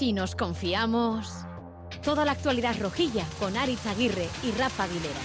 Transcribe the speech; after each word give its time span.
Si 0.00 0.14
nos 0.14 0.34
confiamos... 0.34 1.44
Toda 2.02 2.24
la 2.24 2.32
actualidad 2.32 2.74
rojilla 2.80 3.26
con 3.38 3.54
Aritz 3.54 3.84
Aguirre 3.84 4.30
y 4.42 4.50
Rafa 4.52 4.84
Aguilera. 4.84 5.20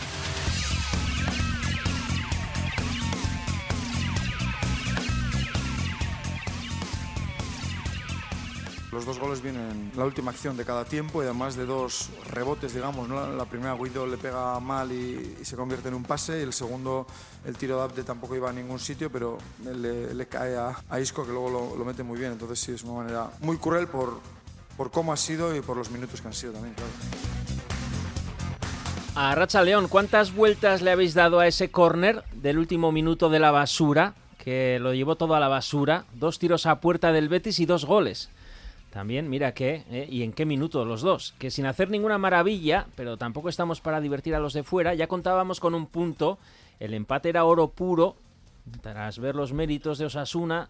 Los 8.91 9.05
dos 9.05 9.17
goles 9.17 9.41
vienen 9.41 9.61
en 9.71 9.91
la 9.95 10.03
última 10.03 10.31
acción 10.31 10.57
de 10.57 10.65
cada 10.65 10.83
tiempo 10.83 11.21
y 11.21 11.25
además 11.25 11.55
de 11.55 11.65
dos 11.65 12.09
rebotes, 12.29 12.73
digamos. 12.73 13.07
¿no? 13.07 13.31
La 13.31 13.45
primera 13.45 13.75
Guido 13.75 14.05
le 14.05 14.17
pega 14.17 14.59
mal 14.59 14.91
y, 14.91 15.37
y 15.39 15.45
se 15.45 15.55
convierte 15.55 15.87
en 15.87 15.93
un 15.93 16.03
pase 16.03 16.39
y 16.39 16.41
el 16.41 16.51
segundo, 16.51 17.07
el 17.45 17.55
tiro 17.55 17.77
de 17.77 17.83
Abde 17.83 18.03
tampoco 18.03 18.35
iba 18.35 18.49
a 18.49 18.53
ningún 18.53 18.79
sitio, 18.79 19.09
pero 19.09 19.37
le, 19.63 20.13
le 20.13 20.27
cae 20.27 20.57
a, 20.57 20.75
a, 20.89 20.99
Isco 20.99 21.25
que 21.25 21.31
luego 21.31 21.49
lo, 21.49 21.77
lo, 21.77 21.85
mete 21.85 22.03
muy 22.03 22.19
bien. 22.19 22.33
Entonces 22.33 22.59
sí, 22.59 22.73
es 22.73 22.83
una 22.83 23.03
manera 23.03 23.29
muy 23.39 23.57
cruel 23.57 23.87
por, 23.87 24.19
por 24.77 24.91
cómo 24.91 25.13
ha 25.13 25.17
sido 25.17 25.55
y 25.55 25.61
por 25.61 25.77
los 25.77 25.89
minutos 25.91 26.21
que 26.21 26.27
han 26.27 26.33
sido 26.33 26.53
también, 26.53 26.73
claro. 26.75 26.91
A 29.17 29.33
Racha 29.33 29.63
León, 29.63 29.87
¿cuántas 29.87 30.35
vueltas 30.35 30.81
le 30.81 30.91
habéis 30.91 31.13
dado 31.13 31.39
a 31.39 31.47
ese 31.47 31.71
córner 31.71 32.23
del 32.33 32.57
último 32.57 32.91
minuto 32.91 33.29
de 33.29 33.39
la 33.39 33.51
basura? 33.51 34.13
Que 34.37 34.77
lo 34.79 34.93
llevó 34.93 35.15
todo 35.15 35.35
a 35.35 35.39
la 35.39 35.47
basura. 35.47 36.03
Dos 36.13 36.37
tiros 36.37 36.65
a 36.65 36.81
puerta 36.81 37.13
del 37.13 37.29
Betis 37.29 37.59
y 37.59 37.65
dos 37.65 37.85
goles. 37.85 38.29
También, 38.91 39.29
mira 39.29 39.53
qué, 39.53 39.83
eh, 39.89 40.07
y 40.09 40.23
en 40.23 40.33
qué 40.33 40.45
minuto 40.45 40.83
los 40.83 41.01
dos. 41.01 41.33
Que 41.39 41.49
sin 41.49 41.65
hacer 41.65 41.89
ninguna 41.89 42.17
maravilla, 42.17 42.87
pero 42.95 43.17
tampoco 43.17 43.47
estamos 43.47 43.79
para 43.79 44.01
divertir 44.01 44.35
a 44.35 44.39
los 44.39 44.53
de 44.53 44.63
fuera, 44.63 44.93
ya 44.93 45.07
contábamos 45.07 45.61
con 45.61 45.75
un 45.75 45.85
punto. 45.85 46.37
El 46.79 46.93
empate 46.93 47.29
era 47.29 47.45
oro 47.45 47.69
puro. 47.69 48.15
Tras 48.81 49.19
ver 49.19 49.35
los 49.35 49.53
méritos 49.53 49.97
de 49.97 50.05
Osasuna, 50.05 50.69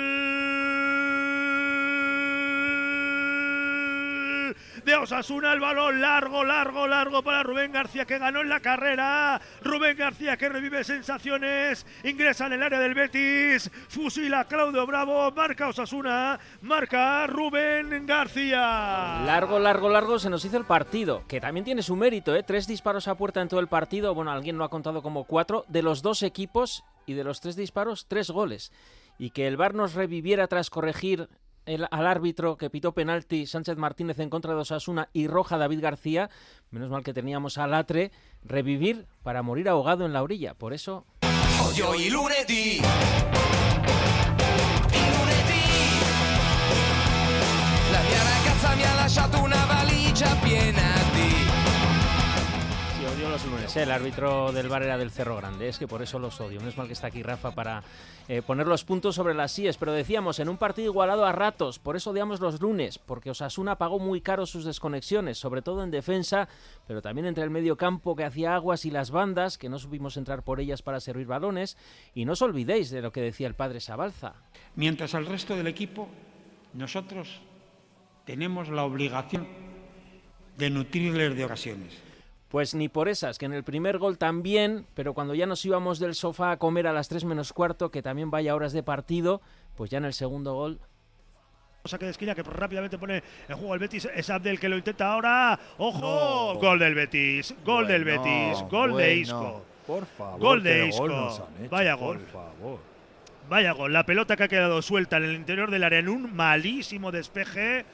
de 4.83 4.95
Osasuna, 4.95 5.53
el 5.53 5.59
balón 5.59 6.01
largo, 6.01 6.43
largo, 6.43 6.87
largo 6.87 7.23
para 7.23 7.43
Rubén 7.43 7.71
García 7.71 8.05
que 8.05 8.17
ganó 8.17 8.41
en 8.41 8.49
la 8.49 8.59
carrera. 8.59 9.41
Rubén 9.63 9.97
García 9.97 10.37
que 10.37 10.49
revive 10.49 10.83
sensaciones, 10.83 11.85
ingresa 12.03 12.47
en 12.47 12.53
el 12.53 12.63
área 12.63 12.79
del 12.79 12.93
Betis, 12.93 13.69
fusila 13.89 14.45
Claudio 14.45 14.85
Bravo, 14.85 15.31
marca 15.31 15.67
Osasuna, 15.67 16.39
marca 16.61 17.27
Rubén 17.27 18.05
García. 18.05 19.21
Largo, 19.25 19.59
largo, 19.59 19.89
largo 19.89 20.19
se 20.19 20.29
nos 20.29 20.43
hizo 20.45 20.57
el 20.57 20.65
partido, 20.65 21.23
que 21.27 21.41
también 21.41 21.63
tiene 21.63 21.83
su 21.83 21.95
mérito, 21.95 22.35
¿eh? 22.35 22.43
Tres 22.43 22.67
disparos 22.67 23.07
a 23.07 23.15
puerta 23.15 23.41
en 23.41 23.47
todo 23.47 23.59
el 23.59 23.67
partido, 23.67 24.13
bueno, 24.15 24.31
alguien 24.31 24.57
lo 24.57 24.63
ha 24.63 24.69
contado 24.69 25.01
como 25.01 25.25
cuatro, 25.25 25.65
de 25.67 25.81
los 25.81 26.01
dos 26.01 26.23
equipos 26.23 26.83
y 27.05 27.13
de 27.13 27.23
los 27.23 27.41
tres 27.41 27.55
disparos, 27.55 28.07
tres 28.07 28.29
goles. 28.29 28.71
Y 29.17 29.31
que 29.31 29.47
el 29.47 29.57
VAR 29.57 29.75
nos 29.75 29.93
reviviera 29.93 30.47
tras 30.47 30.69
corregir 30.69 31.29
el, 31.65 31.87
al 31.89 32.07
árbitro 32.07 32.57
que 32.57 32.69
pitó 32.69 32.93
penalti 32.93 33.45
Sánchez 33.45 33.77
Martínez 33.77 34.19
en 34.19 34.29
contra 34.29 34.53
de 34.53 34.59
Osasuna 34.59 35.09
y 35.13 35.27
roja 35.27 35.57
David 35.57 35.81
García, 35.81 36.29
menos 36.69 36.89
mal 36.89 37.03
que 37.03 37.13
teníamos 37.13 37.57
a 37.57 37.67
Latre, 37.67 38.11
revivir 38.43 39.07
para 39.23 39.41
morir 39.41 39.69
ahogado 39.69 40.05
en 40.05 40.13
la 40.13 40.23
orilla. 40.23 40.53
Por 40.53 40.73
eso... 40.73 41.05
los 53.31 53.45
lunes. 53.45 53.77
¿eh? 53.77 53.83
El 53.83 53.91
árbitro 53.91 54.51
del 54.51 54.67
bar 54.67 54.83
era 54.83 54.97
del 54.97 55.09
Cerro 55.09 55.37
Grande. 55.37 55.69
Es 55.69 55.79
que 55.79 55.87
por 55.87 56.01
eso 56.01 56.19
los 56.19 56.41
odio. 56.41 56.59
No 56.59 56.67
es 56.67 56.77
mal 56.77 56.87
que 56.87 56.93
está 56.93 57.07
aquí 57.07 57.23
Rafa 57.23 57.51
para 57.51 57.81
eh, 58.27 58.41
poner 58.41 58.67
los 58.67 58.83
puntos 58.83 59.15
sobre 59.15 59.33
las 59.33 59.53
síes. 59.53 59.77
Pero 59.77 59.93
decíamos, 59.93 60.39
en 60.39 60.49
un 60.49 60.57
partido 60.57 60.91
igualado 60.91 61.25
a 61.25 61.31
ratos. 61.31 61.79
Por 61.79 61.95
eso 61.95 62.09
odiamos 62.09 62.41
los 62.41 62.59
lunes. 62.59 62.97
Porque 62.97 63.29
Osasuna 63.29 63.77
pagó 63.77 63.99
muy 63.99 64.19
caro 64.19 64.45
sus 64.45 64.65
desconexiones. 64.65 65.37
Sobre 65.37 65.61
todo 65.61 65.81
en 65.81 65.91
defensa. 65.91 66.49
Pero 66.87 67.01
también 67.01 67.25
entre 67.25 67.45
el 67.45 67.51
medio 67.51 67.77
campo 67.77 68.17
que 68.17 68.25
hacía 68.25 68.53
aguas 68.53 68.83
y 68.83 68.91
las 68.91 69.11
bandas. 69.11 69.57
Que 69.57 69.69
no 69.69 69.79
supimos 69.79 70.17
entrar 70.17 70.43
por 70.43 70.59
ellas 70.59 70.81
para 70.81 70.99
servir 70.99 71.27
balones. 71.27 71.77
Y 72.13 72.25
no 72.25 72.33
os 72.33 72.41
olvidéis 72.41 72.89
de 72.89 73.01
lo 73.01 73.13
que 73.13 73.21
decía 73.21 73.47
el 73.47 73.55
padre 73.55 73.79
Sabalza. 73.79 74.33
Mientras 74.75 75.15
al 75.15 75.25
resto 75.25 75.55
del 75.55 75.67
equipo, 75.67 76.09
nosotros 76.73 77.39
tenemos 78.25 78.67
la 78.67 78.83
obligación 78.83 79.47
de 80.57 80.69
nutrirles 80.69 81.33
de 81.37 81.45
ocasiones. 81.45 82.10
Pues 82.51 82.75
ni 82.75 82.89
por 82.89 83.07
esas, 83.07 83.37
que 83.37 83.45
en 83.45 83.53
el 83.53 83.63
primer 83.63 83.97
gol 83.97 84.17
también, 84.17 84.85
pero 84.93 85.13
cuando 85.13 85.33
ya 85.33 85.45
nos 85.45 85.65
íbamos 85.65 85.99
del 85.99 86.15
sofá 86.15 86.51
a 86.51 86.57
comer 86.57 86.85
a 86.85 86.93
las 86.93 87.07
3 87.07 87.23
menos 87.23 87.53
cuarto, 87.53 87.89
que 87.89 88.01
también 88.01 88.29
vaya 88.29 88.53
horas 88.53 88.73
de 88.73 88.83
partido, 88.83 89.41
pues 89.75 89.89
ya 89.89 89.99
en 89.99 90.05
el 90.05 90.13
segundo 90.13 90.53
gol 90.53 90.79
saque 91.85 92.05
de 92.05 92.11
esquina 92.11 92.35
que 92.35 92.43
rápidamente 92.43 92.97
pone 92.97 93.23
en 93.47 93.57
juego 93.57 93.73
el 93.73 93.79
Betis. 93.79 94.07
Es 94.13 94.29
Abdel 94.29 94.59
que 94.59 94.69
lo 94.69 94.77
intenta 94.77 95.13
ahora. 95.13 95.59
¡Ojo! 95.77 96.53
No. 96.53 96.59
Gol 96.59 96.79
del 96.79 96.93
Betis. 96.93 97.55
Gol 97.65 97.85
bueno, 97.85 97.87
del 97.87 98.03
Betis. 98.03 98.61
Gol 98.69 98.91
bueno, 98.91 98.97
de 98.97 99.15
Isco. 99.15 99.65
Por 99.87 100.05
favor. 100.05 100.39
Gol 100.39 100.63
de 100.63 100.87
Isco. 100.87 101.07
Gol 101.07 101.69
Vaya 101.69 101.93
gol. 101.95 102.19
Por 102.19 102.27
favor. 102.27 102.79
Vaya 103.49 103.71
gol. 103.71 103.91
La 103.91 104.05
pelota 104.05 104.37
que 104.37 104.43
ha 104.43 104.47
quedado 104.47 104.81
suelta 104.81 105.17
en 105.17 105.23
el 105.23 105.35
interior 105.35 105.71
del 105.71 105.83
área 105.83 105.99
en 105.99 106.09
un 106.09 106.35
malísimo 106.35 107.11
despeje. 107.11 107.85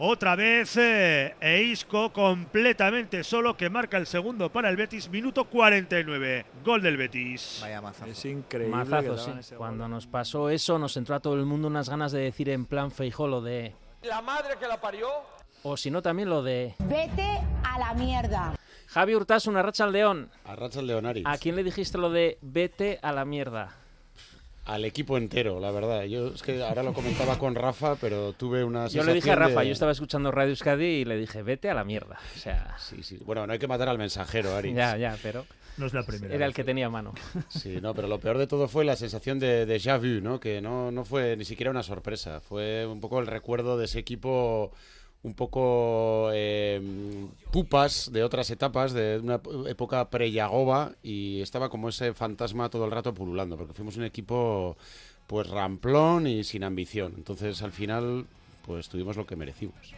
Otra 0.00 0.36
vez 0.36 0.76
eh, 0.76 1.34
Eisco 1.40 2.12
completamente 2.12 3.24
solo 3.24 3.56
que 3.56 3.68
marca 3.68 3.96
el 3.96 4.06
segundo 4.06 4.48
para 4.48 4.70
el 4.70 4.76
Betis, 4.76 5.10
minuto 5.10 5.46
49. 5.46 6.46
Gol 6.64 6.82
del 6.82 6.96
Betis. 6.96 7.58
Vaya 7.62 7.80
mazazo. 7.80 8.08
Es 8.08 8.24
increíble. 8.24 8.76
Mazazo, 8.76 9.18
sí. 9.42 9.56
Cuando 9.56 9.82
gol. 9.82 9.90
nos 9.90 10.06
pasó 10.06 10.50
eso, 10.50 10.78
nos 10.78 10.96
entró 10.96 11.16
a 11.16 11.20
todo 11.20 11.34
el 11.34 11.46
mundo 11.46 11.66
unas 11.66 11.88
ganas 11.88 12.12
de 12.12 12.20
decir 12.20 12.48
en 12.48 12.66
plan 12.66 12.92
Feijó 12.92 13.26
lo 13.26 13.40
de. 13.40 13.74
La 14.02 14.22
madre 14.22 14.54
que 14.60 14.68
la 14.68 14.80
parió. 14.80 15.08
O 15.64 15.76
si 15.76 15.90
no, 15.90 16.00
también 16.00 16.30
lo 16.30 16.44
de. 16.44 16.76
Vete 16.78 17.40
a 17.64 17.80
la 17.80 17.92
mierda. 17.94 18.54
Javi 18.86 19.16
Hurtas, 19.16 19.48
una 19.48 19.62
racha 19.62 19.82
al 19.82 19.90
león. 19.90 20.30
A 20.44 20.54
racha 20.54 20.78
al 20.78 20.86
león, 20.86 21.06
¿A 21.24 21.38
quién 21.38 21.56
le 21.56 21.64
dijiste 21.64 21.98
lo 21.98 22.10
de 22.10 22.38
vete 22.40 23.00
a 23.02 23.10
la 23.10 23.24
mierda? 23.24 23.74
Al 24.68 24.84
equipo 24.84 25.16
entero, 25.16 25.58
la 25.58 25.70
verdad. 25.70 26.04
Yo 26.04 26.28
es 26.28 26.42
que 26.42 26.62
ahora 26.62 26.82
lo 26.82 26.92
comentaba 26.92 27.38
con 27.38 27.54
Rafa, 27.54 27.96
pero 27.96 28.34
tuve 28.34 28.62
una 28.62 28.86
Yo 28.88 29.02
le 29.02 29.14
dije 29.14 29.30
a 29.30 29.34
Rafa, 29.34 29.60
de... 29.60 29.66
yo 29.68 29.72
estaba 29.72 29.92
escuchando 29.92 30.30
Radio 30.30 30.50
Euskadi 30.50 30.84
y 30.84 31.04
le 31.04 31.16
dije, 31.16 31.42
vete 31.42 31.70
a 31.70 31.74
la 31.74 31.84
mierda. 31.84 32.18
O 32.36 32.38
sea... 32.38 32.76
Sí, 32.78 33.02
sí. 33.02 33.18
Bueno, 33.24 33.46
no 33.46 33.52
hay 33.54 33.58
que 33.58 33.66
matar 33.66 33.88
al 33.88 33.98
mensajero, 33.98 34.54
Ari. 34.54 34.74
ya, 34.74 34.96
ya, 34.96 35.16
pero... 35.22 35.46
No 35.78 35.86
es 35.86 35.94
la 35.94 36.02
primera. 36.02 36.34
Era 36.34 36.44
el 36.44 36.52
que 36.54 36.64
tenía 36.64 36.90
mano. 36.90 37.14
Sí, 37.48 37.80
no, 37.80 37.94
pero 37.94 38.08
lo 38.08 38.18
peor 38.18 38.36
de 38.36 38.48
todo 38.48 38.66
fue 38.66 38.84
la 38.84 38.96
sensación 38.96 39.38
de 39.38 39.64
déjà 39.64 39.96
vu, 39.96 40.20
¿no? 40.20 40.40
Que 40.40 40.60
no, 40.60 40.90
no 40.90 41.04
fue 41.04 41.36
ni 41.36 41.44
siquiera 41.44 41.70
una 41.70 41.84
sorpresa. 41.84 42.40
Fue 42.40 42.84
un 42.84 43.00
poco 43.00 43.20
el 43.20 43.28
recuerdo 43.28 43.78
de 43.78 43.84
ese 43.84 44.00
equipo 44.00 44.72
un 45.22 45.34
poco 45.34 46.30
eh, 46.32 46.80
pupas 47.50 48.10
de 48.12 48.22
otras 48.22 48.50
etapas, 48.50 48.92
de 48.92 49.18
una 49.18 49.40
época 49.66 50.08
pre-Yagoba, 50.08 50.92
y 51.02 51.40
estaba 51.40 51.68
como 51.68 51.88
ese 51.88 52.14
fantasma 52.14 52.68
todo 52.68 52.84
el 52.84 52.90
rato 52.90 53.12
pululando, 53.14 53.56
porque 53.56 53.74
fuimos 53.74 53.96
un 53.96 54.04
equipo 54.04 54.76
pues 55.26 55.48
ramplón 55.48 56.26
y 56.26 56.44
sin 56.44 56.64
ambición. 56.64 57.14
Entonces 57.16 57.62
al 57.62 57.72
final 57.72 58.26
pues 58.66 58.88
tuvimos 58.88 59.16
lo 59.16 59.26
que 59.26 59.34
merecimos. 59.34 59.94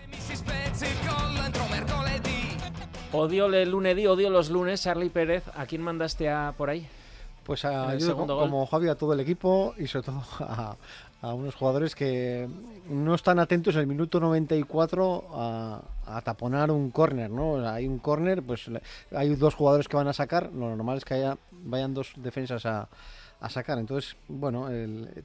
Odio 3.12 3.46
el 3.46 3.70
lunedì, 3.70 4.06
odio 4.06 4.30
los 4.30 4.50
lunes, 4.50 4.82
Charlie 4.82 5.10
Pérez. 5.10 5.42
¿A 5.56 5.66
quién 5.66 5.82
mandaste 5.82 6.28
a 6.28 6.54
por 6.56 6.70
ahí? 6.70 6.86
Pues 7.44 7.64
a, 7.64 7.96
yo, 7.96 8.16
como 8.16 8.66
Javi, 8.66 8.88
a 8.88 8.94
todo 8.94 9.12
el 9.12 9.20
equipo 9.20 9.74
y 9.76 9.88
sobre 9.88 10.06
todo 10.06 10.22
a, 10.38 10.76
a 11.22 11.34
unos 11.34 11.54
jugadores 11.54 11.94
que 11.94 12.48
no 12.88 13.14
están 13.14 13.38
atentos 13.38 13.74
en 13.74 13.82
el 13.82 13.86
minuto 13.86 14.20
94 14.20 15.28
a, 15.32 15.82
a 16.06 16.22
taponar 16.22 16.70
un 16.70 16.90
córner, 16.90 17.30
¿no? 17.30 17.66
Hay 17.68 17.86
un 17.86 17.98
córner, 17.98 18.42
pues 18.42 18.70
hay 19.12 19.34
dos 19.36 19.54
jugadores 19.54 19.88
que 19.88 19.96
van 19.96 20.08
a 20.08 20.12
sacar, 20.12 20.50
lo 20.52 20.74
normal 20.74 20.98
es 20.98 21.04
que 21.04 21.14
haya, 21.14 21.36
vayan 21.52 21.94
dos 21.94 22.12
defensas 22.16 22.66
a, 22.66 22.88
sacar. 23.48 23.78
Entonces, 23.78 24.16
bueno, 24.28 24.68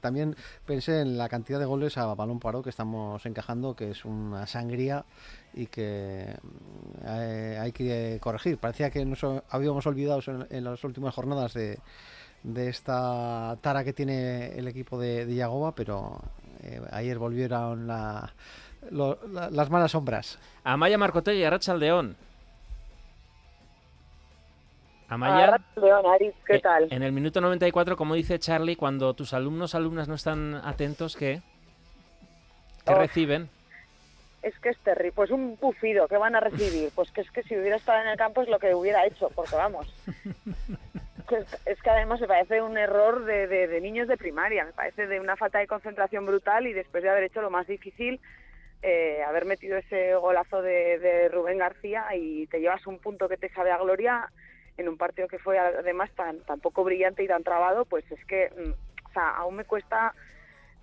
también 0.00 0.34
pensé 0.64 1.02
en 1.02 1.18
la 1.18 1.28
cantidad 1.28 1.58
de 1.58 1.66
goles 1.66 1.98
a 1.98 2.06
balón 2.14 2.40
paro 2.40 2.62
que 2.62 2.70
estamos 2.70 3.26
encajando, 3.26 3.76
que 3.76 3.90
es 3.90 4.06
una 4.06 4.46
sangría 4.46 5.04
y 5.52 5.66
que 5.66 6.34
eh, 7.04 7.58
hay 7.60 7.72
que 7.72 8.16
corregir. 8.22 8.56
Parecía 8.56 8.88
que 8.88 9.04
nos 9.04 9.22
habíamos 9.50 9.86
olvidado 9.86 10.22
en 10.48 10.64
las 10.64 10.82
últimas 10.82 11.14
jornadas 11.14 11.52
de 11.52 11.78
de 12.46 12.68
esta 12.68 13.58
tara 13.60 13.82
que 13.82 13.92
tiene 13.92 14.56
el 14.56 14.68
equipo 14.68 14.98
de, 14.98 15.26
de 15.26 15.34
Yagoba, 15.34 15.74
pero 15.74 16.20
eh, 16.62 16.80
ayer 16.92 17.18
volvieron 17.18 17.88
la, 17.88 18.32
lo, 18.90 19.18
la, 19.28 19.50
las 19.50 19.68
malas 19.68 19.90
sombras. 19.90 20.38
Amaya 20.62 20.96
Marcotelli, 20.96 21.42
Arrachaldeón. 21.42 22.16
Amaya, 25.08 25.60
León, 25.76 26.04
Aris, 26.06 26.34
¿qué 26.46 26.58
tal? 26.58 26.88
En 26.90 27.02
el 27.02 27.12
minuto 27.12 27.40
94, 27.40 27.96
como 27.96 28.14
dice 28.14 28.38
Charlie, 28.38 28.76
cuando 28.76 29.14
tus 29.14 29.34
alumnos 29.34 29.74
alumnas 29.74 30.08
no 30.08 30.14
están 30.14 30.54
atentos, 30.64 31.16
¿qué? 31.16 31.42
¿Qué 32.84 32.92
oh. 32.92 32.98
reciben? 32.98 33.48
es 34.42 34.56
que 34.60 34.68
es 34.68 34.78
terrible. 34.78 35.12
Pues 35.12 35.30
un 35.32 35.58
bufido, 35.60 36.06
¿qué 36.06 36.16
van 36.16 36.36
a 36.36 36.40
recibir? 36.40 36.90
Pues 36.94 37.10
que 37.10 37.22
es 37.22 37.30
que 37.32 37.42
si 37.42 37.56
hubiera 37.56 37.76
estado 37.76 38.02
en 38.02 38.08
el 38.08 38.16
campo 38.16 38.42
es 38.42 38.48
lo 38.48 38.60
que 38.60 38.72
hubiera 38.74 39.04
hecho, 39.04 39.28
porque 39.34 39.56
vamos. 39.56 39.92
Es 41.64 41.82
que 41.82 41.90
además 41.90 42.20
me 42.20 42.28
parece 42.28 42.62
un 42.62 42.78
error 42.78 43.24
de, 43.24 43.46
de, 43.46 43.80
niños 43.80 44.08
de 44.08 44.16
primaria, 44.16 44.64
me 44.64 44.72
parece 44.72 45.06
de 45.06 45.18
una 45.18 45.36
falta 45.36 45.58
de 45.58 45.66
concentración 45.66 46.24
brutal 46.24 46.66
y 46.66 46.72
después 46.72 47.02
de 47.02 47.10
haber 47.10 47.24
hecho 47.24 47.42
lo 47.42 47.50
más 47.50 47.66
difícil, 47.66 48.20
eh, 48.82 49.22
haber 49.24 49.44
metido 49.44 49.76
ese 49.76 50.14
golazo 50.14 50.62
de, 50.62 50.98
de, 50.98 51.28
Rubén 51.28 51.58
García 51.58 52.06
y 52.14 52.46
te 52.46 52.60
llevas 52.60 52.86
un 52.86 52.98
punto 52.98 53.28
que 53.28 53.36
te 53.36 53.48
sabe 53.48 53.72
a 53.72 53.78
gloria 53.78 54.30
en 54.76 54.88
un 54.88 54.96
partido 54.96 55.26
que 55.26 55.38
fue 55.38 55.58
además 55.58 56.10
tan, 56.14 56.40
tan 56.40 56.60
poco 56.60 56.84
brillante 56.84 57.24
y 57.24 57.28
tan 57.28 57.42
trabado, 57.42 57.84
pues 57.86 58.04
es 58.12 58.24
que, 58.26 58.50
mm, 58.50 59.06
o 59.08 59.12
sea, 59.12 59.30
aún 59.36 59.56
me 59.56 59.64
cuesta, 59.64 60.14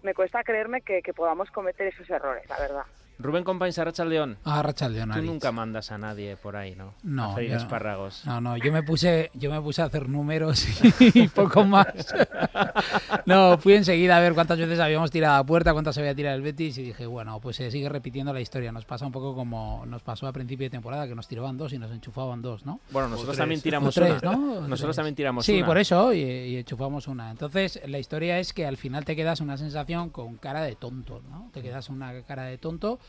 me 0.01 0.13
cuesta 0.13 0.43
creerme 0.43 0.81
que, 0.81 1.01
que 1.01 1.13
podamos 1.13 1.51
cometer 1.51 1.87
esos 1.87 2.09
errores, 2.09 2.47
la 2.49 2.59
verdad. 2.59 2.85
Rubén 3.19 3.43
Compañes, 3.43 3.77
Arracha 3.77 4.05
León. 4.05 4.37
Arracha 4.43 4.89
León. 4.89 5.11
Tú 5.13 5.21
nunca 5.21 5.51
mandas 5.51 5.91
a 5.91 5.97
nadie 5.97 6.35
por 6.35 6.55
ahí, 6.55 6.75
¿no? 6.75 6.93
No. 7.03 7.35
A 7.35 7.41
espárragos. 7.41 8.25
No, 8.25 8.41
no, 8.41 8.57
yo 8.57 8.71
me 8.71 8.83
puse, 8.83 9.29
yo 9.33 9.51
me 9.51 9.61
puse 9.61 9.81
a 9.81 9.85
hacer 9.85 10.09
números 10.09 10.65
y 10.99 11.27
poco 11.29 11.63
más. 11.63 11.87
no, 13.25 13.57
fui 13.57 13.73
enseguida 13.73 14.17
a 14.17 14.19
ver 14.19 14.33
cuántas 14.33 14.57
veces 14.57 14.79
habíamos 14.79 15.11
tirado 15.11 15.37
a 15.37 15.43
puerta, 15.43 15.73
cuántas 15.73 15.97
había 15.97 16.15
tirado 16.15 16.35
el 16.35 16.41
Betis 16.41 16.77
y 16.77 16.83
dije, 16.83 17.05
bueno, 17.05 17.39
pues 17.39 17.57
se 17.57 17.71
sigue 17.71 17.89
repitiendo 17.89 18.33
la 18.33 18.41
historia. 18.41 18.71
Nos 18.71 18.85
pasa 18.85 19.05
un 19.05 19.11
poco 19.11 19.35
como 19.35 19.85
nos 19.85 20.01
pasó 20.01 20.27
a 20.27 20.33
principio 20.33 20.65
de 20.65 20.71
temporada, 20.71 21.07
que 21.07 21.15
nos 21.15 21.27
tiraban 21.27 21.57
dos 21.57 21.73
y 21.73 21.77
nos 21.77 21.91
enchufaban 21.91 22.41
dos, 22.41 22.65
¿no? 22.65 22.79
Bueno, 22.91 23.09
nosotros 23.09 23.37
también 23.37 23.61
tiramos 23.61 23.93
tres, 23.95 24.21
una. 24.21 24.31
¿no? 24.31 24.67
Nosotros 24.73 24.95
también 24.95 25.15
tiramos 25.15 25.45
sí, 25.45 25.53
una. 25.53 25.61
Sí, 25.61 25.65
por 25.65 25.77
eso, 25.77 26.13
y, 26.13 26.21
y 26.21 26.57
enchufamos 26.57 27.07
una. 27.07 27.29
Entonces, 27.29 27.79
la 27.85 27.99
historia 27.99 28.39
es 28.39 28.53
que 28.53 28.65
al 28.65 28.77
final 28.77 29.05
te 29.05 29.15
quedas 29.15 29.39
una 29.39 29.57
sensación 29.57 30.09
con 30.09 30.37
cara 30.37 30.61
de 30.61 30.75
tonto, 30.75 31.21
¿no? 31.29 31.49
Te 31.53 31.61
quedas 31.61 31.89
una 31.89 32.21
cara 32.23 32.43
de 32.43 32.57
tonto 32.57 32.99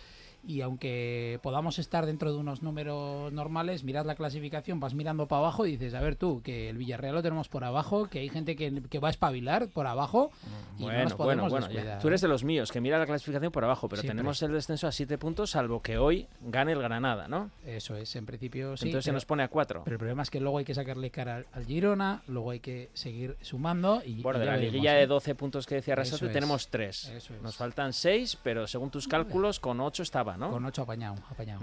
y 0.46 0.60
aunque 0.60 1.38
podamos 1.42 1.78
estar 1.78 2.06
dentro 2.06 2.32
de 2.32 2.38
unos 2.38 2.62
números 2.62 3.32
normales, 3.32 3.84
mirad 3.84 4.06
la 4.06 4.14
clasificación, 4.14 4.80
vas 4.80 4.94
mirando 4.94 5.26
para 5.26 5.40
abajo 5.40 5.66
y 5.66 5.72
dices, 5.72 5.94
a 5.94 6.00
ver 6.00 6.16
tú, 6.16 6.42
que 6.42 6.68
el 6.70 6.78
Villarreal 6.78 7.14
lo 7.14 7.22
tenemos 7.22 7.48
por 7.48 7.64
abajo, 7.64 8.08
que 8.08 8.20
hay 8.20 8.28
gente 8.28 8.56
que, 8.56 8.82
que 8.88 8.98
va 8.98 9.08
a 9.08 9.10
espabilar 9.10 9.68
por 9.68 9.86
abajo 9.86 10.30
y 10.78 10.82
bueno, 10.82 10.98
no 10.98 11.04
nos 11.04 11.14
podemos 11.14 11.50
bueno, 11.50 11.68
bueno, 11.68 11.98
Tú 12.00 12.08
eres 12.08 12.20
de 12.20 12.28
los 12.28 12.44
míos, 12.44 12.72
que 12.72 12.80
mira 12.80 12.98
la 12.98 13.06
clasificación 13.06 13.52
por 13.52 13.64
abajo, 13.64 13.88
pero 13.88 14.02
tenemos 14.02 14.42
el 14.42 14.52
descenso 14.52 14.86
a 14.86 14.92
siete 14.92 15.18
puntos, 15.18 15.50
salvo 15.50 15.80
que 15.80 15.98
hoy 15.98 16.26
gane 16.40 16.72
el 16.72 16.80
Granada, 16.80 17.28
¿no? 17.28 17.50
Eso 17.64 17.96
es, 17.96 18.14
en 18.16 18.26
principio 18.26 18.76
sí. 18.76 18.86
Entonces 18.86 19.04
se 19.06 19.12
nos 19.12 19.24
pone 19.24 19.42
a 19.42 19.48
cuatro. 19.48 19.82
Pero 19.84 19.94
el 19.94 19.98
problema 19.98 20.22
es 20.22 20.30
que 20.30 20.40
luego 20.40 20.58
hay 20.58 20.64
que 20.64 20.74
sacarle 20.74 21.10
cara 21.10 21.44
al, 21.52 21.64
Girona, 21.64 22.22
luego 22.26 22.50
hay 22.50 22.60
que 22.60 22.90
seguir 22.92 23.36
sumando 23.40 24.02
y... 24.04 24.22
Bueno, 24.22 24.38
de 24.38 24.46
la 24.46 24.56
liguilla 24.56 24.94
de 24.94 25.06
12 25.06 25.30
¿eh? 25.30 25.34
puntos 25.34 25.66
que 25.66 25.76
decía 25.76 25.94
Rasate 25.94 26.28
tenemos 26.28 26.68
tres. 26.68 27.12
Nos 27.42 27.56
faltan 27.56 27.92
seis, 27.92 28.38
pero 28.42 28.66
según 28.66 28.90
tus 28.90 29.08
cálculos, 29.08 29.60
con 29.60 29.80
ocho 29.80 30.02
estaba, 30.02 30.33
¿no? 30.36 30.50
Con 30.50 30.64
ocho 30.64 30.82
apañado 30.82 31.16
apañado. 31.30 31.60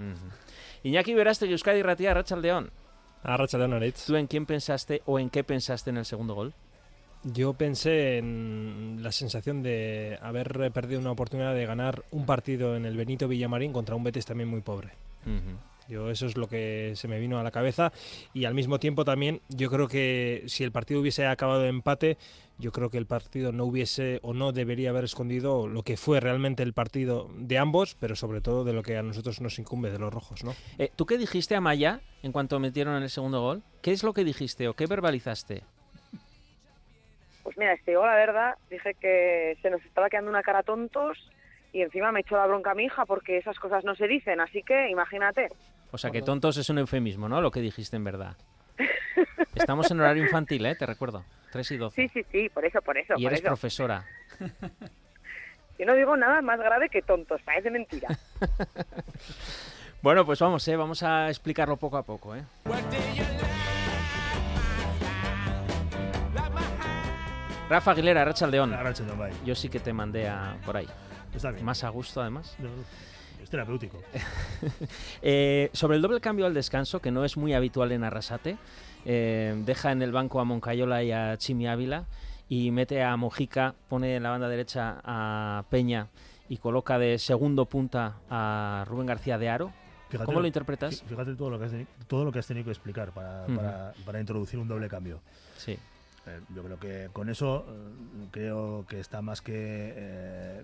Iñaki 0.82 1.14
Veraste, 1.14 1.46
Euskadi 1.46 1.82
Ratia, 1.82 2.14
Rachaldeón. 2.14 2.70
A 3.22 3.36
Rachaldeón, 3.36 3.92
¿Tú 4.06 4.16
en 4.16 4.26
quién 4.26 4.46
pensaste 4.46 5.02
o 5.06 5.18
en 5.18 5.30
qué 5.30 5.44
pensaste 5.44 5.90
en 5.90 5.98
el 5.98 6.04
segundo 6.04 6.34
gol? 6.34 6.52
Yo 7.24 7.52
pensé 7.52 8.18
en 8.18 8.98
la 9.00 9.12
sensación 9.12 9.62
de 9.62 10.18
haber 10.22 10.72
perdido 10.72 11.00
una 11.00 11.12
oportunidad 11.12 11.54
de 11.54 11.66
ganar 11.66 12.02
un 12.10 12.26
partido 12.26 12.74
en 12.74 12.84
el 12.84 12.96
Benito 12.96 13.28
Villamarín 13.28 13.72
contra 13.72 13.94
un 13.94 14.02
Betis 14.02 14.26
también 14.26 14.48
muy 14.48 14.60
pobre. 14.60 14.90
Yo 15.92 16.10
eso 16.10 16.24
es 16.24 16.38
lo 16.38 16.48
que 16.48 16.92
se 16.96 17.06
me 17.06 17.20
vino 17.20 17.38
a 17.38 17.42
la 17.42 17.50
cabeza 17.50 17.92
y 18.32 18.46
al 18.46 18.54
mismo 18.54 18.78
tiempo 18.78 19.04
también 19.04 19.42
yo 19.50 19.68
creo 19.68 19.88
que 19.88 20.42
si 20.46 20.64
el 20.64 20.72
partido 20.72 21.02
hubiese 21.02 21.26
acabado 21.26 21.60
de 21.60 21.68
empate, 21.68 22.16
yo 22.56 22.72
creo 22.72 22.88
que 22.88 22.96
el 22.96 23.04
partido 23.04 23.52
no 23.52 23.64
hubiese 23.64 24.18
o 24.22 24.32
no 24.32 24.52
debería 24.52 24.88
haber 24.88 25.04
escondido 25.04 25.68
lo 25.68 25.82
que 25.82 25.98
fue 25.98 26.18
realmente 26.18 26.62
el 26.62 26.72
partido 26.72 27.28
de 27.36 27.58
ambos, 27.58 27.94
pero 28.00 28.16
sobre 28.16 28.40
todo 28.40 28.64
de 28.64 28.72
lo 28.72 28.82
que 28.82 28.96
a 28.96 29.02
nosotros 29.02 29.42
nos 29.42 29.58
incumbe 29.58 29.90
de 29.90 29.98
los 29.98 30.10
rojos, 30.10 30.44
¿no? 30.44 30.54
Eh, 30.78 30.90
¿Tú 30.96 31.04
qué 31.04 31.18
dijiste 31.18 31.56
a 31.56 31.60
Maya 31.60 32.00
en 32.22 32.32
cuanto 32.32 32.58
metieron 32.58 32.96
en 32.96 33.02
el 33.02 33.10
segundo 33.10 33.42
gol? 33.42 33.62
¿Qué 33.82 33.92
es 33.92 34.02
lo 34.02 34.14
que 34.14 34.24
dijiste 34.24 34.68
o 34.68 34.74
qué 34.74 34.86
verbalizaste? 34.86 35.62
Pues 37.42 37.58
mira, 37.58 37.74
este 37.74 37.96
gol, 37.96 38.06
la 38.06 38.14
verdad, 38.14 38.54
dije 38.70 38.94
que 38.94 39.58
se 39.60 39.68
nos 39.68 39.84
estaba 39.84 40.08
quedando 40.08 40.30
una 40.30 40.42
cara 40.42 40.62
tontos 40.62 41.18
y 41.72 41.82
encima 41.82 42.12
me 42.12 42.20
echó 42.20 42.36
la 42.36 42.46
bronca 42.46 42.72
a 42.72 42.74
mi 42.74 42.84
hija 42.84 43.06
porque 43.06 43.38
esas 43.38 43.58
cosas 43.58 43.84
no 43.84 43.94
se 43.94 44.06
dicen, 44.06 44.40
así 44.40 44.62
que 44.62 44.90
imagínate. 44.90 45.48
O 45.90 45.98
sea, 45.98 46.10
que 46.10 46.22
tontos 46.22 46.56
es 46.56 46.68
un 46.70 46.78
eufemismo, 46.78 47.28
¿no? 47.28 47.40
Lo 47.40 47.50
que 47.50 47.60
dijiste 47.60 47.96
en 47.96 48.04
verdad. 48.04 48.36
Estamos 49.54 49.90
en 49.90 50.00
horario 50.00 50.22
infantil, 50.22 50.64
¿eh? 50.66 50.74
Te 50.74 50.86
recuerdo. 50.86 51.24
3 51.50 51.70
y 51.72 51.76
12. 51.76 51.94
Sí, 51.94 52.08
sí, 52.08 52.26
sí, 52.30 52.48
por 52.48 52.64
eso, 52.64 52.80
por 52.80 52.96
eso. 52.96 53.14
Y 53.16 53.26
eres 53.26 53.42
profesora. 53.42 54.04
Yo 55.78 55.86
no 55.86 55.94
digo 55.94 56.16
nada 56.16 56.40
más 56.42 56.58
grave 56.58 56.88
que 56.88 57.02
tontos, 57.02 57.40
parece 57.42 57.70
mentira. 57.70 58.08
bueno, 60.02 60.24
pues 60.24 60.38
vamos, 60.38 60.66
¿eh? 60.68 60.76
Vamos 60.76 61.02
a 61.02 61.28
explicarlo 61.28 61.76
poco 61.76 61.96
a 61.96 62.02
poco, 62.02 62.36
¿eh? 62.36 62.42
Rafa 67.68 67.90
Aguilera, 67.90 68.24
Rachaldeón. 68.24 68.76
Yo 69.44 69.54
sí 69.54 69.68
que 69.68 69.80
te 69.80 69.92
mandé 69.92 70.28
a 70.28 70.56
por 70.64 70.76
ahí. 70.76 70.86
Más 71.62 71.84
a 71.84 71.88
gusto, 71.88 72.20
además. 72.20 72.56
es 73.42 73.50
terapéutico. 73.50 73.98
Eh, 75.22 75.70
sobre 75.72 75.96
el 75.96 76.02
doble 76.02 76.20
cambio 76.20 76.46
al 76.46 76.54
descanso, 76.54 77.00
que 77.00 77.10
no 77.10 77.24
es 77.24 77.36
muy 77.36 77.54
habitual 77.54 77.92
en 77.92 78.04
Arrasate, 78.04 78.56
eh, 79.04 79.54
deja 79.64 79.92
en 79.92 80.02
el 80.02 80.12
banco 80.12 80.40
a 80.40 80.44
Moncayola 80.44 81.02
y 81.02 81.12
a 81.12 81.36
Chimi 81.36 81.66
Ávila 81.66 82.06
y 82.48 82.70
mete 82.70 83.02
a 83.02 83.16
Mojica, 83.16 83.74
pone 83.88 84.16
en 84.16 84.22
la 84.22 84.30
banda 84.30 84.48
derecha 84.48 85.00
a 85.04 85.64
Peña 85.70 86.08
y 86.48 86.58
coloca 86.58 86.98
de 86.98 87.18
segundo 87.18 87.66
punta 87.66 88.18
a 88.28 88.84
Rubén 88.86 89.06
García 89.06 89.38
de 89.38 89.48
Aro. 89.48 89.72
¿Cómo 90.24 90.40
lo 90.40 90.46
interpretas? 90.46 91.02
Fíjate 91.02 91.34
todo 91.34 91.50
lo 91.50 91.58
que 91.58 91.64
has, 91.64 91.72
todo 92.06 92.24
lo 92.24 92.32
que 92.32 92.40
has 92.40 92.46
tenido 92.46 92.64
que 92.64 92.70
explicar 92.72 93.12
para, 93.12 93.46
para, 93.46 93.94
para 94.04 94.20
introducir 94.20 94.58
un 94.58 94.68
doble 94.68 94.88
cambio. 94.88 95.20
Sí. 95.56 95.78
Eh, 96.26 96.40
yo 96.54 96.62
creo 96.62 96.78
que 96.78 97.10
con 97.12 97.28
eso 97.28 97.66
eh, 97.68 98.26
creo 98.30 98.86
que 98.88 99.00
está 99.00 99.22
más 99.22 99.40
que 99.40 99.92
eh, 99.96 100.62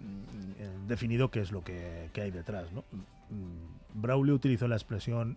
definido 0.86 1.30
qué 1.30 1.40
es 1.40 1.50
lo 1.50 1.64
que, 1.64 2.10
hay 2.14 2.30
detrás. 2.30 2.70
¿no? 2.72 2.84
Mm, 3.30 4.00
Braulio 4.00 4.34
utilizó 4.34 4.68
la 4.68 4.76
expresión 4.76 5.36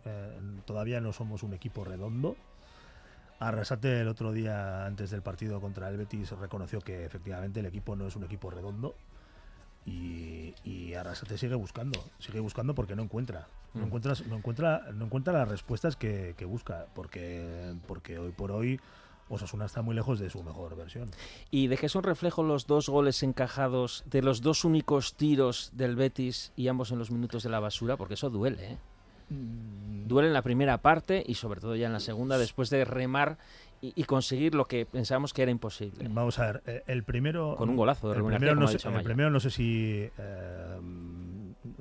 todavía 0.66 1.02
no 1.02 1.14
somos 1.14 1.44
un 1.44 1.54
equipo 1.54 1.84
redondo. 1.84 2.36
Arrasate 3.40 4.02
el 4.02 4.08
otro 4.08 4.32
día 4.32 4.86
antes 4.86 5.10
del 5.10 5.24
partido 5.24 5.60
contra 5.60 5.90
el 5.90 5.98
Betis 5.98 6.30
reconoció 6.32 6.80
que 6.80 7.06
efectivamente 7.06 7.62
el 7.62 7.66
equipo 7.66 7.96
no 7.96 8.06
es 8.06 8.16
un 8.16 8.24
equipo 8.24 8.52
redondo 8.52 8.94
y, 9.86 10.94
Arrasate 10.94 11.38
sigue 11.40 11.56
buscando, 11.56 12.00
sigue 12.20 12.40
buscando 12.40 12.76
porque 12.76 12.96
no 12.96 13.02
encuentra, 13.02 13.48
no 13.74 13.82
mm. 13.82 13.86
encuentras, 13.86 14.28
no 14.28 14.36
encuentra, 14.36 14.92
no 14.94 15.06
encuentra 15.06 15.34
las 15.34 15.48
respuestas 15.48 15.96
que, 15.96 16.36
que 16.38 16.46
busca, 16.46 16.86
porque 16.94 17.74
porque 17.88 18.20
hoy 18.20 18.32
por 18.32 18.52
hoy 18.52 18.80
Osasuna 19.32 19.66
está 19.66 19.82
muy 19.82 19.96
lejos 19.96 20.20
de 20.20 20.30
su 20.30 20.44
mejor 20.44 20.76
versión. 20.76 21.10
¿Y 21.50 21.68
de 21.68 21.78
qué 21.78 21.90
son 21.90 22.04
reflejo 22.04 22.44
los 22.44 22.68
dos 22.68 22.90
goles 22.90 23.24
encajados 23.24 24.04
de 24.06 24.22
los 24.22 24.42
dos 24.42 24.66
únicos 24.66 25.16
tiros 25.16 25.72
del 25.74 25.96
Betis 25.96 26.52
y 26.56 26.68
ambos 26.68 26.92
en 26.92 27.00
los 27.00 27.12
minutos 27.12 27.44
de 27.44 27.50
la 27.50 27.60
basura? 27.60 27.98
Porque 27.98 28.16
eso 28.16 28.30
duele, 28.30 28.74
¿eh? 28.74 28.78
Mm. 29.30 30.08
Duele 30.08 30.28
en 30.28 30.34
la 30.34 30.42
primera 30.42 30.80
parte 30.80 31.24
y 31.26 31.36
sobre 31.36 31.62
todo 31.62 31.76
ya 31.76 31.88
en 31.88 31.94
la 31.94 32.02
segunda, 32.02 32.38
después 32.38 32.70
de 32.70 32.84
remar 32.84 33.38
y, 33.82 34.04
conseguir 34.04 34.54
lo 34.54 34.68
que 34.68 34.86
pensábamos 34.86 35.34
que 35.34 35.42
era 35.42 35.52
imposible. 35.52 36.08
Vamos 36.10 36.38
a 36.38 36.52
ver, 36.52 36.64
eh, 36.68 36.84
el 36.86 37.04
primero... 37.04 37.56
Con 37.56 37.70
un 37.70 37.78
golazo 37.78 38.12
de 38.12 38.18
el 38.18 38.24
primero, 38.24 38.56
no 38.56 38.68
sé, 38.68 38.78
el 38.88 39.04
primero 39.04 39.32
no 39.32 39.40
sé 39.40 39.50
si... 39.50 40.08
Eh, 40.18 40.80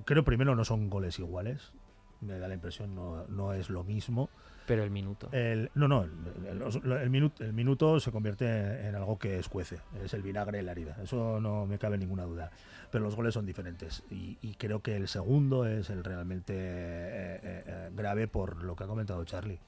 creo 0.07 0.25
primero 0.25 0.55
no 0.55 0.65
son 0.65 0.89
goles 0.89 1.19
iguales, 1.19 1.73
me 2.21 2.39
da 2.39 2.49
la 2.49 2.55
impresión, 2.55 2.95
no, 2.95 3.27
no 3.29 3.53
es 3.53 3.69
lo 3.69 3.85
mismo. 3.85 4.31
Pero 4.71 4.85
el 4.85 4.91
minuto. 4.93 5.29
No, 5.75 5.89
no, 5.89 6.05
el, 6.05 7.11
minuto, 7.11 7.43
el 7.43 7.53
minuto 7.53 7.99
se 7.99 8.13
convierte 8.13 8.87
en 8.87 8.95
algo 8.95 9.19
que 9.19 9.37
escuece, 9.37 9.81
es 10.01 10.15
el 10.15 10.23
vinagre 10.23 10.61
en 10.61 10.67
la 10.67 10.71
herida, 10.71 10.97
eso 11.03 11.41
no 11.41 11.67
me 11.67 11.77
cabe 11.77 11.99
ninguna 11.99 12.23
duda. 12.23 12.53
Pero 12.93 13.03
los 13.03 13.17
goles 13.17 13.35
son 13.35 13.47
diferentes 13.47 14.05
y, 14.11 14.55
creo 14.61 14.81
que 14.81 14.95
el 14.95 15.09
segundo 15.09 15.67
es 15.67 15.91
el 15.91 16.05
realmente 16.05 16.55
eh, 16.55 17.41
eh, 17.43 17.65
eh, 17.67 17.91
grave 17.97 18.29
por 18.29 18.63
lo 18.63 18.77
que 18.77 18.85
ha 18.85 18.87
comentado 18.87 19.25
Charlie. 19.25 19.59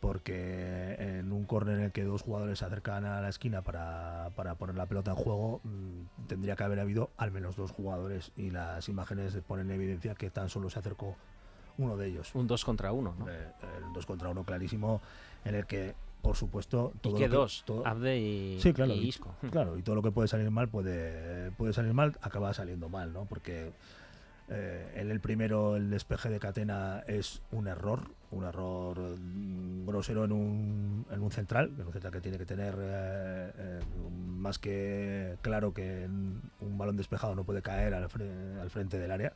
Porque 0.00 0.96
en 0.98 1.30
un 1.30 1.44
córner 1.44 1.78
en 1.78 1.84
el 1.84 1.92
que 1.92 2.02
dos 2.02 2.22
jugadores 2.22 2.58
se 2.58 2.64
acercan 2.64 3.04
a 3.04 3.20
la 3.20 3.28
esquina 3.28 3.62
para, 3.62 4.30
para 4.34 4.56
poner 4.56 4.74
la 4.74 4.86
pelota 4.86 5.12
en 5.12 5.16
juego, 5.18 5.60
mm, 5.62 6.26
tendría 6.26 6.56
que 6.56 6.64
haber 6.64 6.80
habido 6.80 7.10
al 7.16 7.30
menos 7.30 7.54
dos 7.54 7.70
jugadores 7.70 8.32
y 8.36 8.50
las 8.50 8.88
imágenes 8.88 9.38
ponen 9.46 9.70
en 9.70 9.76
evidencia 9.76 10.16
que 10.16 10.30
tan 10.30 10.48
solo 10.48 10.68
se 10.68 10.80
acercó 10.80 11.16
uno 11.78 11.96
de 11.96 12.08
ellos. 12.08 12.34
Un 12.34 12.46
2 12.46 12.64
contra 12.64 12.92
1, 12.92 13.14
¿no? 13.18 13.28
Eh, 13.28 13.52
el 13.78 13.92
2 13.92 14.06
contra 14.06 14.28
1 14.28 14.44
clarísimo, 14.44 15.00
en 15.44 15.54
el 15.54 15.66
que, 15.66 15.94
por 16.22 16.36
supuesto... 16.36 16.92
Todo 17.00 17.16
¿Y 17.16 17.18
qué 17.18 17.28
dos? 17.28 17.64
Abde 17.84 18.18
y, 18.18 18.60
sí, 18.60 18.72
claro, 18.72 18.92
Isco. 18.94 19.34
claro, 19.50 19.78
y 19.78 19.82
todo 19.82 19.94
lo 19.94 20.02
que 20.02 20.10
puede 20.10 20.28
salir 20.28 20.50
mal 20.50 20.68
puede, 20.68 21.50
puede 21.52 21.72
salir 21.72 21.92
mal, 21.92 22.16
acaba 22.22 22.52
saliendo 22.54 22.88
mal, 22.88 23.12
¿no? 23.12 23.24
Porque 23.26 23.72
eh, 24.48 24.92
en 24.94 25.10
el 25.10 25.20
primero, 25.20 25.76
el 25.76 25.90
despeje 25.90 26.30
de 26.30 26.38
Catena 26.38 27.02
es 27.08 27.42
un 27.50 27.66
error, 27.66 28.12
un 28.30 28.44
error 28.44 28.98
mm, 28.98 29.86
grosero 29.86 30.24
en 30.24 30.32
un, 30.32 31.06
en 31.10 31.22
un 31.22 31.30
central, 31.32 31.72
en 31.78 31.86
un 31.86 31.92
central 31.92 32.12
que 32.12 32.20
tiene 32.20 32.38
que 32.38 32.46
tener 32.46 32.74
eh, 32.78 33.80
más 34.16 34.58
que 34.60 35.36
claro 35.42 35.74
que 35.74 36.06
un 36.06 36.78
balón 36.78 36.96
despejado 36.96 37.34
no 37.34 37.42
puede 37.42 37.62
caer 37.62 37.94
al, 37.94 38.04
al 38.04 38.70
frente 38.70 38.98
del 38.98 39.10
área 39.10 39.32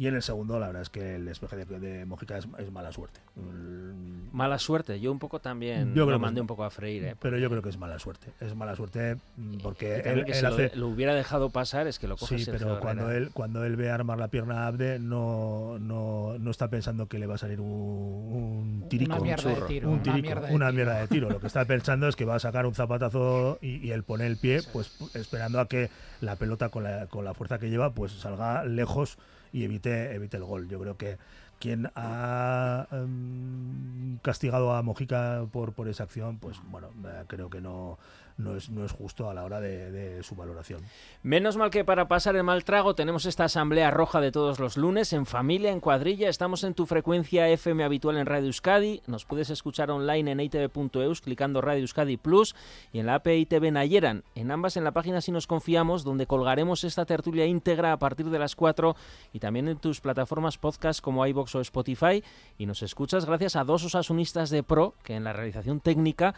Y 0.00 0.06
en 0.06 0.14
el 0.14 0.22
segundo, 0.22 0.58
la 0.58 0.68
verdad 0.68 0.80
es 0.80 0.88
que 0.88 1.16
el 1.16 1.26
despeje 1.26 1.56
de, 1.66 1.78
de 1.78 2.06
Mojica 2.06 2.38
es, 2.38 2.48
es 2.56 2.72
mala 2.72 2.90
suerte. 2.90 3.20
Mm, 3.36 4.34
Mala 4.34 4.58
suerte, 4.58 4.98
yo 4.98 5.12
un 5.12 5.18
poco 5.18 5.40
también 5.40 5.92
Yo 5.94 6.06
lo 6.06 6.18
mandé 6.18 6.40
un 6.40 6.46
poco 6.46 6.64
a 6.64 6.70
freír. 6.70 7.04
¿eh? 7.04 7.16
Pero 7.20 7.36
yo 7.36 7.50
creo 7.50 7.60
que 7.60 7.68
es 7.68 7.76
mala 7.76 7.98
suerte. 7.98 8.28
Es 8.40 8.54
mala 8.56 8.74
suerte 8.76 9.16
porque 9.62 9.96
él, 9.96 10.24
que 10.24 10.30
él 10.32 10.36
si 10.36 10.42
lo- 10.42 10.48
hace. 10.48 10.70
lo, 10.74 10.88
hubiera 10.88 11.14
dejado 11.14 11.50
pasar 11.50 11.86
es 11.86 11.98
que 11.98 12.08
lo 12.08 12.16
coge 12.16 12.38
Sí, 12.38 12.50
pero 12.50 12.80
cuando 12.80 13.10
él, 13.10 13.28
cuando 13.34 13.62
él 13.64 13.76
ve 13.76 13.90
armar 13.90 14.18
la 14.18 14.28
pierna 14.28 14.62
a 14.64 14.68
Abde, 14.68 14.98
no, 15.00 15.78
no, 15.78 16.38
no 16.38 16.50
está 16.50 16.68
pensando 16.68 17.06
que 17.06 17.18
le 17.18 17.26
va 17.26 17.34
a 17.34 17.38
salir 17.38 17.60
un, 17.60 17.66
un 17.68 18.49
tirico. 18.90 19.12
Una 19.14 19.22
mierda 19.22 19.48
de 19.48 19.54
churro, 19.54 19.66
tiro, 19.66 19.88
un 19.88 19.94
una 19.94 20.02
tirico, 20.02 20.22
mierda 20.22 20.48
de 20.48 20.54
una 20.54 20.66
tiro. 20.66 20.76
mierda 20.76 21.00
de 21.00 21.08
tiro. 21.08 21.30
Lo 21.30 21.40
que 21.40 21.46
está 21.46 21.64
pensando 21.64 22.08
es 22.08 22.16
que 22.16 22.26
va 22.26 22.34
a 22.34 22.40
sacar 22.40 22.66
un 22.66 22.74
zapatazo 22.74 23.58
y, 23.62 23.76
y 23.86 23.92
él 23.92 24.02
pone 24.02 24.26
el 24.26 24.36
pie, 24.36 24.60
pues 24.72 24.92
esperando 25.14 25.60
a 25.60 25.66
que 25.68 25.88
la 26.20 26.36
pelota 26.36 26.68
con 26.68 26.82
la, 26.84 27.06
con 27.06 27.24
la 27.24 27.32
fuerza 27.32 27.58
que 27.58 27.70
lleva, 27.70 27.94
pues 27.94 28.12
salga 28.12 28.64
lejos 28.64 29.16
y 29.52 29.64
evite, 29.64 30.14
evite 30.14 30.36
el 30.36 30.44
gol. 30.44 30.68
Yo 30.68 30.78
creo 30.78 30.96
que 30.98 31.16
quien 31.58 31.90
ha 31.94 32.86
em, 32.90 34.18
castigado 34.18 34.72
a 34.74 34.82
Mojica 34.82 35.46
por, 35.52 35.72
por 35.72 35.88
esa 35.88 36.04
acción, 36.04 36.38
pues 36.38 36.56
bueno, 36.70 36.88
eh, 37.04 37.24
creo 37.26 37.50
que 37.50 37.60
no, 37.60 37.98
no, 38.40 38.56
es, 38.56 38.70
no 38.70 38.84
es 38.84 38.92
justo 38.92 39.28
a 39.28 39.34
la 39.34 39.44
hora 39.44 39.60
de, 39.60 40.22
su 40.22 40.34
valoración. 40.34 40.80
Menos 41.22 41.56
mal 41.56 41.70
que 41.70 41.84
para 41.84 42.08
pasar 42.08 42.36
el 42.36 42.42
mal 42.42 42.64
trago 42.64 42.94
tenemos 42.94 43.26
esta 43.26 43.44
asamblea 43.44 43.90
roja 43.90 44.20
de 44.20 44.32
todos 44.32 44.58
los 44.58 44.76
lunes, 44.76 45.12
en 45.12 45.26
familia, 45.26 45.70
en 45.70 45.80
cuadrilla. 45.80 46.28
Estamos 46.28 46.64
en 46.64 46.74
tu 46.74 46.86
frecuencia 46.86 47.48
FM 47.48 47.84
habitual 47.84 48.16
en 48.16 48.26
Radio 48.26 48.46
Euskadi. 48.46 49.02
Nos 49.06 49.24
puedes 49.24 49.50
escuchar 49.50 49.90
online 49.90 50.32
en 50.32 50.40
itv.eus 50.40 51.20
clicando 51.20 51.60
Radio 51.60 51.82
Euskadi 51.82 52.16
Plus 52.16 52.54
y 52.92 52.98
en 52.98 53.06
la 53.06 53.16
app 53.16 53.26
ITV 53.26 53.72
Nayeran. 53.72 54.24
En 54.34 54.50
ambas 54.50 54.76
en 54.76 54.84
la 54.84 54.92
página 54.92 55.20
Si 55.20 55.32
nos 55.32 55.46
confiamos, 55.46 56.04
donde 56.04 56.26
colgaremos 56.26 56.84
esta 56.84 57.04
tertulia 57.04 57.46
íntegra 57.46 57.92
a 57.92 57.98
partir 57.98 58.30
de 58.30 58.38
las 58.38 58.56
4 58.56 58.96
y 59.32 59.38
también 59.38 59.68
en 59.68 59.78
tus 59.78 60.00
plataformas 60.00 60.58
podcast 60.58 61.00
como 61.00 61.26
iBox 61.26 61.54
o 61.54 61.60
Spotify. 61.60 62.22
Y 62.58 62.66
nos 62.66 62.82
escuchas 62.82 63.26
gracias 63.26 63.56
a 63.56 63.64
dos 63.64 63.84
osasunistas 63.84 64.50
de 64.50 64.62
pro 64.62 64.94
que 65.02 65.14
en 65.14 65.24
la 65.24 65.32
realización 65.32 65.80
técnica 65.80 66.34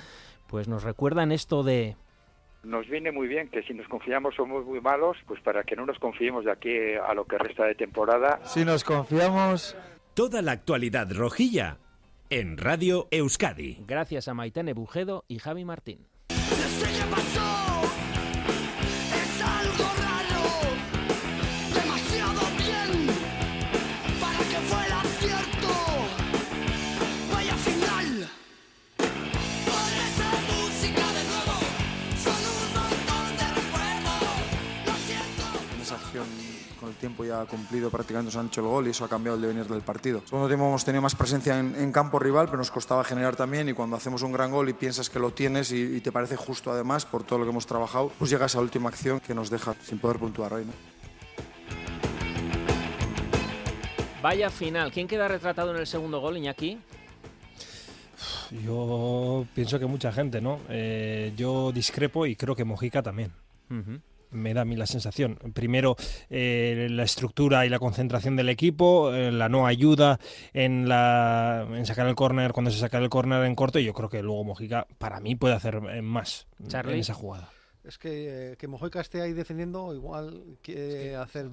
pues 0.52 0.68
nos 0.68 0.82
recuerdan 0.82 1.32
esto 1.32 1.62
de 1.62 1.96
nos 2.62 2.86
viene 2.86 3.10
muy 3.10 3.26
bien 3.26 3.48
que 3.48 3.62
si 3.62 3.72
nos 3.72 3.88
confiamos 3.88 4.34
somos 4.36 4.64
muy 4.66 4.80
malos, 4.82 5.16
pues 5.26 5.40
para 5.40 5.64
que 5.64 5.74
no 5.74 5.86
nos 5.86 5.98
confiemos 5.98 6.44
de 6.44 6.52
aquí 6.52 6.70
a 6.94 7.12
lo 7.14 7.24
que 7.24 7.38
resta 7.38 7.64
de 7.64 7.74
temporada. 7.74 8.38
Si 8.44 8.64
nos 8.64 8.84
confiamos... 8.84 9.76
Toda 10.14 10.42
la 10.42 10.52
actualidad 10.52 11.10
rojilla 11.10 11.78
en 12.28 12.58
Radio 12.58 13.08
Euskadi. 13.10 13.78
Gracias 13.86 14.28
a 14.28 14.34
Maitene 14.34 14.74
Bujedo 14.74 15.24
y 15.26 15.38
Javi 15.38 15.64
Martín. 15.64 16.06
Tiempo 37.02 37.24
ya 37.24 37.44
cumplido 37.46 37.90
prácticamente 37.90 38.30
se 38.30 38.38
han 38.38 38.46
hecho 38.46 38.60
el 38.60 38.68
gol 38.68 38.86
y 38.86 38.90
eso 38.90 39.04
ha 39.04 39.08
cambiado 39.08 39.34
el 39.34 39.42
devenir 39.42 39.66
del 39.66 39.82
partido. 39.82 40.22
Segundo 40.24 40.46
tiempo 40.46 40.68
hemos 40.68 40.84
tenido 40.84 41.02
más 41.02 41.16
presencia 41.16 41.58
en, 41.58 41.74
en 41.74 41.90
campo 41.90 42.20
rival, 42.20 42.46
pero 42.46 42.58
nos 42.58 42.70
costaba 42.70 43.02
generar 43.02 43.34
también 43.34 43.68
y 43.68 43.72
cuando 43.72 43.96
hacemos 43.96 44.22
un 44.22 44.30
gran 44.30 44.52
gol 44.52 44.68
y 44.68 44.72
piensas 44.72 45.10
que 45.10 45.18
lo 45.18 45.32
tienes 45.32 45.72
y, 45.72 45.96
y 45.96 46.00
te 46.00 46.12
parece 46.12 46.36
justo 46.36 46.70
además 46.70 47.04
por 47.04 47.24
todo 47.24 47.40
lo 47.40 47.44
que 47.44 47.50
hemos 47.50 47.66
trabajado, 47.66 48.12
pues 48.16 48.30
llega 48.30 48.46
esa 48.46 48.60
última 48.60 48.88
acción 48.88 49.18
que 49.18 49.34
nos 49.34 49.50
deja 49.50 49.74
sin 49.82 49.98
poder 49.98 50.18
puntuar 50.18 50.54
hoy. 50.54 50.64
¿no? 50.64 50.72
Vaya 54.22 54.48
final. 54.48 54.92
¿Quién 54.92 55.08
queda 55.08 55.26
retratado 55.26 55.72
en 55.72 55.78
el 55.78 55.86
segundo 55.88 56.20
gol, 56.20 56.36
Iñaki? 56.36 56.78
Yo 58.64 59.44
pienso 59.56 59.80
que 59.80 59.86
mucha 59.86 60.12
gente, 60.12 60.40
¿no? 60.40 60.60
Eh, 60.68 61.32
yo 61.36 61.72
discrepo 61.72 62.26
y 62.26 62.36
creo 62.36 62.54
que 62.54 62.64
Mojica 62.64 63.02
también. 63.02 63.32
Me 64.32 64.54
da 64.54 64.62
a 64.62 64.64
mí 64.64 64.76
la 64.76 64.86
sensación. 64.86 65.38
Primero, 65.54 65.96
eh, 66.30 66.88
la 66.90 67.04
estructura 67.04 67.66
y 67.66 67.68
la 67.68 67.78
concentración 67.78 68.36
del 68.36 68.48
equipo, 68.48 69.14
eh, 69.14 69.30
la 69.30 69.48
no 69.48 69.66
ayuda 69.66 70.18
en, 70.52 70.88
la, 70.88 71.66
en 71.70 71.86
sacar 71.86 72.06
el 72.06 72.14
córner 72.14 72.52
cuando 72.52 72.70
se 72.70 72.78
saca 72.78 72.98
el 72.98 73.08
córner 73.08 73.44
en 73.44 73.54
corto. 73.54 73.78
Y 73.78 73.84
yo 73.84 73.92
creo 73.92 74.08
que 74.08 74.22
luego 74.22 74.44
Mojica, 74.44 74.86
para 74.98 75.20
mí, 75.20 75.36
puede 75.36 75.54
hacer 75.54 75.80
eh, 75.90 76.02
más 76.02 76.46
Charlie. 76.66 76.94
en 76.94 77.00
esa 77.00 77.14
jugada. 77.14 77.50
Es 77.84 77.98
que, 77.98 78.52
eh, 78.52 78.56
que 78.56 78.68
Mojica 78.68 79.00
esté 79.00 79.22
ahí 79.22 79.32
defendiendo, 79.32 79.92
igual 79.92 80.56
que 80.62 81.16
hacer 81.16 81.50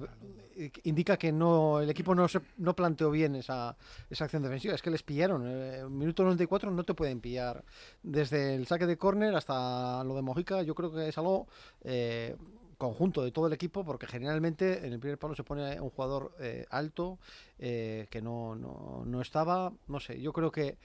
indica 0.84 1.16
que 1.16 1.32
no 1.32 1.80
el 1.80 1.90
equipo 1.90 2.14
no 2.14 2.28
se, 2.28 2.40
no 2.58 2.76
planteó 2.76 3.10
bien 3.10 3.34
esa, 3.34 3.76
esa 4.08 4.24
acción 4.24 4.42
defensiva. 4.42 4.74
Es 4.74 4.82
que 4.82 4.90
les 4.90 5.02
pillaron. 5.02 5.42
Eh, 5.46 5.84
minuto 5.88 6.22
94 6.22 6.70
no 6.70 6.84
te 6.84 6.94
pueden 6.94 7.20
pillar. 7.20 7.64
Desde 8.02 8.54
el 8.54 8.66
saque 8.66 8.86
de 8.86 8.96
córner 8.96 9.34
hasta 9.34 10.04
lo 10.04 10.14
de 10.14 10.22
Mojica, 10.22 10.62
yo 10.62 10.74
creo 10.74 10.92
que 10.92 11.08
es 11.08 11.18
algo 11.18 11.48
eh, 11.82 12.36
conjunto 12.80 13.22
de 13.22 13.30
todo 13.30 13.46
el 13.46 13.52
equipo, 13.52 13.84
porque 13.84 14.08
generalmente 14.08 14.84
en 14.86 14.92
el 14.94 14.98
primer 14.98 15.18
palo 15.18 15.34
se 15.34 15.44
pone 15.44 15.80
un 15.80 15.90
jugador 15.90 16.34
eh, 16.40 16.66
alto 16.70 17.18
eh, 17.58 18.08
que 18.10 18.22
no, 18.22 18.56
no, 18.56 19.04
no 19.04 19.20
estaba. 19.20 19.72
No 19.86 20.00
sé, 20.00 20.20
yo 20.20 20.32
creo 20.32 20.50
que 20.50 20.78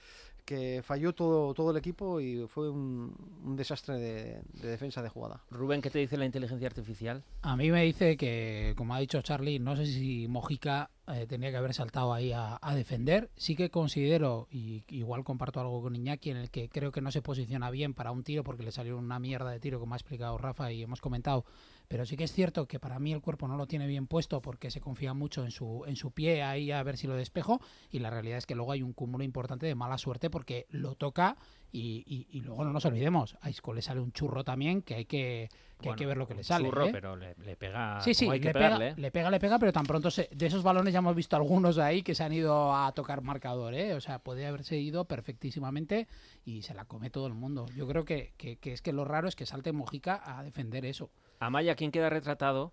que 0.46 0.80
falló 0.84 1.12
todo, 1.12 1.52
todo 1.54 1.72
el 1.72 1.76
equipo 1.76 2.20
y 2.20 2.46
fue 2.46 2.70
un, 2.70 3.12
un 3.44 3.56
desastre 3.56 3.98
de, 3.98 4.40
de 4.62 4.68
defensa 4.68 5.02
de 5.02 5.08
jugada. 5.08 5.42
Rubén, 5.50 5.82
¿qué 5.82 5.90
te 5.90 5.98
dice 5.98 6.16
la 6.16 6.24
inteligencia 6.24 6.68
artificial? 6.68 7.24
A 7.42 7.56
mí 7.56 7.72
me 7.72 7.82
dice 7.82 8.16
que, 8.16 8.72
como 8.76 8.94
ha 8.94 9.00
dicho 9.00 9.20
Charlie, 9.22 9.58
no 9.58 9.74
sé 9.74 9.86
si 9.86 10.28
Mojica 10.28 10.90
eh, 11.08 11.26
tenía 11.26 11.50
que 11.50 11.56
haber 11.56 11.74
saltado 11.74 12.14
ahí 12.14 12.30
a, 12.30 12.60
a 12.62 12.74
defender. 12.76 13.28
Sí 13.34 13.56
que 13.56 13.70
considero, 13.70 14.46
y 14.52 14.84
igual 14.88 15.24
comparto 15.24 15.58
algo 15.58 15.82
con 15.82 15.96
Iñaki, 15.96 16.30
en 16.30 16.36
el 16.36 16.50
que 16.52 16.68
creo 16.68 16.92
que 16.92 17.00
no 17.00 17.10
se 17.10 17.22
posiciona 17.22 17.68
bien 17.72 17.92
para 17.92 18.12
un 18.12 18.22
tiro 18.22 18.44
porque 18.44 18.62
le 18.62 18.70
salió 18.70 18.96
una 18.96 19.18
mierda 19.18 19.50
de 19.50 19.58
tiro, 19.58 19.80
como 19.80 19.94
ha 19.94 19.96
explicado 19.96 20.38
Rafa 20.38 20.70
y 20.70 20.80
hemos 20.80 21.00
comentado. 21.00 21.44
Pero 21.88 22.04
sí 22.04 22.16
que 22.16 22.24
es 22.24 22.32
cierto 22.32 22.66
que 22.66 22.80
para 22.80 22.98
mí 22.98 23.12
el 23.12 23.20
cuerpo 23.20 23.46
no 23.48 23.56
lo 23.56 23.66
tiene 23.66 23.86
bien 23.86 24.06
puesto 24.06 24.42
porque 24.42 24.70
se 24.70 24.80
confía 24.80 25.14
mucho 25.14 25.44
en 25.44 25.50
su, 25.50 25.84
en 25.86 25.96
su 25.96 26.10
pie 26.10 26.42
ahí 26.42 26.70
a 26.72 26.82
ver 26.82 26.96
si 26.96 27.06
lo 27.06 27.14
despejo. 27.14 27.60
Y 27.90 28.00
la 28.00 28.10
realidad 28.10 28.38
es 28.38 28.46
que 28.46 28.54
luego 28.54 28.72
hay 28.72 28.82
un 28.82 28.92
cúmulo 28.92 29.22
importante 29.24 29.66
de 29.66 29.74
mala 29.74 29.96
suerte 29.98 30.28
porque 30.30 30.66
lo 30.70 30.94
toca 30.96 31.36
y, 31.72 32.02
y- 32.06 32.26
y 32.30 32.40
luego 32.40 32.64
no 32.64 32.72
nos 32.72 32.84
olvidemos, 32.86 33.36
a 33.42 33.50
Isco 33.50 33.74
le 33.74 33.82
sale 33.82 34.00
un 34.00 34.10
churro 34.12 34.44
también 34.44 34.80
que 34.82 34.94
hay 34.94 35.04
que, 35.04 35.50
que, 35.80 35.90
hay 35.90 35.94
que 35.96 36.06
ver 36.06 36.16
lo 36.16 36.26
que 36.26 36.34
le 36.34 36.40
un 36.40 36.44
sale. 36.44 36.64
churro, 36.64 36.86
¿eh? 36.86 36.90
pero 36.92 37.16
le, 37.16 37.34
le 37.34 37.54
pega. 37.56 38.00
Sí, 38.00 38.14
sí, 38.14 38.26
hay 38.30 38.40
que 38.40 38.46
le, 38.48 38.52
pega, 38.54 38.66
pegarle. 38.66 38.88
¿eh? 38.88 38.94
le 38.96 39.10
pega, 39.10 39.30
le 39.30 39.38
pega, 39.40 39.58
pero 39.58 39.72
tan 39.72 39.84
pronto 39.84 40.10
se- 40.10 40.28
de 40.32 40.46
esos 40.46 40.62
balones 40.62 40.92
ya 40.92 41.00
hemos 41.00 41.14
visto 41.14 41.36
algunos 41.36 41.76
ahí 41.78 42.02
que 42.02 42.14
se 42.14 42.24
han 42.24 42.32
ido 42.32 42.74
a 42.74 42.90
tocar 42.92 43.20
marcador, 43.22 43.74
¿eh? 43.74 43.92
O 43.94 44.00
sea, 44.00 44.20
puede 44.20 44.46
haberse 44.46 44.78
ido 44.78 45.04
perfectísimamente 45.04 46.08
y 46.44 46.62
se 46.62 46.74
la 46.74 46.84
come 46.86 47.10
todo 47.10 47.26
el 47.26 47.34
mundo. 47.34 47.66
Yo 47.76 47.86
creo 47.86 48.04
que, 48.04 48.32
que- 48.36 48.56
que 48.56 48.72
es 48.72 48.80
que 48.82 48.92
lo 48.92 49.04
raro 49.04 49.28
es 49.28 49.36
que 49.36 49.44
salte 49.46 49.72
Mojica 49.72 50.22
a 50.24 50.42
defender 50.42 50.84
eso. 50.86 51.10
Amaya, 51.40 51.74
¿quién 51.74 51.92
queda 51.92 52.10
retratado? 52.10 52.72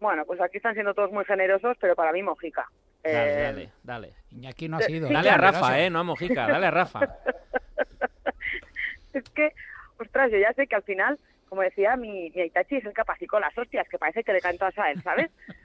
Bueno, 0.00 0.24
pues 0.26 0.40
aquí 0.40 0.56
están 0.56 0.74
siendo 0.74 0.94
todos 0.94 1.12
muy 1.12 1.24
generosos, 1.24 1.76
pero 1.80 1.94
para 1.94 2.12
mí 2.12 2.22
Mojica. 2.22 2.66
Dale, 3.04 3.32
Eh, 3.32 3.42
dale, 3.42 3.72
dale. 3.82 4.14
Iñaki 4.30 4.68
no 4.68 4.76
ha 4.78 4.80
sido. 4.80 5.08
Sí, 5.08 5.14
Dale 5.14 5.30
a 5.30 5.36
Rafa. 5.36 5.80
¿eh? 5.80 5.90
No 5.90 6.00
a 6.00 6.04
Mojica, 6.04 6.46
dale 6.48 6.66
a 6.66 6.70
Rafa. 6.70 7.00
es 9.12 9.24
que, 9.30 9.52
ostras, 9.98 10.30
yo 10.30 10.38
ya 10.38 10.52
sé 10.54 10.66
que 10.66 10.76
al 10.76 10.82
final, 10.82 11.18
como 11.52 11.60
decía, 11.60 11.96
mi, 11.96 12.30
mi 12.34 12.40
Aitachi 12.40 12.76
es 12.76 12.84
el 12.86 12.94
capacito 12.94 13.38
las 13.38 13.56
hostias, 13.58 13.86
que 13.86 13.98
parece 13.98 14.24
que 14.24 14.32
le 14.32 14.40
caen 14.40 14.56
todas 14.56 14.78
a 14.78 14.90
él, 14.90 15.02
¿sabes? 15.02 15.30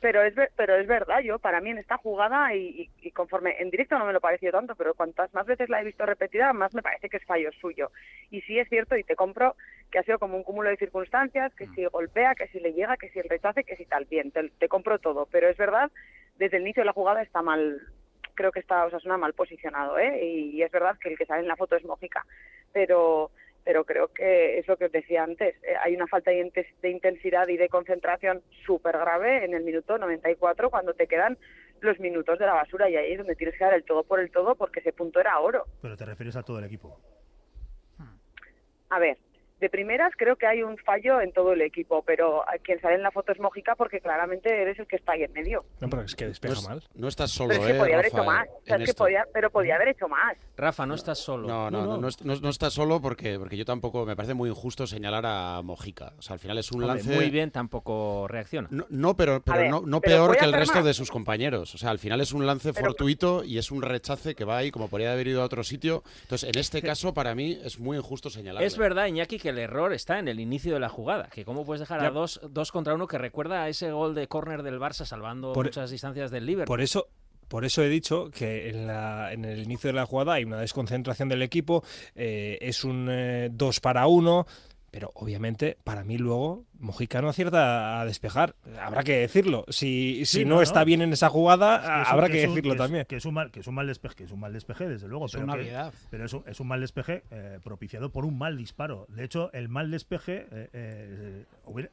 Pero 0.00 0.22
es, 0.22 0.32
pero 0.56 0.76
es 0.76 0.86
verdad, 0.86 1.18
yo 1.20 1.40
para 1.40 1.60
mí 1.60 1.70
en 1.70 1.78
esta 1.78 1.96
jugada 1.96 2.54
y, 2.54 2.82
y- 2.82 3.08
y 3.08 3.10
conforme 3.10 3.56
en 3.60 3.68
directo 3.70 3.98
no 3.98 4.04
me 4.06 4.12
lo 4.12 4.20
pareció 4.20 4.52
tanto, 4.52 4.76
pero 4.76 4.94
cuantas 4.94 5.34
más 5.34 5.44
veces 5.46 5.68
la 5.68 5.80
he 5.80 5.84
visto 5.84 6.06
repetida, 6.06 6.52
más 6.52 6.72
me 6.72 6.82
parece 6.82 7.08
que 7.08 7.16
es 7.16 7.24
fallo 7.24 7.50
suyo. 7.60 7.90
Y 8.30 8.42
sí 8.42 8.60
es 8.60 8.68
cierto, 8.68 8.96
y 8.96 9.02
te 9.02 9.16
compro, 9.16 9.56
que 9.90 9.98
ha 9.98 10.02
sido 10.04 10.20
como 10.20 10.36
un 10.36 10.44
cúmulo 10.44 10.68
de 10.70 10.76
circunstancias, 10.76 11.52
que 11.56 11.66
si 11.74 11.84
golpea, 11.86 12.36
que 12.36 12.46
si 12.48 12.60
le 12.60 12.72
llega, 12.74 12.96
que 12.96 13.08
si 13.08 13.18
el 13.18 13.28
rechace, 13.28 13.64
que 13.64 13.74
si 13.76 13.86
tal, 13.86 14.04
bien, 14.04 14.30
te, 14.30 14.50
te 14.50 14.68
compro 14.68 15.00
todo. 15.00 15.26
Pero 15.32 15.48
es 15.48 15.56
verdad, 15.56 15.90
desde 16.36 16.58
el 16.58 16.62
inicio 16.62 16.82
de 16.82 16.86
la 16.86 16.92
jugada 16.92 17.22
está 17.22 17.42
mal, 17.42 17.80
creo 18.34 18.52
que 18.52 18.60
está 18.60 18.84
Osasuna 18.84 19.16
mal 19.16 19.32
posicionado, 19.32 19.98
¿eh? 19.98 20.24
Y, 20.24 20.50
y 20.50 20.62
es 20.62 20.70
verdad 20.70 20.96
que 21.00 21.08
el 21.08 21.18
que 21.18 21.26
sale 21.26 21.40
en 21.42 21.48
la 21.48 21.56
foto 21.56 21.74
es 21.74 21.84
Mojica, 21.84 22.24
pero 22.72 23.30
pero 23.64 23.84
creo 23.84 24.08
que 24.08 24.58
es 24.58 24.68
lo 24.68 24.76
que 24.76 24.86
os 24.86 24.92
decía 24.92 25.24
antes, 25.24 25.56
eh, 25.62 25.74
hay 25.82 25.94
una 25.96 26.06
falta 26.06 26.30
de 26.30 26.90
intensidad 26.90 27.48
y 27.48 27.56
de 27.56 27.68
concentración 27.68 28.42
súper 28.66 28.98
grave 28.98 29.44
en 29.44 29.54
el 29.54 29.64
minuto 29.64 29.98
94 29.98 30.70
cuando 30.70 30.94
te 30.94 31.06
quedan 31.06 31.38
los 31.80 31.98
minutos 31.98 32.38
de 32.38 32.46
la 32.46 32.54
basura 32.54 32.88
y 32.88 32.96
ahí 32.96 33.12
es 33.12 33.18
donde 33.18 33.36
tienes 33.36 33.56
que 33.56 33.64
dar 33.64 33.74
el 33.74 33.84
todo 33.84 34.04
por 34.04 34.20
el 34.20 34.30
todo 34.30 34.54
porque 34.54 34.80
ese 34.80 34.92
punto 34.92 35.20
era 35.20 35.38
oro. 35.40 35.64
Pero 35.82 35.96
te 35.96 36.04
refieres 36.04 36.36
a 36.36 36.42
todo 36.42 36.58
el 36.58 36.64
equipo. 36.64 36.98
A 38.90 38.98
ver, 38.98 39.18
de 39.64 39.70
primeras 39.70 40.12
creo 40.18 40.36
que 40.36 40.46
hay 40.46 40.62
un 40.62 40.76
fallo 40.76 41.22
en 41.22 41.32
todo 41.32 41.54
el 41.54 41.62
equipo, 41.62 42.02
pero 42.06 42.42
quien 42.62 42.78
sale 42.82 42.96
en 42.96 43.02
la 43.02 43.10
foto 43.10 43.32
es 43.32 43.40
Mojica 43.40 43.74
porque 43.76 43.98
claramente 44.00 44.50
eres 44.60 44.78
el 44.78 44.86
que 44.86 44.96
está 44.96 45.12
ahí 45.12 45.22
en 45.22 45.32
medio. 45.32 45.64
No, 45.80 45.88
pero 45.88 46.02
es 46.02 46.14
que 46.14 46.26
despeja 46.26 46.60
mal. 46.68 46.82
No 46.94 47.08
estás 47.08 47.30
solo, 47.30 47.48
pero 47.48 47.62
es 47.62 47.66
que 47.70 47.76
eh, 47.76 47.80
podía 47.80 47.94
haber 47.94 48.04
Rafa, 48.06 48.16
hecho 48.18 48.24
más. 48.26 48.48
O 48.48 48.64
sea, 48.66 48.76
en 48.76 48.82
es 48.82 48.86
que 48.86 48.90
esto. 48.90 49.04
podía, 49.04 49.24
pero 49.32 49.50
podía 49.50 49.76
haber 49.76 49.88
hecho 49.88 50.06
más. 50.06 50.36
Rafa, 50.58 50.84
no 50.84 50.94
estás 50.94 51.18
solo. 51.18 51.48
No, 51.48 51.70
no, 51.70 51.86
no, 51.86 51.96
no, 51.96 52.08
est- 52.08 52.20
no- 52.22 52.36
no 52.36 52.48
estás 52.50 52.74
solo 52.74 53.00
porque, 53.00 53.38
porque 53.38 53.56
yo 53.56 53.64
tampoco 53.64 54.04
me 54.04 54.14
parece 54.14 54.34
muy 54.34 54.50
injusto 54.50 54.86
señalar 54.86 55.24
a 55.26 55.62
Mojica. 55.62 56.12
O 56.18 56.22
sea, 56.22 56.34
al 56.34 56.40
final 56.40 56.58
es 56.58 56.70
un 56.70 56.82
Hombre, 56.82 56.98
lance. 56.98 57.14
Muy 57.14 57.30
bien, 57.30 57.50
tampoco 57.50 58.26
reacciona. 58.28 58.68
No, 58.70 58.84
no, 58.90 59.16
pero, 59.16 59.40
pero 59.42 59.58
ver, 59.58 59.70
no, 59.70 59.80
no 59.80 60.00
pero 60.02 60.16
peor 60.26 60.36
que 60.36 60.44
el 60.44 60.52
resto 60.52 60.76
más. 60.76 60.84
de 60.84 60.92
sus 60.94 61.10
compañeros. 61.10 61.74
O 61.74 61.78
sea, 61.78 61.88
al 61.90 61.98
final 61.98 62.20
es 62.20 62.32
un 62.32 62.44
lance 62.46 62.72
Pero- 62.74 62.86
fortuito 62.86 63.42
y 63.44 63.56
es 63.58 63.70
un 63.70 63.80
rechace 63.82 64.34
que 64.34 64.44
va 64.44 64.58
ahí 64.58 64.70
como 64.70 64.88
podría 64.88 65.12
haber 65.12 65.26
ido 65.28 65.40
a 65.40 65.46
otro 65.46 65.64
sitio. 65.64 66.02
Entonces, 66.22 66.50
en 66.54 66.60
este 66.60 66.82
caso, 66.82 67.14
para 67.14 67.34
mí 67.34 67.58
es 67.64 67.78
muy 67.78 67.96
injusto 67.96 68.28
señalarle. 68.28 68.66
Es 68.66 68.76
verdad, 68.76 69.06
Iñaki, 69.06 69.38
que 69.38 69.52
el 69.54 69.60
error 69.60 69.92
está 69.92 70.18
en 70.18 70.28
el 70.28 70.38
inicio 70.40 70.74
de 70.74 70.80
la 70.80 70.88
jugada. 70.88 71.28
Que 71.32 71.44
cómo 71.44 71.64
puedes 71.64 71.80
dejar 71.80 72.00
Ya. 72.02 72.08
a 72.08 72.10
dos, 72.10 72.40
dos 72.50 72.70
contra 72.70 72.94
uno 72.94 73.06
que 73.06 73.16
recuerda 73.18 73.62
a 73.62 73.68
ese 73.68 73.90
gol 73.90 74.14
de 74.14 74.28
córner 74.28 74.62
del 74.62 74.78
Barça 74.78 75.04
salvando 75.06 75.52
Por- 75.52 75.66
muchas 75.66 75.90
distancias 75.90 76.30
del 76.30 76.44
Liverpool. 76.46 76.66
Por 76.66 76.80
eso, 76.80 77.06
por 77.48 77.64
eso 77.64 77.82
he 77.82 77.88
dicho 77.88 78.30
que 78.30 78.68
en, 78.70 78.86
la- 78.86 79.32
en 79.32 79.44
el 79.44 79.62
inicio 79.62 79.88
de 79.88 79.94
la 79.94 80.06
jugada 80.06 80.34
hay 80.34 80.44
una 80.44 80.58
desconcentración 80.60 81.28
del 81.28 81.42
equipo, 81.42 81.82
eh, 82.14 82.58
es 82.60 82.84
un 82.84 83.08
2 83.52 83.80
para 83.80 84.06
1, 84.06 84.46
pero 84.94 85.10
obviamente 85.16 85.76
para 85.82 86.04
mí 86.04 86.18
luego 86.18 86.66
Mojica 86.78 87.20
no 87.20 87.28
acierta 87.28 88.00
a 88.00 88.04
despejar. 88.04 88.54
Habrá 88.80 89.02
que 89.02 89.16
decirlo. 89.18 89.64
Si, 89.68 90.24
si 90.24 90.38
Sí, 90.38 90.44
no, 90.44 90.54
no, 90.56 90.62
está 90.62 90.84
bien 90.84 91.02
en 91.02 91.12
esa 91.12 91.28
jugada, 91.30 91.76
Es 91.76 91.80
que 91.80 91.86
es 92.02 92.06
un- 92.06 92.12
habrá 92.12 92.26
que 92.28 92.32
que, 92.32 92.38
es 92.42 92.48
un- 92.48 92.54
decirlo 92.54 92.70
que 92.70 92.76
es- 92.76 92.82
también. 92.82 93.06
Que 93.06 93.16
es 93.16 93.24
un 93.24 93.34
mal, 93.34 93.50
que 93.50 93.58
es 93.60 93.66
un 93.66 93.74
mal 93.74 93.86
despeje, 93.88 94.14
que 94.14 94.24
es 94.24 94.30
un 94.30 94.38
mal 94.38 94.52
despeje, 94.52 94.88
desde 94.88 95.08
luego. 95.08 95.26
Es 95.26 95.32
pero 95.32 95.44
una 95.46 95.54
que- 95.56 95.90
pero 96.10 96.24
es 96.26 96.32
un, 96.32 96.44
es 96.46 96.60
un 96.60 96.68
mal 96.68 96.80
despeje 96.80 97.24
eh, 97.32 97.58
propiciado 97.64 98.10
por 98.12 98.24
un 98.24 98.38
mal 98.38 98.56
disparo. 98.56 99.06
De 99.08 99.24
hecho, 99.24 99.52
el 99.52 99.68
mal 99.68 99.90
despeje, 99.90 100.46
eh, 100.52 100.68
eh, 100.72 101.44
hubiera- 101.66 101.90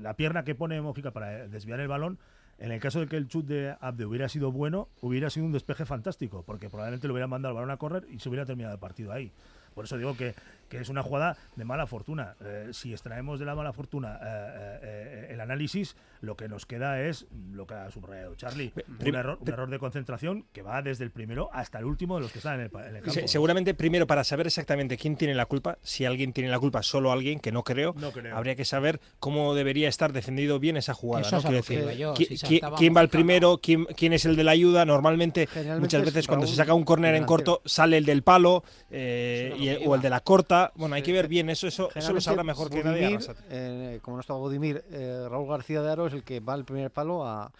la 0.00 0.14
pierna 0.14 0.42
que 0.42 0.54
pone 0.54 0.80
Mojica 0.80 1.10
para 1.10 1.46
desviar 1.46 1.78
el 1.80 1.88
balón, 1.88 2.18
en 2.58 2.72
el 2.72 2.80
caso 2.80 3.00
de 3.00 3.06
que 3.06 3.16
el 3.18 3.28
chut 3.28 3.44
de 3.46 3.74
Abde 3.80 4.06
hubiera 4.06 4.30
sido 4.30 4.50
bueno, 4.50 4.88
hubiera 5.02 5.28
sido 5.28 5.44
un 5.44 5.52
despeje 5.52 5.84
fantástico, 5.84 6.42
porque 6.46 6.70
probablemente 6.70 7.06
le 7.06 7.12
hubiera 7.12 7.26
mandado 7.26 7.52
el 7.52 7.56
balón 7.56 7.70
a 7.70 7.76
correr 7.76 8.06
y 8.10 8.18
se 8.18 8.30
hubiera 8.30 8.46
terminado 8.46 8.72
el 8.74 8.80
partido 8.80 9.12
ahí. 9.12 9.30
Por 9.74 9.84
eso 9.84 9.96
digo 9.98 10.16
que, 10.16 10.34
que 10.70 10.78
es 10.78 10.88
una 10.88 11.02
jugada 11.02 11.36
de 11.56 11.64
mala 11.66 11.86
fortuna. 11.86 12.36
Eh, 12.42 12.68
si 12.72 12.92
extraemos 12.92 13.38
de 13.38 13.44
la 13.44 13.54
mala 13.54 13.72
fortuna 13.74 14.18
eh, 14.22 14.78
eh, 14.82 15.28
el 15.32 15.40
análisis, 15.40 15.96
lo 16.22 16.36
que 16.36 16.48
nos 16.48 16.64
queda 16.64 17.02
es 17.02 17.26
lo 17.52 17.66
que 17.66 17.74
ha 17.74 17.90
subrayado 17.90 18.34
Charlie. 18.36 18.72
Un 19.04 19.14
error, 19.14 19.38
un 19.40 19.48
error 19.48 19.68
de 19.68 19.78
concentración 19.78 20.46
que 20.52 20.62
va 20.62 20.80
desde 20.80 21.04
el 21.04 21.10
primero 21.10 21.50
hasta 21.52 21.78
el 21.78 21.84
último 21.86 22.14
de 22.16 22.22
los 22.22 22.32
que 22.32 22.38
están 22.38 22.54
en 22.54 22.60
el, 22.62 22.70
pa- 22.70 22.82
en 22.88 22.96
el 22.96 23.02
campo. 23.02 23.10
Se- 23.20 23.26
seguramente 23.28 23.74
primero 23.74 24.06
para 24.06 24.22
saber 24.24 24.46
exactamente 24.46 24.96
quién 24.96 25.16
tiene 25.16 25.34
la 25.34 25.46
culpa, 25.46 25.76
si 25.82 26.04
alguien 26.04 26.32
tiene 26.32 26.48
la 26.50 26.58
culpa, 26.60 26.82
solo 26.82 27.10
alguien, 27.10 27.40
que 27.40 27.50
no 27.52 27.64
creo, 27.64 27.94
No 27.98 28.12
creo. 28.12 28.36
habría 28.36 28.54
que 28.54 28.64
saber 28.64 29.00
cómo 29.18 29.54
debería 29.54 29.88
estar 29.88 30.12
defendido 30.12 30.60
bien 30.60 30.76
esa 30.76 30.94
jugada. 30.94 31.26
Eso 31.26 31.36
¿no? 31.36 31.42
Quiero 31.42 31.56
decir, 31.56 31.80
iba 31.80 31.92
yo, 31.94 32.14
¿qui- 32.14 32.28
si 32.28 32.34
qui- 32.34 32.60
saltaba 32.60 32.76
¿quién 32.76 32.96
va 32.96 33.00
el 33.00 33.08
primero? 33.08 33.58
¿Quién, 33.60 33.86
quién 33.96 34.12
es 34.12 34.24
el 34.24 34.36
de 34.36 34.44
la 34.44 34.52
ayuda? 34.52 34.84
Normalmente, 34.84 35.48
muchas 35.80 36.00
es 36.02 36.06
veces 36.06 36.26
cuando 36.28 36.46
se 36.46 36.54
saca 36.54 36.74
un 36.74 36.84
córner 36.84 37.16
en 37.16 37.24
corto, 37.24 37.60
sale 37.64 37.96
el 37.98 38.04
del 38.04 38.22
palo 38.22 38.62
eh, 38.90 39.54
y- 39.58 39.86
o 39.86 39.94
el 39.96 40.00
de 40.00 40.10
la 40.10 40.20
corta. 40.20 40.59
Bueno, 40.74 40.94
hay 40.94 41.02
que 41.02 41.12
ver 41.12 41.28
bien 41.28 41.50
eso, 41.50 41.66
eso, 41.66 41.90
eso 41.94 42.12
lo 42.12 42.20
sabrá 42.20 42.42
mejor 42.42 42.70
que 42.70 42.84
nadie. 42.84 43.18
Eh, 43.50 43.98
como 44.02 44.16
no 44.16 44.20
estaba 44.20 44.38
Budimir, 44.38 44.84
eh, 44.90 45.26
Raúl 45.28 45.48
García 45.48 45.82
de 45.82 45.90
Aro 45.90 46.06
es 46.06 46.12
el 46.12 46.22
que 46.22 46.40
va 46.40 46.54
al 46.54 46.64
primer 46.64 46.90
palo 46.90 47.26
a, 47.26 47.52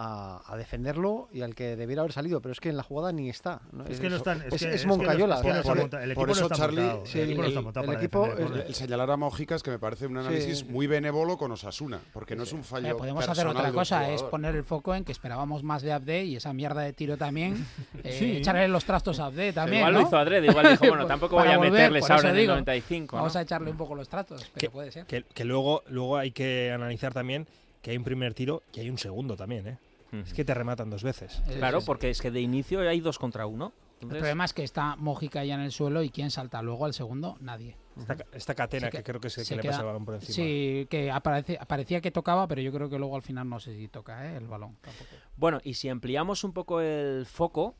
a- 0.00 0.40
a 0.46 0.56
defenderlo 0.56 1.28
y 1.32 1.42
al 1.42 1.56
que 1.56 1.74
debiera 1.74 2.02
haber 2.02 2.12
salido, 2.12 2.40
pero 2.40 2.52
es 2.52 2.60
que 2.60 2.68
en 2.68 2.76
la 2.76 2.84
jugada 2.84 3.10
ni 3.10 3.28
está. 3.28 3.60
¿no? 3.72 3.84
Es 3.84 3.98
que 3.98 4.08
no 4.08 4.14
están- 4.16 4.38
es 4.42 4.54
es, 4.54 4.60
que- 4.62 4.68
es 4.68 4.74
es 4.76 4.80
que 4.82 4.86
no- 4.86 4.96
Moncayola. 4.96 5.34
es 5.34 5.40
que 5.42 5.48
no 5.48 5.54
está 5.56 5.68
por- 5.68 5.78
monta- 5.78 6.04
el 6.04 6.14
Por 6.14 6.28
no 6.28 6.32
eso, 6.34 6.42
está 6.44 6.54
Charlie, 6.54 6.80
montado, 6.82 7.06
sí, 7.06 7.18
el 7.18 7.24
equipo 7.24 7.38
no 7.40 7.44
el- 7.46 7.50
está 7.52 7.60
montado 7.62 7.84
el 7.84 7.88
para 7.88 7.98
equipo 7.98 8.20
defender 8.22 8.40
es- 8.44 8.48
córner. 8.50 8.66
El 8.68 8.74
señalar 8.74 9.10
a 9.10 9.16
Mojica 9.16 9.58
que 9.58 9.70
me 9.72 9.78
parece 9.80 10.06
un 10.06 10.16
análisis 10.18 10.58
Sí. 10.60 10.64
muy 10.66 10.86
benévolo 10.86 11.36
con 11.36 11.50
Osasuna, 11.50 11.98
porque 12.12 12.36
no 12.36 12.44
es 12.44 12.52
un 12.52 12.62
fallo 12.62 12.86
Eh, 12.86 12.94
podemos 12.94 13.28
hacer 13.28 13.46
otra 13.48 13.72
cosa, 13.72 14.08
es 14.10 14.22
poner 14.22 14.54
el 14.54 14.62
foco 14.64 14.94
en 14.94 15.04
que 15.04 15.10
esperábamos 15.10 15.64
más 15.64 15.82
de 15.82 15.92
Abde 15.92 16.24
y 16.24 16.36
esa 16.36 16.52
mierda 16.52 16.82
de 16.82 16.92
tiro 16.92 17.16
también. 17.16 17.66
eh, 18.04 18.12
Sí. 18.16 18.36
Echarle 18.36 18.68
los 18.68 18.84
trastos 18.84 19.18
a 19.18 19.26
Abde 19.26 19.52
también. 19.52 19.80
igual 19.80 19.94
¿no? 19.94 20.00
lo 20.02 20.06
hizo 20.06 20.16
adrede, 20.16 20.46
igual 20.46 20.68
dijo, 20.70 20.86
bueno, 20.86 21.06
tampoco 21.08 21.36
voy 21.36 21.48
a 21.48 21.58
meterles 21.58 22.08
ahora 22.08 22.30
en 22.30 22.34
el 22.36 22.40
digo, 22.42 22.52
95, 22.52 23.16
¿no? 23.16 23.22
Vamos 23.22 23.34
a 23.34 23.42
echarle 23.42 23.70
un 23.70 23.76
poco 23.76 23.96
los 23.96 24.08
tratos, 24.08 24.42
pero 24.54 24.60
Que- 24.60 24.70
puede 24.70 24.92
ser. 24.92 25.06
Que, 25.06 25.24
que 25.24 25.44
luego, 25.44 25.82
luego 25.88 26.16
hay 26.18 26.30
que 26.30 26.70
analizar 26.72 27.12
también 27.12 27.48
que 27.82 27.90
hay 27.92 27.96
un 27.96 28.04
primer 28.04 28.34
tiro 28.34 28.62
y 28.72 28.80
hay 28.80 28.90
un 28.90 28.98
segundo 28.98 29.36
también. 29.36 29.66
¿eh? 29.66 29.78
Es 30.12 30.32
que 30.32 30.44
te 30.44 30.54
rematan 30.54 30.88
dos 30.90 31.02
veces. 31.02 31.42
Claro, 31.58 31.80
porque 31.82 32.08
es 32.10 32.20
que 32.20 32.30
de 32.30 32.40
inicio 32.40 32.80
hay 32.80 33.00
dos 33.00 33.18
contra 33.18 33.46
uno. 33.46 33.72
El 34.00 34.08
problema 34.08 34.44
es 34.44 34.52
que 34.54 34.62
está 34.62 34.94
Mójica 34.96 35.44
ya 35.44 35.54
en 35.56 35.60
el 35.60 35.72
suelo 35.72 36.02
y 36.04 36.10
¿quién 36.10 36.30
salta 36.30 36.62
luego 36.62 36.84
al 36.84 36.94
segundo? 36.94 37.36
Nadie. 37.40 37.76
Esta, 37.98 38.16
esta 38.32 38.54
catena 38.54 38.90
que, 38.90 38.98
que- 38.98 39.02
creo 39.02 39.20
que, 39.20 39.26
es 39.26 39.36
el 39.38 39.44
se 39.44 39.50
que 39.50 39.56
le 39.56 39.62
queda- 39.62 39.72
pasa 39.72 39.80
el 39.82 39.86
balón 39.88 40.04
por 40.04 40.14
encima. 40.14 40.34
Sí, 40.34 40.86
que 40.88 41.10
aparece, 41.10 41.58
parecía 41.66 42.00
que 42.00 42.12
tocaba, 42.12 42.46
pero 42.46 42.60
yo 42.62 42.72
creo 42.72 42.88
que 42.88 42.96
luego 42.96 43.16
al 43.16 43.22
final 43.22 43.48
no 43.48 43.58
sé 43.58 43.74
si 43.74 43.88
toca 43.88 44.26
¿eh? 44.32 44.36
el 44.36 44.46
balón. 44.46 44.76
Tampoco. 44.82 45.10
Bueno, 45.36 45.58
y 45.64 45.74
si 45.74 45.88
ampliamos 45.88 46.44
un 46.44 46.52
poco 46.52 46.80
el 46.80 47.26
foco, 47.26 47.74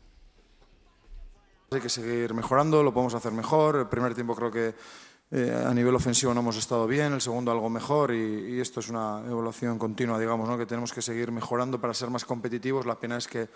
Hay 1.71 1.81
que 1.81 1.89
seguir 1.89 2.35
mejorando, 2.35 2.83
lo 2.83 2.93
podemos 2.93 3.15
hacer 3.15 3.31
mejor. 3.33 3.77
El 3.77 3.87
primer 3.89 4.15
tiempo 4.15 4.35
creo 4.35 4.51
que 4.51 4.75
eh, 5.31 5.65
a 5.67 5.75
nivel 5.75 5.95
ofensivo 5.95 6.33
no 6.33 6.41
hemos 6.41 6.57
estado 6.57 6.87
bien, 6.87 7.13
el 7.13 7.21
segundo 7.21 7.53
algo 7.53 7.69
mejor 7.69 8.15
y, 8.15 8.61
esto 8.61 8.81
es 8.81 8.89
una 8.89 9.23
evaluación 9.27 9.79
continua, 9.79 10.19
digamos, 10.19 10.57
que 10.57 10.67
tenemos 10.67 10.93
que 10.93 11.03
seguir 11.03 11.31
mejorando 11.31 11.81
para 11.81 11.93
ser 11.93 12.09
más 12.11 12.25
competitivos. 12.25 12.87
La 12.87 12.99
pena 12.99 13.19
es 13.19 13.29
que, 13.29 13.49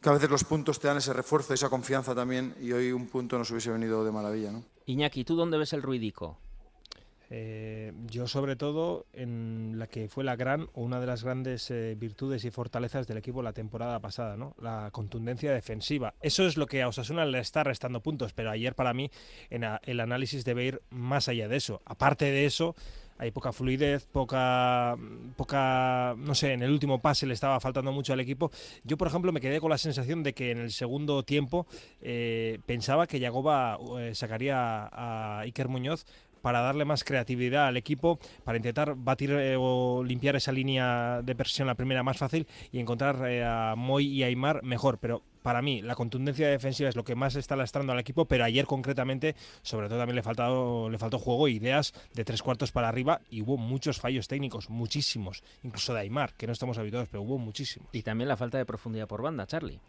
que 0.00 0.08
a 0.08 0.12
veces 0.12 0.30
los 0.30 0.44
puntos 0.44 0.80
te 0.80 0.88
dan 0.88 0.96
ese 0.96 1.12
refuerzo, 1.12 1.54
esa 1.54 1.70
confianza 1.70 2.14
también 2.14 2.54
y 2.60 2.72
hoy 2.72 2.90
un 2.90 3.06
punto 3.06 3.38
nos 3.38 3.50
hubiese 3.50 3.70
venido 3.70 4.04
de 4.04 4.10
maravilla. 4.10 4.50
¿no? 4.50 4.64
Iñaki, 4.86 5.24
¿tú 5.24 5.36
dónde 5.36 5.58
ves 5.58 5.72
el 5.72 5.82
ruidico? 5.82 6.38
Eh, 7.34 7.92
yo 8.10 8.28
sobre 8.28 8.56
todo 8.56 9.06
en 9.14 9.78
la 9.78 9.86
que 9.86 10.10
fue 10.10 10.22
la 10.22 10.36
gran 10.36 10.68
o 10.74 10.82
una 10.82 11.00
de 11.00 11.06
las 11.06 11.24
grandes 11.24 11.70
eh, 11.70 11.96
virtudes 11.98 12.44
y 12.44 12.50
fortalezas 12.50 13.06
del 13.06 13.16
equipo 13.16 13.40
la 13.42 13.54
temporada 13.54 14.00
pasada, 14.00 14.36
¿no? 14.36 14.54
La 14.60 14.90
contundencia 14.92 15.50
defensiva. 15.50 16.12
Eso 16.20 16.46
es 16.46 16.58
lo 16.58 16.66
que 16.66 16.82
a 16.82 16.88
Osasuna 16.88 17.24
le 17.24 17.38
está 17.38 17.64
restando 17.64 18.02
puntos, 18.02 18.34
pero 18.34 18.50
ayer 18.50 18.74
para 18.74 18.92
mí 18.92 19.10
en 19.48 19.64
el 19.84 20.00
análisis 20.00 20.44
debe 20.44 20.66
ir 20.66 20.82
más 20.90 21.26
allá 21.28 21.48
de 21.48 21.56
eso. 21.56 21.80
Aparte 21.86 22.26
de 22.26 22.44
eso, 22.44 22.76
hay 23.16 23.30
poca 23.30 23.52
fluidez, 23.52 24.04
poca, 24.04 24.98
poca, 25.36 26.14
no 26.18 26.34
sé, 26.34 26.52
en 26.52 26.62
el 26.62 26.70
último 26.70 27.00
pase 27.00 27.24
le 27.24 27.32
estaba 27.32 27.60
faltando 27.60 27.92
mucho 27.92 28.12
al 28.12 28.20
equipo. 28.20 28.50
Yo, 28.84 28.98
por 28.98 29.08
ejemplo, 29.08 29.32
me 29.32 29.40
quedé 29.40 29.58
con 29.58 29.70
la 29.70 29.78
sensación 29.78 30.22
de 30.22 30.34
que 30.34 30.50
en 30.50 30.58
el 30.58 30.70
segundo 30.70 31.22
tiempo 31.22 31.66
eh, 32.02 32.58
pensaba 32.66 33.06
que 33.06 33.20
Yagoba 33.20 33.78
eh, 34.00 34.14
sacaría 34.14 34.86
a 34.92 35.38
Iker 35.44 35.68
Muñoz 35.68 36.04
para 36.42 36.60
darle 36.60 36.84
más 36.84 37.04
creatividad 37.04 37.66
al 37.66 37.76
equipo, 37.76 38.18
para 38.44 38.58
intentar 38.58 38.94
batir 38.96 39.30
eh, 39.30 39.56
o 39.58 40.04
limpiar 40.04 40.36
esa 40.36 40.52
línea 40.52 41.22
de 41.22 41.34
presión 41.34 41.66
la 41.66 41.74
primera 41.74 42.02
más 42.02 42.18
fácil 42.18 42.46
y 42.70 42.80
encontrar 42.80 43.26
eh, 43.26 43.44
a 43.44 43.74
Moy 43.76 44.06
y 44.06 44.22
Aymar 44.24 44.62
mejor. 44.62 44.98
Pero 44.98 45.22
para 45.42 45.62
mí 45.62 45.82
la 45.82 45.94
contundencia 45.94 46.48
defensiva 46.48 46.88
es 46.88 46.96
lo 46.96 47.04
que 47.04 47.14
más 47.14 47.36
está 47.36 47.56
lastrando 47.56 47.92
al 47.92 47.98
equipo, 47.98 48.26
pero 48.26 48.44
ayer 48.44 48.66
concretamente, 48.66 49.34
sobre 49.62 49.88
todo 49.88 49.98
también 49.98 50.16
le, 50.16 50.22
faltado, 50.22 50.90
le 50.90 50.98
faltó 50.98 51.18
juego, 51.18 51.48
ideas 51.48 51.94
de 52.12 52.24
tres 52.24 52.42
cuartos 52.42 52.72
para 52.72 52.88
arriba 52.88 53.20
y 53.30 53.42
hubo 53.42 53.56
muchos 53.56 53.98
fallos 54.00 54.28
técnicos, 54.28 54.70
muchísimos, 54.70 55.42
incluso 55.62 55.94
de 55.94 56.00
Aymar, 56.00 56.34
que 56.34 56.46
no 56.46 56.52
estamos 56.52 56.78
habituados, 56.78 57.08
pero 57.10 57.22
hubo 57.22 57.38
muchísimos. 57.38 57.88
Y 57.92 58.02
también 58.02 58.28
la 58.28 58.36
falta 58.36 58.58
de 58.58 58.66
profundidad 58.66 59.08
por 59.08 59.22
banda, 59.22 59.46
Charlie. 59.46 59.80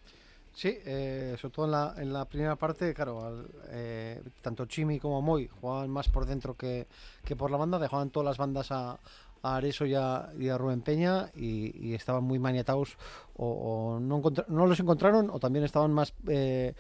Sí, 0.56 0.78
eh, 0.86 1.36
sobre 1.40 1.52
todo 1.54 1.66
en 1.66 1.72
la, 1.72 1.94
en 1.98 2.14
la 2.14 2.26
primera 2.26 2.56
parte, 2.56 2.94
claro, 2.94 3.26
al- 3.26 3.50
eh, 3.70 4.22
tanto 4.42 4.66
Chimi 4.68 5.00
como 5.00 5.20
Moy 5.22 5.48
jugaban 5.48 5.90
más 5.90 6.10
por 6.10 6.26
dentro 6.28 6.56
que, 6.56 6.88
que 7.26 7.36
por 7.36 7.50
la 7.50 7.58
banda, 7.58 7.80
dejaban 7.80 8.12
todas 8.12 8.26
las 8.26 8.38
bandas 8.38 8.72
a, 8.72 9.00
a 9.42 9.56
Areso 9.56 9.86
y 9.88 9.96
a, 9.96 10.30
Rubén 10.58 10.82
Peña 10.82 11.32
y, 11.36 11.94
estaban 11.96 12.24
muy 12.24 12.38
maniatados 12.38 12.98
o, 13.36 13.96
o 13.96 14.00
no, 14.00 14.22
no 14.48 14.68
los 14.68 14.80
encontraron 14.80 15.30
o 15.32 15.40
también 15.40 15.66
estaban 15.66 15.92
más 15.92 16.14
eh, 16.28 16.76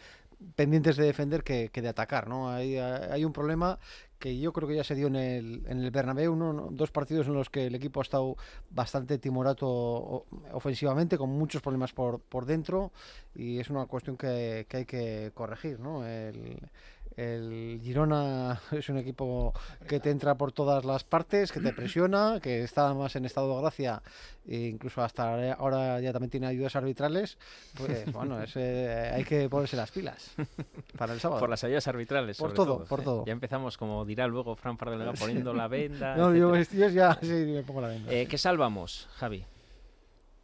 pendientes 0.55 0.97
de 0.97 1.05
defender 1.05 1.43
que, 1.43 1.69
de 1.73 1.87
atacar, 1.89 2.27
¿no? 2.27 2.49
Hay, 2.49 2.77
hay 2.77 3.25
un 3.25 3.33
problema 3.33 3.79
que 4.23 4.39
yo 4.39 4.53
creo 4.53 4.67
que 4.69 4.75
ya 4.77 4.85
se 4.85 4.95
dio 4.95 5.07
en 5.07 5.17
el, 5.17 5.63
en 5.67 5.79
el 5.83 5.91
Bernabéu, 5.91 6.33
¿no? 6.35 6.53
No- 6.53 6.69
dos 6.71 6.91
partidos 6.91 7.27
en 7.27 7.33
los 7.33 7.49
que 7.49 7.67
el 7.67 7.75
equipo 7.75 7.99
ha 7.99 8.03
estado 8.03 8.37
bastante 8.69 9.17
timorato 9.17 10.25
ofensivamente, 10.53 11.17
con 11.17 11.29
muchos 11.29 11.61
problemas 11.61 11.91
por, 11.91 12.21
por 12.21 12.45
dentro, 12.45 12.93
y 13.35 13.59
es 13.59 13.69
una 13.69 13.85
cuestión 13.85 14.15
que, 14.15 14.65
que 14.69 14.77
hay 14.77 14.85
que 14.85 15.31
corregir, 15.33 15.79
¿no? 15.81 16.05
El, 16.07 16.57
el 17.17 17.79
Girona 17.83 18.59
es 18.71 18.89
un 18.89 18.97
equipo 18.97 19.53
que 19.87 19.99
te 19.99 20.09
entra 20.09 20.35
por 20.35 20.51
todas 20.51 20.85
las 20.85 21.03
partes, 21.03 21.51
que 21.51 21.59
te 21.59 21.73
presiona, 21.73 22.39
que 22.41 22.63
está 22.63 22.93
más 22.93 23.15
en 23.15 23.25
estado 23.25 23.55
de 23.55 23.61
gracia, 23.61 24.01
e 24.47 24.67
incluso 24.67 25.01
hasta 25.01 25.53
ahora 25.53 25.99
ya 26.01 26.11
también 26.11 26.29
tiene 26.29 26.47
ayudas 26.47 26.75
arbitrales, 26.75 27.37
pues 27.75 28.05
bueno, 28.13 28.41
es, 28.41 28.55
eh, 28.55 29.11
hay 29.13 29.23
que 29.23 29.49
ponerse 29.49 29.75
las 29.75 29.91
pilas 29.91 30.31
para 30.97 31.13
el 31.13 31.19
sábado. 31.19 31.39
Por 31.39 31.49
las 31.49 31.63
ayudas 31.63 31.87
arbitrales. 31.87 32.37
Por 32.37 32.49
sobre 32.49 32.55
todo, 32.55 32.85
por 32.85 32.99
¿eh? 33.01 33.03
todo. 33.03 33.25
Ya 33.25 33.33
empezamos, 33.33 33.77
como 33.77 34.05
dirá 34.05 34.27
luego 34.27 34.55
Fran 34.55 34.77
Fardelega, 34.77 35.13
poniendo 35.13 35.53
la 35.53 35.67
venda. 35.69 36.15
No, 36.15 36.33
yo, 36.35 36.55
yo 36.55 36.89
ya 36.89 37.17
sí, 37.21 37.27
me 37.27 37.63
pongo 37.63 37.81
la 37.81 37.89
venda. 37.89 38.11
Eh, 38.11 38.27
¿Qué 38.27 38.37
salvamos, 38.37 39.07
Javi? 39.15 39.45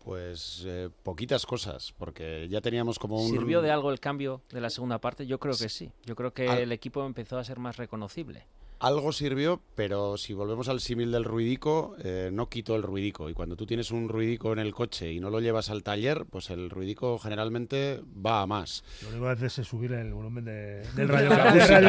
Pues 0.04 0.64
eh, 0.66 0.90
poquitas 1.04 1.46
cosas, 1.46 1.94
porque 1.98 2.48
ya 2.50 2.62
teníamos 2.62 2.98
como 2.98 3.22
un... 3.22 3.30
¿Sirvió 3.30 3.62
de 3.62 3.70
algo 3.70 3.92
el 3.92 4.00
cambio 4.00 4.42
de 4.50 4.62
la 4.62 4.70
segunda 4.70 5.00
parte? 5.00 5.28
Yo 5.28 5.40
creo 5.40 5.56
que 5.58 5.68
sí. 5.70 5.92
Yo 6.06 6.16
creo 6.16 6.34
que 6.34 6.48
Al- 6.48 6.60
el 6.60 6.72
equipo 6.72 7.06
empezó 7.06 7.38
a 7.38 7.44
ser 7.44 7.60
más 7.60 7.78
reconocible. 7.78 8.46
Algo 8.80 9.12
sirvió, 9.12 9.62
pero 9.76 10.18
si 10.18 10.34
volvemos 10.34 10.70
al 10.70 10.80
símil 10.80 11.12
del 11.12 11.26
ruidico, 11.26 11.96
eh, 12.04 12.30
no 12.32 12.48
quitó 12.48 12.76
el 12.76 12.84
ruidico. 12.84 13.30
Y 13.30 13.34
cuando 13.34 13.56
tú 13.56 13.66
tienes 13.66 13.92
un 13.92 14.08
ruidico 14.08 14.54
en 14.54 14.60
el 14.60 14.74
coche 14.74 15.12
y 15.12 15.20
no 15.20 15.30
lo 15.30 15.42
llevas 15.42 15.70
al 15.70 15.84
taller, 15.84 16.26
pues 16.30 16.50
el 16.50 16.70
ruidico 16.70 17.20
generalmente 17.20 18.02
va 18.26 18.42
a 18.42 18.48
más. 18.48 18.84
Lo 19.04 19.10
único 19.10 19.26
que 19.26 19.32
haces 19.32 19.60
es 19.60 19.68
subir 19.68 19.92
el 19.92 20.14
volumen 20.14 20.46
de, 20.46 20.84
del 20.96 21.08
radio, 21.10 21.30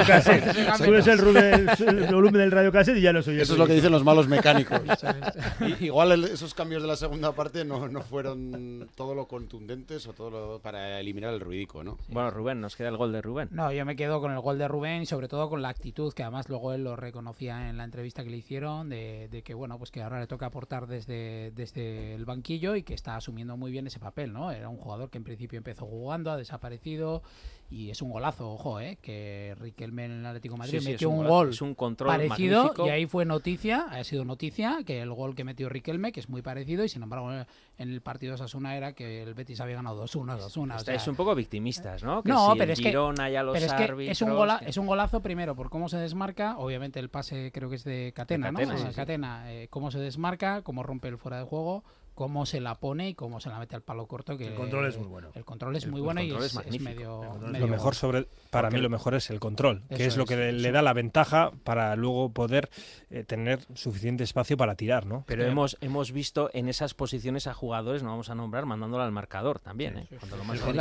cassette. 0.05 0.76
Subes 0.76 1.07
el, 1.07 2.07
volumen 2.12 2.40
del 2.40 2.50
radio 2.50 2.72
cassette 2.72 2.98
y 2.98 3.03
ya 3.03 3.12
lo 3.12 3.22
soy. 3.22 3.40
Eso 3.40 3.53
es 3.53 3.59
lo 3.59 3.66
que 3.66 3.74
dicen 3.74 3.92
los 3.92 4.05
malos 4.05 4.26
mecánicos. 4.26 4.81
igual 5.81 6.24
esos 6.24 6.55
cambios 6.55 6.83
de 6.83 6.88
la 6.88 6.96
segunda 6.96 7.33
parte 7.33 7.64
no, 7.64 7.88
no 7.88 8.03
fueron 8.03 8.88
todo 8.96 9.14
lo 9.14 9.26
contundentes 9.26 10.07
o 10.09 10.12
todo 10.12 10.31
lo 10.31 10.59
para 10.61 10.98
eliminar 10.98 11.33
el 11.33 11.40
ruidico, 11.40 11.85
¿no? 11.85 11.98
Bueno, 12.09 12.31
Rubén, 12.31 12.61
nos 12.61 12.74
queda 12.74 12.88
el 12.88 12.96
gol 12.96 13.12
de 13.12 13.22
Rubén. 13.22 13.48
No, 13.53 13.72
yo 13.72 13.85
me 13.85 13.94
quedo 13.94 14.20
con 14.20 14.33
el 14.33 14.40
gol 14.40 14.59
de 14.59 14.66
Rubén 14.66 15.03
y 15.03 15.07
sobre 15.07 15.29
todo 15.29 15.48
con 15.48 15.62
la 15.62 15.68
actitud 15.68 16.12
que 16.12 16.22
además 16.22 16.48
luego 16.48 16.72
él 16.72 16.80
lo 16.85 16.97
reconocía 16.97 17.69
en 17.69 17.77
la 17.77 17.85
entrevista 17.85 18.25
que 18.25 18.31
le 18.31 18.37
hicieron 18.37 18.88
de, 18.88 19.43
que 19.45 19.55
bueno 19.55 19.79
pues 19.79 19.90
que 19.90 20.03
ahora 20.03 20.21
le 20.21 20.27
toca 20.27 20.47
aportar 20.47 20.87
desde, 20.87 21.53
desde 21.53 22.14
el 22.14 22.25
banquillo 22.25 22.77
y 22.77 22.83
que 22.83 22.95
está 22.95 23.16
asumiendo 23.16 23.57
muy 23.57 23.71
bien 23.71 23.87
ese 23.87 24.01
papel 24.01 24.33
no 24.33 24.51
era 24.51 24.69
un 24.69 24.77
jugador 24.77 25.11
que 25.11 25.19
en 25.19 25.25
principio 25.25 25.57
empezó 25.57 25.87
jugando 25.87 26.31
ha 26.31 26.37
desaparecido 26.37 27.23
y 27.71 27.91
es 27.91 28.03
un 28.03 28.11
golazo, 28.11 28.51
ojo, 28.51 28.81
¿eh? 28.81 28.99
que 29.01 29.55
Riquelme 29.61 30.07
en 30.07 30.11
el 30.11 30.27
Atlético 30.27 30.55
de 30.55 30.59
Madrid 30.59 30.83
metió 30.85 31.09
un, 31.09 31.25
gol 31.25 31.53
un 31.61 31.75
control 31.77 32.09
parecido 32.09 32.75
y 32.85 32.89
ahí 32.89 33.07
fue 33.07 33.25
noticia, 33.25 33.87
ha 33.91 34.03
sido 34.03 34.25
noticia 34.25 34.81
que 34.85 35.01
el 35.01 35.13
gol 35.13 35.37
que 35.37 35.45
metió 35.45 35.69
Riquelme, 35.69 36.11
que 36.11 36.19
es 36.19 36.29
muy 36.29 36.43
parecido 36.43 36.85
y 36.85 36.89
sin 36.89 37.05
embargo 37.05 37.31
en 37.33 37.47
el 37.79 38.01
partido 38.01 38.33
de 38.33 38.39
Sasuna 38.39 38.77
era 38.77 38.93
que 38.93 39.23
el 39.23 39.35
Betis 39.35 39.61
había 39.61 39.77
ganado 39.77 40.05
2-1, 40.05 40.39
2-1. 40.39 40.77
Estáis 40.77 41.07
un 41.07 41.15
poco 41.15 41.35
victimistas, 41.37 42.03
¿no? 42.03 42.23
no, 42.25 42.55
pero, 42.59 42.73
es 42.73 42.81
que, 42.81 42.89
es, 42.89 44.23
un 44.23 44.33
es 44.67 44.77
un 44.77 44.87
golazo 44.87 45.21
primero 45.21 45.55
por 45.55 45.71
cómo 45.71 45.89
se 45.89 45.99
desmarca, 45.99 46.59
obviamente 46.59 46.99
el 46.99 47.09
pase 47.09 47.53
creo 47.53 47.71
que 47.71 47.77
es 47.77 47.85
de 47.85 48.13
Catena, 48.15 48.51
¿no? 48.51 48.59
Catena, 48.95 49.53
eh, 49.53 49.69
cómo 49.71 49.93
se 49.93 50.01
desmarca, 50.01 50.63
cómo 50.63 50.83
rompe 50.83 51.07
el 51.07 51.19
fuera 51.19 51.39
de 51.39 51.45
juego 51.45 51.85
cómo 52.21 52.45
se 52.45 52.61
la 52.61 52.75
pone 52.75 53.09
y 53.09 53.15
cómo 53.15 53.41
se 53.41 53.49
la 53.49 53.59
mete 53.59 53.77
al 53.77 53.81
palo 53.81 54.07
corto. 54.07 54.37
Que 54.37 54.49
el 54.49 54.55
control 54.55 54.85
es 54.85 54.99
muy 54.99 55.07
bueno. 55.07 55.31
El 55.35 55.47
control 55.47 55.75
es 55.77 55.87
muy 55.87 56.03
bueno 56.03 56.21
y 56.21 56.31
es, 56.31 56.55
medio, 56.79 57.39
Lo 57.41 57.67
mejor 57.67 57.95
sobre, 57.95 58.29
para 58.51 58.69
mí 58.69 58.79
lo 58.79 58.91
mejor 58.91 59.15
es 59.15 59.31
el 59.31 59.41
control, 59.41 59.85
que 59.89 60.05
es 60.05 60.19
lo 60.19 60.27
que 60.27 60.53
le 60.53 60.71
da 60.71 60.83
la 60.83 60.93
ventaja 60.93 61.51
para 61.65 61.97
luego 61.97 62.31
poder 62.31 62.69
eh, 63.09 63.25
tener 63.25 63.61
suficiente 63.73 64.23
espacio 64.23 64.59
para 64.59 64.75
tirar, 64.75 65.07
¿no? 65.07 65.25
Pero 65.27 65.47
hemos, 65.47 65.79
hemos 65.81 66.13
visto 66.13 66.51
en 66.53 66.69
esas 66.69 66.93
posiciones 66.93 67.47
a 67.47 67.55
jugadores, 67.55 68.03
no 68.03 68.11
vamos 68.11 68.29
a 68.29 68.35
nombrar, 68.35 68.67
mandándolo 68.67 69.03
al 69.03 69.13
marcador 69.13 69.59
también, 69.59 69.97
¿eh? 69.97 70.09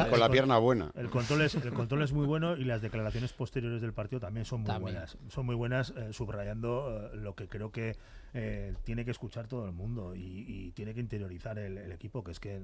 con 0.09 0.19
la 0.19 0.29
pierna 0.29 0.57
buena. 0.57 0.91
El 0.93 1.09
control, 1.09 1.43
es, 1.43 1.55
el 1.55 1.71
control 1.71 2.03
es 2.03 2.11
muy 2.11 2.25
bueno 2.25 2.57
y 2.57 2.65
las 2.65 2.81
declaraciones 2.81 3.31
posteriores 3.31 3.81
del 3.81 3.93
partido 3.93 4.19
también 4.19 4.45
son 4.45 4.63
muy 4.63 4.77
buenas. 4.77 5.17
Son 5.29 5.45
muy 5.45 5.55
buenas, 5.55 5.93
eh, 5.95 6.09
subrayando 6.11 7.11
lo 7.13 7.33
que 7.33 7.47
creo 7.47 7.71
que 7.71 7.95
eh, 8.33 8.75
tiene 8.83 9.05
que 9.05 9.11
escuchar 9.11 9.47
todo 9.47 9.65
el 9.65 9.71
mundo 9.71 10.13
y, 10.15 10.71
tiene 10.75 10.93
que 10.93 10.99
interiorizar 10.99 11.57
el, 11.57 11.91
equipo, 11.91 12.23
que 12.23 12.31
es 12.31 12.39
que 12.39 12.61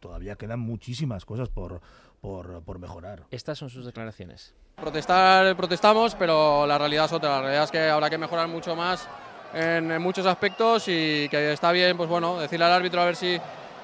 todavía 0.00 0.36
quedan 0.36 0.60
muchísimas 0.60 1.24
cosas 1.24 1.48
por, 1.48 1.80
por, 2.20 2.78
mejorar. 2.78 3.24
Estas 3.30 3.58
son 3.58 3.70
sus 3.70 3.86
declaraciones. 3.86 4.54
Protestar, 4.76 5.56
protestamos, 5.56 6.14
pero 6.14 6.66
la 6.66 6.76
realidad 6.76 7.04
es 7.06 7.12
otra. 7.12 7.30
La 7.30 7.40
realidad 7.42 7.64
es 7.64 7.70
que 7.70 7.80
habrá 7.88 8.10
que 8.10 8.18
mejorar 8.18 8.48
mucho 8.48 8.74
más 8.74 9.08
en, 9.54 10.00
muchos 10.02 10.26
aspectos 10.26 10.88
y 10.88 11.28
que 11.28 11.52
está 11.52 11.72
bien, 11.72 11.96
pues 11.96 12.08
bueno, 12.08 12.38
decirle 12.38 12.64
al 12.64 12.72
árbitro 12.72 13.00
a 13.00 13.04
ver 13.06 13.16
si, 13.16 13.38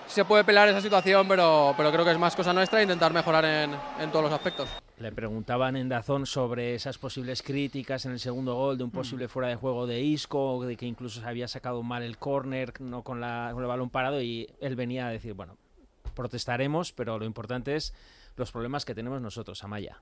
se 0.06 0.24
puede 0.24 0.44
pelear 0.44 0.68
esa 0.68 0.80
situación, 0.80 1.26
pero, 1.28 1.74
pero 1.76 1.92
creo 1.92 2.04
que 2.04 2.12
es 2.12 2.18
más 2.18 2.34
cosa 2.36 2.52
nuestra 2.52 2.82
intentar 2.82 3.12
mejorar 3.12 3.44
en, 3.44 3.74
en 4.00 4.10
todos 4.10 4.24
los 4.24 4.32
aspectos. 4.32 4.68
Le 4.98 5.12
preguntaban 5.12 5.76
en 5.76 5.88
Dazón 5.88 6.24
sobre 6.24 6.74
esas 6.74 6.96
posibles 6.96 7.42
críticas 7.42 8.06
en 8.06 8.12
el 8.12 8.20
segundo 8.20 8.54
gol 8.54 8.78
de 8.78 8.84
un 8.84 8.90
mm. 8.90 8.92
posible 8.92 9.28
fuera 9.28 9.48
de 9.48 9.56
juego 9.56 9.86
de 9.86 10.00
Isco, 10.00 10.64
de 10.64 10.76
que 10.76 10.86
incluso 10.86 11.20
se 11.20 11.26
había 11.26 11.48
sacado 11.48 11.82
mal 11.82 12.02
el 12.02 12.16
córner, 12.18 12.80
no 12.80 13.02
con, 13.02 13.20
la, 13.20 13.50
con 13.52 13.62
el 13.62 13.68
balón 13.68 13.90
parado, 13.90 14.22
y 14.22 14.48
él 14.60 14.74
venía 14.76 15.06
a 15.06 15.10
decir, 15.10 15.34
bueno, 15.34 15.58
protestaremos, 16.14 16.92
pero 16.92 17.18
lo 17.18 17.26
importante 17.26 17.76
es 17.76 17.92
los 18.36 18.52
problemas 18.52 18.84
que 18.84 18.94
tenemos 18.94 19.20
nosotros, 19.20 19.62
Amaya. 19.64 20.00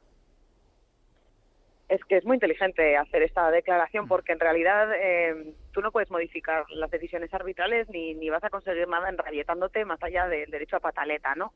Es 1.89 2.03
que 2.05 2.17
es 2.17 2.25
muy 2.25 2.37
inteligente 2.37 2.97
hacer 2.97 3.23
esta 3.23 3.51
declaración 3.51 4.09
porque 4.09 4.33
en 4.33 4.41
realidad 4.41 4.89
eh, 4.95 5.53
tú 5.73 5.83
no 5.83 5.93
puedes 5.93 6.11
modificar 6.11 6.65
las 6.71 6.91
decisiones 6.91 7.33
arbitrales 7.35 7.89
ni, 7.91 8.15
ni 8.15 8.31
vas 8.31 8.43
a 8.43 8.51
conseguir 8.51 8.89
nada 8.89 9.11
enrabietándote 9.11 9.85
más 9.85 10.03
allá 10.03 10.27
del 10.29 10.51
derecho 10.51 10.77
a 10.77 10.81
pataleta, 10.81 11.35
¿no? 11.35 11.53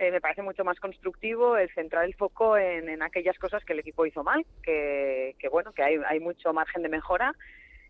Eh, 0.00 0.10
me 0.10 0.22
parece 0.22 0.40
mucho 0.40 0.64
más 0.64 0.80
constructivo 0.80 1.58
el 1.58 1.68
centrar 1.74 2.06
el 2.06 2.14
foco 2.14 2.56
en, 2.56 3.02
aquellas 3.02 3.38
cosas 3.38 3.62
que 3.66 3.74
el 3.74 3.80
equipo 3.80 4.06
hizo 4.06 4.24
mal, 4.24 4.46
que, 4.62 5.34
bueno, 5.50 5.74
que 5.74 5.82
hay, 5.82 6.20
mucho 6.20 6.54
margen 6.54 6.82
de 6.82 6.88
mejora 6.88 7.34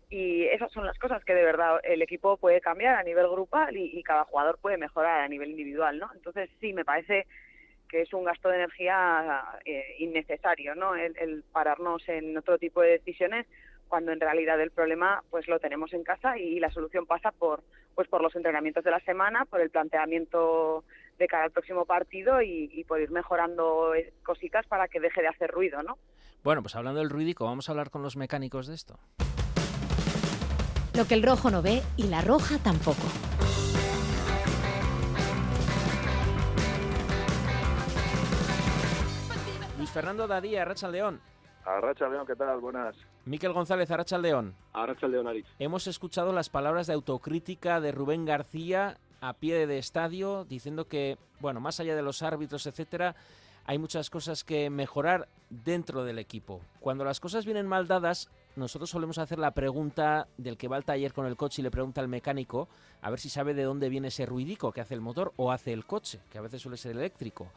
y 0.09 0.43
esas 0.47 0.69
son 0.73 0.85
las 0.85 0.99
cosas 0.99 1.23
que 1.23 1.33
de 1.33 1.45
verdad 1.45 1.79
el 1.85 2.01
equipo 2.01 2.35
puede 2.35 2.59
cambiar 2.59 2.97
a 2.97 3.03
nivel 3.03 3.29
grupal 3.29 3.77
y, 3.77 4.03
cada 4.03 4.25
jugador 4.25 4.59
puede 4.61 4.75
mejorar 4.75 5.21
a 5.21 5.27
nivel 5.29 5.51
individual, 5.51 5.99
¿no? 5.99 6.09
Entonces 6.13 6.49
sí, 6.59 6.73
me 6.73 6.83
parece 6.83 7.27
que 7.91 8.01
es 8.01 8.13
un 8.13 8.23
gasto 8.23 8.47
de 8.47 8.55
energía 8.55 9.43
eh, 9.65 9.97
innecesario, 9.99 10.73
¿no? 10.75 10.95
el, 10.95 11.43
pararnos 11.51 12.07
en 12.07 12.37
otro 12.37 12.57
tipo 12.57 12.81
de 12.81 12.91
decisiones 12.91 13.45
cuando 13.89 14.13
en 14.13 14.21
realidad 14.21 14.59
el 14.61 14.71
problema 14.71 15.21
pues 15.29 15.49
lo 15.49 15.59
tenemos 15.59 15.91
en 15.91 16.05
casa 16.05 16.37
y 16.37 16.61
la 16.61 16.71
solución 16.71 17.05
pasa 17.05 17.31
por 17.31 17.61
pues 17.93 18.07
por 18.07 18.21
los 18.21 18.33
entrenamientos 18.37 18.85
de 18.85 18.91
la 18.91 19.01
semana, 19.01 19.43
por 19.43 19.59
el 19.59 19.69
planteamiento 19.69 20.85
de 21.19 21.27
cara 21.27 21.43
al 21.43 21.51
próximo 21.51 21.83
partido 21.83 22.41
y, 22.41 22.85
por 22.87 23.01
ir 23.01 23.11
mejorando 23.11 23.93
eh, 23.93 24.13
cositas 24.23 24.65
para 24.67 24.87
que 24.87 25.01
deje 25.01 25.21
de 25.21 25.27
hacer 25.27 25.51
ruido, 25.51 25.83
¿no? 25.83 25.97
Bueno, 26.41 26.61
pues 26.61 26.75
hablando 26.77 27.01
del 27.01 27.09
ruidico, 27.09 27.43
vamos 27.43 27.67
a 27.67 27.73
hablar 27.73 27.89
con 27.89 28.01
los 28.01 28.15
mecánicos 28.15 28.67
de 28.67 28.75
esto. 28.75 28.97
Lo 30.95 31.05
que 31.05 31.13
el 31.15 31.23
rojo 31.23 31.51
no 31.51 31.61
ve 31.61 31.81
y 31.97 32.03
la 32.03 32.21
roja 32.21 32.57
tampoco. 32.63 33.50
Fernando 39.91 40.25
Dadía, 40.25 40.63
Racha 40.63 40.87
León. 40.87 41.19
Arracha 41.65 42.07
León, 42.07 42.25
¿qué 42.25 42.35
tal? 42.35 42.61
Buenas. 42.61 42.95
Miquel 43.25 43.51
González, 43.51 43.91
Arracha 43.91 44.17
León. 44.17 44.55
Arracha 44.71 45.05
León, 45.07 45.27
Aris. 45.27 45.45
Hemos 45.59 45.85
escuchado 45.85 46.31
las 46.31 46.49
palabras 46.49 46.87
de 46.87 46.93
autocrítica 46.93 47.81
de 47.81 47.91
Rubén 47.91 48.23
García 48.23 48.97
a 49.19 49.33
pie 49.33 49.67
de 49.67 49.77
estadio, 49.77 50.45
diciendo 50.45 50.87
que, 50.87 51.17
bueno, 51.41 51.59
más 51.59 51.81
allá 51.81 51.93
de 51.93 52.01
los 52.01 52.23
árbitros, 52.23 52.65
etcétera, 52.67 53.15
hay 53.65 53.77
muchas 53.77 54.09
cosas 54.09 54.45
que 54.45 54.69
mejorar 54.69 55.27
dentro 55.49 56.05
del 56.05 56.19
equipo. 56.19 56.61
Cuando 56.79 57.03
las 57.03 57.19
cosas 57.19 57.45
vienen 57.45 57.67
mal 57.67 57.87
dadas, 57.87 58.29
nosotros 58.55 58.89
solemos 58.89 59.17
hacer 59.17 59.39
la 59.39 59.51
pregunta 59.51 60.27
del 60.37 60.57
que 60.57 60.69
va 60.69 60.77
al 60.77 60.85
taller 60.85 61.13
con 61.13 61.25
el 61.25 61.35
coche 61.35 61.61
y 61.61 61.63
le 61.63 61.69
pregunta 61.69 61.99
al 61.99 62.07
mecánico 62.07 62.69
a 63.01 63.09
ver 63.09 63.19
si 63.19 63.29
sabe 63.29 63.53
de 63.53 63.63
dónde 63.63 63.89
viene 63.89 64.07
ese 64.07 64.25
ruidico 64.25 64.71
que 64.71 64.81
hace 64.81 64.95
el 64.95 65.01
motor 65.01 65.33
o 65.35 65.51
hace 65.51 65.73
el 65.73 65.85
coche, 65.85 66.21
que 66.31 66.37
a 66.37 66.41
veces 66.41 66.61
suele 66.61 66.77
ser 66.77 66.93
eléctrico. 66.93 67.51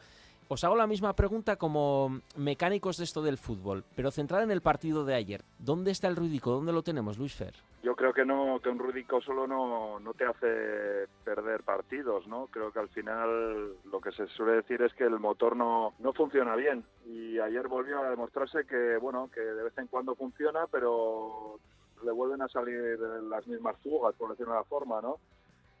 Os 0.47 0.63
hago 0.63 0.75
la 0.75 0.85
misma 0.85 1.13
pregunta 1.13 1.55
como 1.55 2.21
mecánicos 2.37 2.97
de 2.97 3.03
esto 3.03 3.23
del 3.23 3.39
fútbol, 3.39 3.83
pero 3.95 4.11
centrada 4.11 4.43
en 4.43 4.51
el 4.51 4.61
partido 4.61 5.03
de 5.03 5.15
ayer. 5.15 5.41
¿Dónde 5.57 5.89
está 5.89 6.07
el 6.07 6.15
Rudico? 6.15 6.51
¿Dónde 6.51 6.71
lo 6.71 6.83
tenemos, 6.83 7.17
Luis 7.17 7.33
Fer? 7.33 7.55
Yo 7.81 7.95
creo 7.95 8.13
que 8.13 8.25
no, 8.25 8.59
que 8.61 8.69
un 8.69 8.77
Rudico 8.77 9.19
solo 9.21 9.47
no, 9.47 9.99
no 9.99 10.13
te 10.13 10.23
hace 10.23 11.07
perder 11.23 11.63
partidos, 11.63 12.27
¿no? 12.27 12.45
Creo 12.51 12.71
que 12.71 12.77
al 12.77 12.89
final 12.89 13.73
lo 13.85 13.99
que 13.99 14.11
se 14.11 14.27
suele 14.27 14.57
decir 14.57 14.83
es 14.83 14.93
que 14.93 15.05
el 15.05 15.19
motor 15.19 15.55
no, 15.55 15.95
no 15.97 16.13
funciona 16.13 16.55
bien. 16.55 16.85
Y 17.07 17.39
ayer 17.39 17.67
volvió 17.67 18.01
a 18.01 18.11
demostrarse 18.11 18.67
que, 18.67 18.97
bueno, 18.97 19.31
que 19.33 19.41
de 19.41 19.63
vez 19.63 19.75
en 19.79 19.87
cuando 19.87 20.13
funciona, 20.13 20.67
pero 20.67 21.59
le 22.03 22.11
vuelven 22.11 22.43
a 22.43 22.49
salir 22.49 22.99
las 22.99 23.47
mismas 23.47 23.77
fugas, 23.81 24.13
por 24.13 24.29
decirlo 24.29 24.53
de 24.53 24.59
una 24.59 24.67
forma, 24.67 25.01
¿no? 25.01 25.17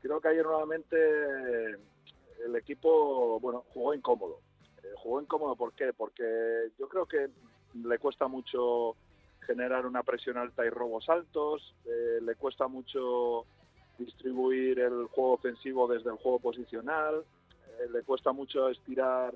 Creo 0.01 0.19
que 0.19 0.29
ayer 0.29 0.43
nuevamente 0.43 0.97
el 2.43 2.55
equipo, 2.55 3.39
bueno, 3.39 3.63
jugó 3.71 3.93
incómodo 3.93 4.39
jugó 4.95 5.21
incómodo, 5.21 5.55
¿por 5.55 5.73
qué? 5.73 5.93
Porque 5.93 6.69
yo 6.77 6.87
creo 6.87 7.05
que 7.05 7.29
le 7.73 7.99
cuesta 7.99 8.27
mucho 8.27 8.95
generar 9.45 9.85
una 9.85 10.03
presión 10.03 10.37
alta 10.37 10.65
y 10.65 10.69
robos 10.69 11.07
altos, 11.09 11.75
eh, 11.85 12.19
le 12.21 12.35
cuesta 12.35 12.67
mucho 12.67 13.45
distribuir 13.97 14.79
el 14.79 15.05
juego 15.05 15.33
ofensivo 15.33 15.87
desde 15.87 16.09
el 16.09 16.17
juego 16.17 16.39
posicional, 16.39 17.23
eh, 17.79 17.87
le 17.91 18.03
cuesta 18.03 18.31
mucho 18.31 18.69
estirar 18.69 19.33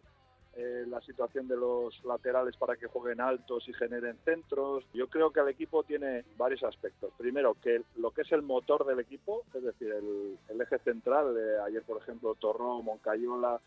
eh, 0.55 0.83
la 0.87 0.99
situación 1.01 1.47
de 1.47 1.55
los 1.55 2.03
laterales 2.03 2.57
para 2.57 2.75
que 2.75 2.87
jueguen 2.87 3.21
altos 3.21 3.69
y 3.69 3.73
generen 3.73 4.17
centros. 4.25 4.83
Yo 4.93 5.07
creo 5.07 5.31
que 5.31 5.39
el 5.39 5.47
equipo 5.49 5.83
tiene 5.83 6.25
varios 6.37 6.63
aspectos. 6.63 7.13
Primero, 7.17 7.55
que 7.61 7.83
lo 7.97 8.11
que 8.11 8.23
es 8.23 8.31
el 8.31 8.41
motor 8.41 8.85
del 8.85 8.99
equipo, 8.99 9.43
es 9.53 9.63
decir, 9.63 9.91
el, 9.91 10.61
eje 10.61 10.79
central, 10.79 11.33
de 11.33 11.61
ayer 11.61 11.83
por 11.83 12.01
ejemplo 12.01 12.35
Torró, 12.35 12.81
Moncayola, 12.81 13.61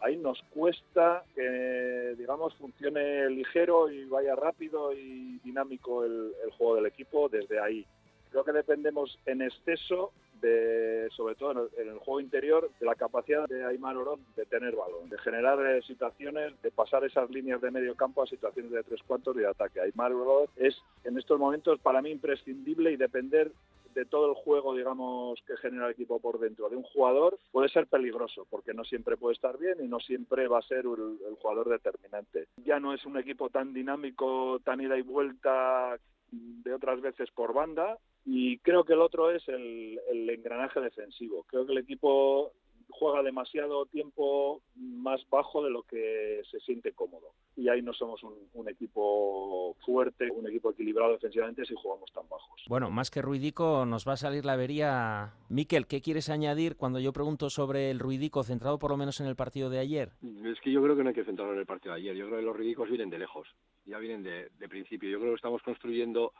ahí 0.00 0.16
nos 0.16 0.42
cuesta 0.50 1.24
que, 1.34 2.14
digamos, 2.18 2.54
funcione 2.54 3.28
ligero 3.30 3.90
y 3.90 4.04
vaya 4.04 4.34
rápido 4.34 4.92
y 4.92 5.38
dinámico 5.44 6.04
el, 6.04 6.32
juego 6.56 6.76
del 6.76 6.86
equipo 6.86 7.28
desde 7.28 7.60
ahí. 7.60 7.86
Creo 8.30 8.44
que 8.44 8.52
dependemos 8.52 9.18
en 9.26 9.42
exceso 9.42 10.12
de, 10.40 11.08
sobre 11.16 11.34
todo 11.34 11.52
en 11.52 11.58
el, 11.58 11.86
en 11.86 11.92
el 11.94 11.98
juego 11.98 12.20
interior, 12.20 12.70
de 12.78 12.86
la 12.86 12.94
capacidad 12.94 13.48
de 13.48 13.64
Aymar 13.64 13.96
Oroz 13.96 14.20
de 14.36 14.44
tener 14.44 14.76
balón, 14.76 15.08
de 15.08 15.18
generar 15.18 15.58
eh, 15.64 15.80
situaciones, 15.82 16.60
de 16.62 16.70
pasar 16.70 17.04
esas 17.04 17.30
líneas 17.30 17.60
de 17.60 17.70
medio 17.70 17.94
campo 17.94 18.22
a 18.22 18.26
situaciones 18.26 18.72
de 18.72 18.82
tres 18.82 19.02
cuartos 19.02 19.34
y 19.36 19.40
de 19.40 19.48
ataque. 19.48 19.80
Aymar 19.80 20.12
Oroz 20.12 20.50
es 20.56 20.76
en 21.04 21.18
estos 21.18 21.38
momentos 21.38 21.78
para 21.80 22.02
mí 22.02 22.10
imprescindible 22.10 22.92
y 22.92 22.96
depender 22.96 23.50
de 23.96 24.04
todo 24.04 24.28
el 24.28 24.34
juego, 24.34 24.76
digamos, 24.76 25.40
que 25.46 25.56
genera 25.56 25.86
el 25.86 25.92
equipo 25.92 26.20
por 26.20 26.38
dentro 26.38 26.68
de 26.68 26.76
un 26.76 26.82
jugador 26.82 27.38
puede 27.50 27.70
ser 27.70 27.86
peligroso, 27.86 28.46
porque 28.50 28.74
no 28.74 28.84
siempre 28.84 29.16
puede 29.16 29.34
estar 29.34 29.56
bien 29.56 29.78
y 29.82 29.88
no 29.88 30.00
siempre 30.00 30.46
va 30.48 30.58
a 30.58 30.68
ser 30.68 30.80
el, 30.80 31.36
jugador 31.40 31.70
determinante. 31.70 32.46
Ya 32.64 32.78
no 32.78 32.92
es 32.92 33.06
un 33.06 33.16
equipo 33.16 33.48
tan 33.48 33.72
dinámico, 33.72 34.60
tan 34.62 34.82
ida 34.82 34.98
y 34.98 35.02
vuelta 35.02 35.98
de 36.30 36.74
otras 36.74 37.00
veces 37.00 37.30
por 37.30 37.54
banda 37.54 37.98
y 38.26 38.58
creo 38.58 38.84
que 38.84 38.92
el 38.92 39.00
otro 39.00 39.30
es 39.30 39.48
el 39.48 39.98
engranaje 40.28 40.80
defensivo. 40.80 41.44
Creo 41.44 41.64
que 41.64 41.72
el 41.72 41.78
equipo 41.78 42.52
juega 42.88 43.22
demasiado 43.22 43.86
tiempo 43.86 44.62
más 44.74 45.20
bajo 45.30 45.62
de 45.62 45.70
lo 45.70 45.82
que 45.82 46.42
se 46.50 46.60
siente 46.60 46.92
cómodo. 46.92 47.32
Y 47.56 47.68
ahí 47.68 47.82
no 47.82 47.92
somos 47.92 48.22
un, 48.22 48.34
un, 48.54 48.68
equipo 48.68 49.74
fuerte, 49.84 50.30
un 50.30 50.46
equipo 50.46 50.70
equilibrado 50.70 51.12
defensivamente 51.12 51.64
si 51.64 51.74
jugamos 51.74 52.12
tan 52.12 52.28
bajos. 52.28 52.62
Bueno, 52.68 52.90
más 52.90 53.10
que 53.10 53.22
Ruidico, 53.22 53.86
nos 53.86 54.06
va 54.06 54.12
a 54.12 54.16
salir 54.16 54.44
la 54.44 54.52
avería. 54.52 55.32
Miquel, 55.48 55.86
¿qué 55.86 56.00
quieres 56.00 56.28
añadir 56.28 56.76
cuando 56.76 56.98
yo 56.98 57.12
pregunto 57.12 57.50
sobre 57.50 57.90
el 57.90 57.98
Ruidico, 57.98 58.42
centrado 58.42 58.78
por 58.78 58.90
lo 58.90 58.96
menos 58.96 59.20
en 59.20 59.26
el 59.26 59.36
partido 59.36 59.70
de 59.70 59.78
ayer? 59.78 60.12
Es 60.44 60.60
que 60.60 60.70
yo 60.70 60.82
creo 60.82 60.96
que 60.96 61.02
no 61.02 61.08
hay 61.10 61.14
que 61.14 61.24
centrarlo 61.24 61.54
en 61.54 61.60
el 61.60 61.66
partido 61.66 61.94
de 61.94 62.00
ayer. 62.00 62.16
Yo 62.16 62.26
creo 62.26 62.38
que 62.38 62.44
los 62.44 62.56
Ruidicos 62.56 62.88
vienen 62.88 63.10
de 63.10 63.18
lejos, 63.18 63.48
ya 63.84 63.98
vienen 63.98 64.22
de, 64.22 64.50
de 64.58 64.68
principio. 64.68 65.08
Yo 65.08 65.18
creo 65.18 65.32
que 65.32 65.36
estamos 65.36 65.62
construyendo 65.62 66.32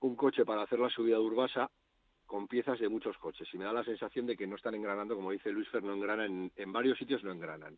un 0.00 0.16
coche 0.16 0.44
para 0.44 0.62
hacer 0.62 0.78
la 0.78 0.90
subida 0.90 1.16
de 1.16 1.22
Urbasa 1.22 1.70
con 2.32 2.48
piezas 2.48 2.80
de 2.80 2.88
muchos 2.88 3.18
coches 3.18 3.46
y 3.52 3.58
me 3.58 3.66
da 3.66 3.74
la 3.74 3.84
sensación 3.84 4.24
de 4.24 4.38
que 4.38 4.46
no 4.46 4.56
están 4.56 4.74
engranando, 4.74 5.14
como 5.14 5.32
dice 5.32 5.52
Luis 5.52 5.68
Fer, 5.68 5.82
no 5.82 5.92
engranan, 5.92 6.50
en 6.56 6.72
varios 6.72 6.96
sitios 6.96 7.22
no 7.22 7.30
engranan. 7.30 7.76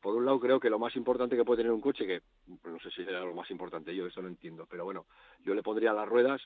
Por 0.00 0.14
un 0.14 0.24
lado 0.24 0.38
creo 0.38 0.60
que 0.60 0.70
lo 0.70 0.78
más 0.78 0.94
importante 0.94 1.36
que 1.36 1.44
puede 1.44 1.64
tener 1.64 1.72
un 1.72 1.80
coche, 1.80 2.06
que 2.06 2.22
no 2.46 2.78
sé 2.78 2.92
si 2.92 3.04
será 3.04 3.22
lo 3.24 3.34
más 3.34 3.50
importante, 3.50 3.92
yo 3.92 4.06
eso 4.06 4.22
no 4.22 4.28
entiendo, 4.28 4.68
pero 4.70 4.84
bueno, 4.84 5.06
yo 5.44 5.52
le 5.52 5.64
pondría 5.64 5.92
las 5.92 6.08
ruedas 6.08 6.40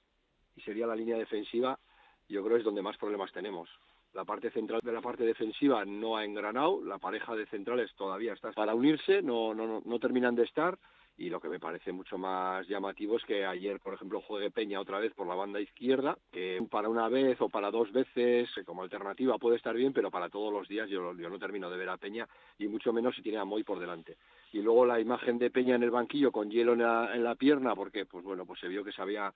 y 0.57 0.63
sería 0.63 0.87
la 0.87 0.97
línea 0.97 1.19
defensiva, 1.19 1.79
yo 2.27 2.43
creo 2.43 2.57
es 2.57 2.65
donde 2.65 2.81
más 2.81 2.97
problemas 2.97 3.31
tenemos. 3.33 3.69
La 4.15 4.25
parte 4.25 4.51
central 4.51 4.81
de 4.83 4.93
la 4.93 5.03
parte 5.03 5.25
defensiva 5.25 5.85
no 5.85 6.17
ha 6.17 6.25
engranado, 6.25 6.83
la 6.83 6.97
pareja 6.97 7.37
de 7.37 7.45
centrales 7.49 7.95
todavía 7.97 8.33
está 8.33 8.51
para 8.53 8.75
unirse, 8.75 9.21
no, 9.21 9.53
no, 9.53 9.67
no, 9.67 9.83
no 9.85 9.99
terminan 9.99 10.35
de 10.37 10.45
estar 10.45 10.79
y 11.17 11.29
lo 11.29 11.41
que 11.41 11.49
me 11.49 11.61
parece 11.61 11.93
mucho 11.93 12.17
más 12.19 12.67
llamativo 12.67 13.17
es 13.17 13.25
que 13.25 13.45
ayer, 13.45 13.79
por 13.81 13.95
ejemplo, 13.95 14.21
juegue 14.21 14.51
Peña 14.51 14.81
otra 14.81 14.99
vez 14.99 15.13
por 15.15 15.27
la 15.27 15.35
banda 15.35 15.61
izquierda, 15.61 16.17
que 16.31 16.61
para 16.71 16.89
una 16.89 17.09
vez 17.09 17.41
o 17.41 17.49
para 17.49 17.71
dos 17.71 17.93
veces 17.93 18.49
como 18.65 18.83
alternativa 18.83 19.39
puede 19.39 19.57
estar 19.57 19.75
bien, 19.75 19.93
pero 19.93 20.11
para 20.11 20.31
todos 20.31 20.53
los 20.53 20.69
días 20.69 20.89
yo, 20.89 21.15
yo 21.15 21.29
no 21.29 21.39
termino 21.39 21.71
de 21.71 21.77
ver 21.77 21.91
a 21.91 21.99
Peña 21.99 22.27
y 22.59 22.67
mucho 22.67 22.93
menos 22.93 23.15
si 23.15 23.23
tiene 23.23 23.39
a 23.39 23.45
Moy 23.45 23.63
por 23.63 23.79
delante. 23.79 24.17
Y 24.53 24.63
luego 24.63 24.87
la 24.87 25.01
imagen 25.01 25.39
de 25.39 25.51
Peña 25.51 25.77
en 25.77 25.83
el 25.83 25.91
banquillo 25.91 26.33
con 26.33 26.51
hielo 26.51 26.73
en 26.73 26.81
la, 26.81 27.15
en 27.15 27.25
la 27.25 27.35
pierna, 27.35 27.75
porque 27.75 28.07
pues 28.07 28.25
bueno, 28.25 28.47
pues 28.47 28.61
se 28.61 28.69
vio 28.69 28.83
que 28.83 28.93
se 28.93 29.03
había 29.03 29.33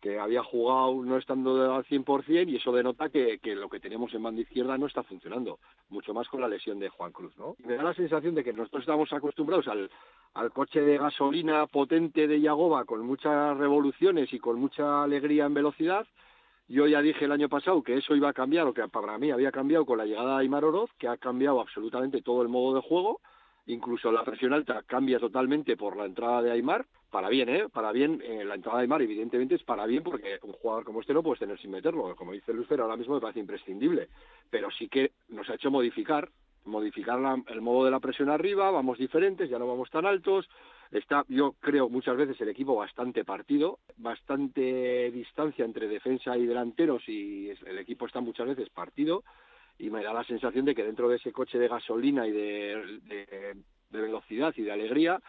que 0.00 0.18
había 0.18 0.42
jugado 0.42 1.04
no 1.04 1.18
estando 1.18 1.74
al 1.74 1.84
100% 1.84 2.48
y 2.48 2.56
eso 2.56 2.72
denota 2.72 3.10
que, 3.10 3.38
que 3.38 3.54
lo 3.54 3.68
que 3.68 3.80
tenemos 3.80 4.12
en 4.14 4.22
banda 4.22 4.40
izquierda 4.40 4.78
no 4.78 4.86
está 4.86 5.02
funcionando, 5.02 5.58
mucho 5.90 6.14
más 6.14 6.26
con 6.28 6.40
la 6.40 6.48
lesión 6.48 6.78
de 6.78 6.88
Juan 6.88 7.12
Cruz, 7.12 7.36
¿no? 7.36 7.54
Y 7.58 7.66
me 7.66 7.76
da 7.76 7.82
la 7.82 7.92
sensación 7.92 8.34
de 8.34 8.42
que 8.42 8.54
nosotros 8.54 8.80
estamos 8.80 9.12
acostumbrados 9.12 9.68
al, 9.68 9.90
al 10.34 10.52
coche 10.52 10.80
de 10.80 10.98
gasolina 10.98 11.66
potente 11.66 12.26
de 12.28 12.40
Yagoba 12.40 12.84
con 12.84 13.04
muchas 13.04 13.56
revoluciones 13.56 14.32
y 14.32 14.38
con 14.38 14.60
mucha 14.60 15.02
alegría 15.02 15.46
en 15.46 15.54
velocidad. 15.54 16.06
Yo 16.68 16.86
ya 16.86 17.02
dije 17.02 17.24
el 17.24 17.32
año 17.32 17.48
pasado 17.48 17.82
que 17.82 17.96
eso 17.96 18.14
iba 18.14 18.28
a 18.28 18.32
cambiar, 18.32 18.66
o 18.68 18.72
que 18.72 18.86
para 18.88 19.18
mí 19.18 19.32
había 19.32 19.50
cambiado 19.50 19.84
con 19.84 19.98
la 19.98 20.06
llegada 20.06 20.36
de 20.36 20.42
Aymar 20.42 20.64
Oroz, 20.64 20.90
que 20.98 21.08
ha 21.08 21.16
cambiado 21.16 21.60
absolutamente 21.60 22.22
todo 22.22 22.42
el 22.42 22.48
modo 22.48 22.76
de 22.76 22.80
juego, 22.80 23.20
incluso 23.66 24.12
la 24.12 24.22
presión 24.22 24.52
alta 24.52 24.84
cambia 24.86 25.18
totalmente 25.18 25.76
por 25.76 25.96
la 25.96 26.04
entrada 26.04 26.42
de 26.42 26.52
Aymar, 26.52 26.86
para 27.10 27.28
bien, 27.28 27.48
¿eh? 27.48 27.68
Para 27.72 27.90
bien, 27.90 28.22
eh, 28.24 28.44
la 28.44 28.54
entrada 28.54 28.78
de 28.78 28.82
Aymar 28.82 29.02
evidentemente 29.02 29.56
es 29.56 29.64
para 29.64 29.84
bien 29.86 30.04
porque 30.04 30.38
un 30.44 30.52
jugador 30.52 30.84
como 30.84 31.00
este 31.00 31.12
no 31.12 31.24
puedes 31.24 31.40
tener 31.40 31.58
sin 31.58 31.72
meterlo, 31.72 32.14
como 32.14 32.30
dice 32.30 32.54
Luis 32.54 32.70
ahora 32.70 32.96
mismo 32.96 33.14
me 33.14 33.20
parece 33.20 33.40
imprescindible, 33.40 34.08
pero 34.48 34.70
sí 34.70 34.88
que 34.88 35.10
nos 35.28 35.50
ha 35.50 35.54
hecho 35.54 35.72
modificar 35.72 36.30
modificar 36.64 37.18
la, 37.18 37.42
el 37.48 37.60
modo 37.60 37.84
de 37.84 37.90
la 37.90 38.00
presión 38.00 38.30
arriba, 38.30 38.70
vamos 38.70 38.98
diferentes, 38.98 39.48
ya 39.48 39.58
no 39.58 39.66
vamos 39.66 39.90
tan 39.90 40.06
altos, 40.06 40.48
está, 40.90 41.24
yo 41.28 41.54
creo 41.60 41.88
muchas 41.88 42.16
veces 42.16 42.40
el 42.40 42.48
equipo 42.48 42.74
bastante 42.74 43.24
partido, 43.24 43.78
bastante 43.96 45.10
distancia 45.10 45.64
entre 45.64 45.88
defensa 45.88 46.36
y 46.36 46.46
delanteros 46.46 47.08
y 47.08 47.50
el 47.50 47.78
equipo 47.78 48.06
está 48.06 48.20
muchas 48.20 48.48
veces 48.48 48.68
partido 48.70 49.24
y 49.78 49.90
me 49.90 50.02
da 50.02 50.12
la 50.12 50.24
sensación 50.24 50.64
de 50.64 50.74
que 50.74 50.84
dentro 50.84 51.08
de 51.08 51.16
ese 51.16 51.32
coche 51.32 51.58
de 51.58 51.68
gasolina 51.68 52.26
y 52.26 52.32
de, 52.32 53.00
de, 53.90 54.00
velocidad 54.00 54.52
y 54.56 54.62
de 54.62 54.72
alegría 54.72 55.20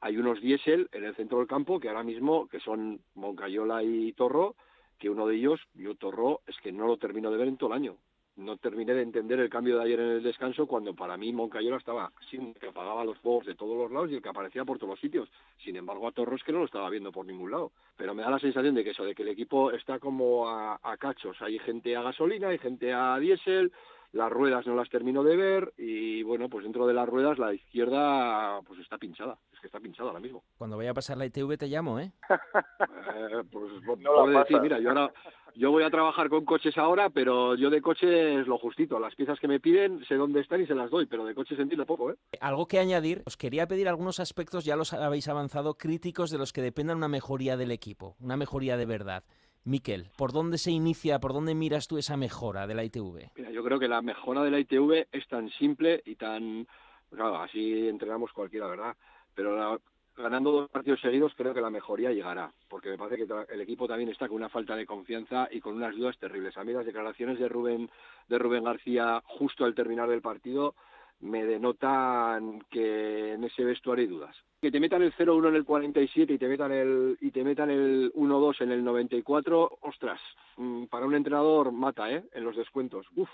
hay 0.00 0.18
unos 0.18 0.40
diésel 0.40 0.88
en 0.92 1.04
el 1.04 1.16
centro 1.16 1.38
del 1.38 1.46
campo 1.46 1.80
que 1.80 1.88
ahora 1.88 2.02
mismo, 2.02 2.48
que 2.48 2.60
son 2.60 3.00
Moncayola 3.14 3.82
y 3.82 4.12
Torro, 4.12 4.54
que 4.98 5.08
uno 5.08 5.26
de 5.26 5.36
ellos, 5.36 5.60
yo 5.74 5.94
Torro, 5.94 6.42
es 6.46 6.56
que 6.58 6.72
no 6.72 6.86
lo 6.86 6.98
termino 6.98 7.30
de 7.30 7.38
ver 7.38 7.48
en 7.48 7.56
todo 7.56 7.70
el 7.70 7.76
año 7.76 7.96
no 8.36 8.56
terminé 8.58 8.94
de 8.94 9.02
entender 9.02 9.40
el 9.40 9.48
cambio 9.48 9.76
de 9.76 9.84
ayer 9.84 10.00
en 10.00 10.08
el 10.08 10.22
descanso 10.22 10.66
cuando 10.66 10.94
para 10.94 11.16
mí 11.16 11.32
Moncayola 11.32 11.76
estaba 11.76 12.12
sin 12.30 12.54
que 12.54 12.68
apagaba 12.68 13.04
los 13.04 13.18
fuegos 13.18 13.46
de 13.46 13.54
todos 13.54 13.76
los 13.76 13.90
lados 13.90 14.10
y 14.10 14.16
el 14.16 14.22
que 14.22 14.28
aparecía 14.28 14.64
por 14.64 14.78
todos 14.78 14.90
los 14.90 15.00
sitios. 15.00 15.28
Sin 15.64 15.76
embargo, 15.76 16.06
a 16.06 16.12
Torros 16.12 16.42
que 16.44 16.52
no 16.52 16.58
lo 16.58 16.66
estaba 16.66 16.90
viendo 16.90 17.12
por 17.12 17.26
ningún 17.26 17.50
lado. 17.50 17.72
Pero 17.96 18.14
me 18.14 18.22
da 18.22 18.30
la 18.30 18.38
sensación 18.38 18.74
de 18.74 18.84
que 18.84 18.90
eso, 18.90 19.04
de 19.04 19.14
que 19.14 19.22
el 19.22 19.28
equipo 19.28 19.70
está 19.72 19.98
como 19.98 20.48
a, 20.48 20.78
a 20.82 20.96
cachos. 20.96 21.40
Hay 21.40 21.58
gente 21.58 21.96
a 21.96 22.02
gasolina, 22.02 22.48
hay 22.48 22.58
gente 22.58 22.92
a 22.92 23.18
diésel, 23.18 23.72
las 24.12 24.30
ruedas 24.30 24.66
no 24.66 24.74
las 24.74 24.88
termino 24.88 25.22
de 25.22 25.36
ver 25.36 25.72
y 25.76 26.22
bueno, 26.22 26.48
pues 26.48 26.64
dentro 26.64 26.86
de 26.86 26.94
las 26.94 27.08
ruedas 27.08 27.38
la 27.38 27.52
izquierda 27.52 28.60
pues 28.62 28.80
está 28.80 28.98
pinchada, 28.98 29.38
es 29.52 29.60
que 29.60 29.66
está 29.66 29.80
pinchada 29.80 30.08
ahora 30.08 30.20
mismo. 30.20 30.42
Cuando 30.56 30.76
vaya 30.76 30.90
a 30.90 30.94
pasar 30.94 31.16
la 31.16 31.26
ITV 31.26 31.56
te 31.58 31.68
llamo, 31.68 32.00
¿eh? 32.00 32.12
eh 32.30 33.42
pues 33.50 34.00
no 34.00 34.26
decir, 34.26 34.60
mira, 34.60 34.78
yo 34.78 34.90
ahora 34.90 35.12
yo 35.56 35.70
voy 35.70 35.82
a 35.82 35.90
trabajar 35.90 36.28
con 36.28 36.44
coches 36.44 36.76
ahora, 36.76 37.08
pero 37.10 37.54
yo 37.54 37.70
de 37.70 37.80
coches 37.80 38.46
lo 38.46 38.58
justito, 38.58 39.00
las 39.00 39.14
piezas 39.14 39.40
que 39.40 39.48
me 39.48 39.58
piden 39.58 40.04
sé 40.04 40.14
dónde 40.16 40.40
están 40.40 40.60
y 40.60 40.66
se 40.66 40.74
las 40.74 40.90
doy, 40.90 41.06
pero 41.06 41.24
de 41.24 41.34
coches 41.34 41.58
entiendo 41.58 41.86
poco, 41.86 42.10
¿eh? 42.10 42.16
Algo 42.40 42.68
que 42.68 42.78
añadir, 42.78 43.22
os 43.24 43.36
quería 43.36 43.66
pedir 43.66 43.88
algunos 43.88 44.20
aspectos, 44.20 44.64
ya 44.64 44.76
los 44.76 44.92
habéis 44.92 45.28
avanzado, 45.28 45.74
críticos 45.74 46.30
de 46.30 46.38
los 46.38 46.52
que 46.52 46.62
dependan 46.62 46.98
una 46.98 47.08
mejoría 47.08 47.56
del 47.56 47.70
equipo, 47.70 48.16
una 48.20 48.36
mejoría 48.36 48.76
de 48.76 48.86
verdad. 48.86 49.24
Miquel, 49.64 50.10
¿por 50.16 50.32
dónde 50.32 50.58
se 50.58 50.70
inicia, 50.70 51.18
por 51.18 51.32
dónde 51.32 51.54
miras 51.54 51.88
tú 51.88 51.98
esa 51.98 52.16
mejora 52.16 52.66
de 52.66 52.74
la 52.74 52.84
ITV? 52.84 53.30
Mira, 53.34 53.50
yo 53.50 53.64
creo 53.64 53.80
que 53.80 53.88
la 53.88 54.02
mejora 54.02 54.44
de 54.44 54.50
la 54.50 54.60
ITV 54.60 55.08
es 55.10 55.26
tan 55.26 55.50
simple 55.50 56.02
y 56.04 56.14
tan... 56.14 56.68
Claro, 57.10 57.36
así 57.38 57.88
entrenamos 57.88 58.32
cualquiera, 58.32 58.66
¿verdad? 58.66 58.94
Pero 59.34 59.56
la, 59.56 59.78
ganando 60.16 60.52
dos 60.52 60.70
partidos 60.70 61.00
seguidos 61.00 61.34
creo 61.36 61.54
que 61.54 61.60
la 61.60 61.70
mejoría 61.70 62.12
llegará, 62.12 62.50
porque 62.68 62.90
me 62.90 62.98
parece 62.98 63.26
que 63.26 63.54
el 63.54 63.60
equipo 63.60 63.86
también 63.86 64.10
está 64.10 64.28
con 64.28 64.36
una 64.36 64.48
falta 64.48 64.74
de 64.76 64.86
confianza 64.86 65.48
y 65.50 65.60
con 65.60 65.74
unas 65.74 65.94
dudas 65.94 66.18
terribles. 66.18 66.56
A 66.56 66.64
mí 66.64 66.72
las 66.72 66.86
declaraciones 66.86 67.38
de 67.38 67.48
Rubén, 67.48 67.90
de 68.28 68.38
Rubén 68.38 68.64
García 68.64 69.22
justo 69.26 69.64
al 69.64 69.74
terminar 69.74 70.08
del 70.08 70.22
partido 70.22 70.74
me 71.20 71.44
denotan 71.44 72.60
que 72.70 73.32
en 73.32 73.44
ese 73.44 73.64
vestuario 73.64 74.04
hay 74.04 74.10
dudas. 74.10 74.36
Que 74.60 74.70
te 74.70 74.80
metan 74.80 75.02
el 75.02 75.14
0-1 75.14 75.48
en 75.48 75.54
el 75.54 75.64
47 75.64 76.32
y 76.32 76.38
te 76.38 76.48
metan 76.48 76.72
el 76.72 77.16
y 77.20 77.30
te 77.30 77.44
metan 77.44 77.70
el 77.70 78.12
1-2 78.14 78.62
en 78.62 78.72
el 78.72 78.84
94, 78.84 79.78
ostras, 79.82 80.20
mm, 80.56 80.84
para 80.86 81.06
un 81.06 81.14
entrenador 81.14 81.72
mata, 81.72 82.10
¿eh? 82.10 82.24
En 82.32 82.44
los 82.44 82.56
descuentos. 82.56 83.06
Uf. 83.16 83.30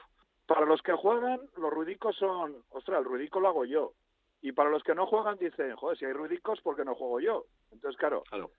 Para 0.46 0.66
los 0.66 0.82
que 0.82 0.92
juegan, 0.92 1.40
los 1.56 1.72
ruidicos 1.72 2.16
son, 2.16 2.56
ostras, 2.70 2.98
el 2.98 3.04
ruidico 3.04 3.40
lo 3.40 3.48
hago 3.48 3.64
yo. 3.64 3.92
Y 4.42 4.52
para 4.52 4.70
los 4.70 4.82
que 4.82 4.94
no 4.94 5.06
juegan 5.06 5.38
dicen, 5.38 5.74
joder, 5.76 5.96
si 5.96 6.04
hay 6.04 6.12
ruidicos, 6.12 6.60
¿por 6.60 6.76
qué 6.76 6.84
no 6.84 6.94
juego 6.94 7.20
yo? 7.20 7.46
Entonces, 7.70 7.98
claro, 7.98 8.22
claro. 8.28 8.50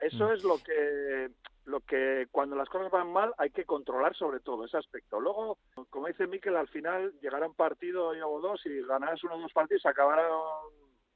eso 0.00 0.32
es 0.32 0.44
lo 0.44 0.58
que 0.58 1.30
lo 1.64 1.80
que 1.80 2.28
cuando 2.30 2.54
las 2.54 2.68
cosas 2.68 2.92
van 2.92 3.12
mal 3.12 3.34
hay 3.38 3.50
que 3.50 3.64
controlar 3.64 4.14
sobre 4.14 4.38
todo 4.38 4.64
ese 4.64 4.76
aspecto. 4.76 5.20
Luego, 5.20 5.58
como 5.90 6.06
dice 6.06 6.28
Miquel, 6.28 6.56
al 6.56 6.68
final 6.68 7.12
llegará 7.20 7.48
un 7.48 7.54
partido 7.54 8.14
y 8.14 8.20
o 8.20 8.40
dos 8.40 8.64
y 8.66 8.82
ganarás 8.82 9.22
uno 9.24 9.34
o 9.34 9.40
dos 9.40 9.52
partidos, 9.52 9.84
acabará 9.84 10.28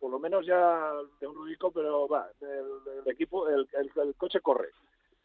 por 0.01 0.11
lo 0.11 0.19
menos 0.19 0.45
ya 0.45 0.93
de 1.21 1.27
un 1.27 1.35
rudico, 1.37 1.71
pero 1.71 2.09
va, 2.09 2.29
el, 2.41 2.99
el 3.05 3.13
equipo, 3.13 3.49
el, 3.49 3.69
el, 3.75 3.91
el, 4.03 4.15
coche 4.17 4.41
corre. 4.41 4.71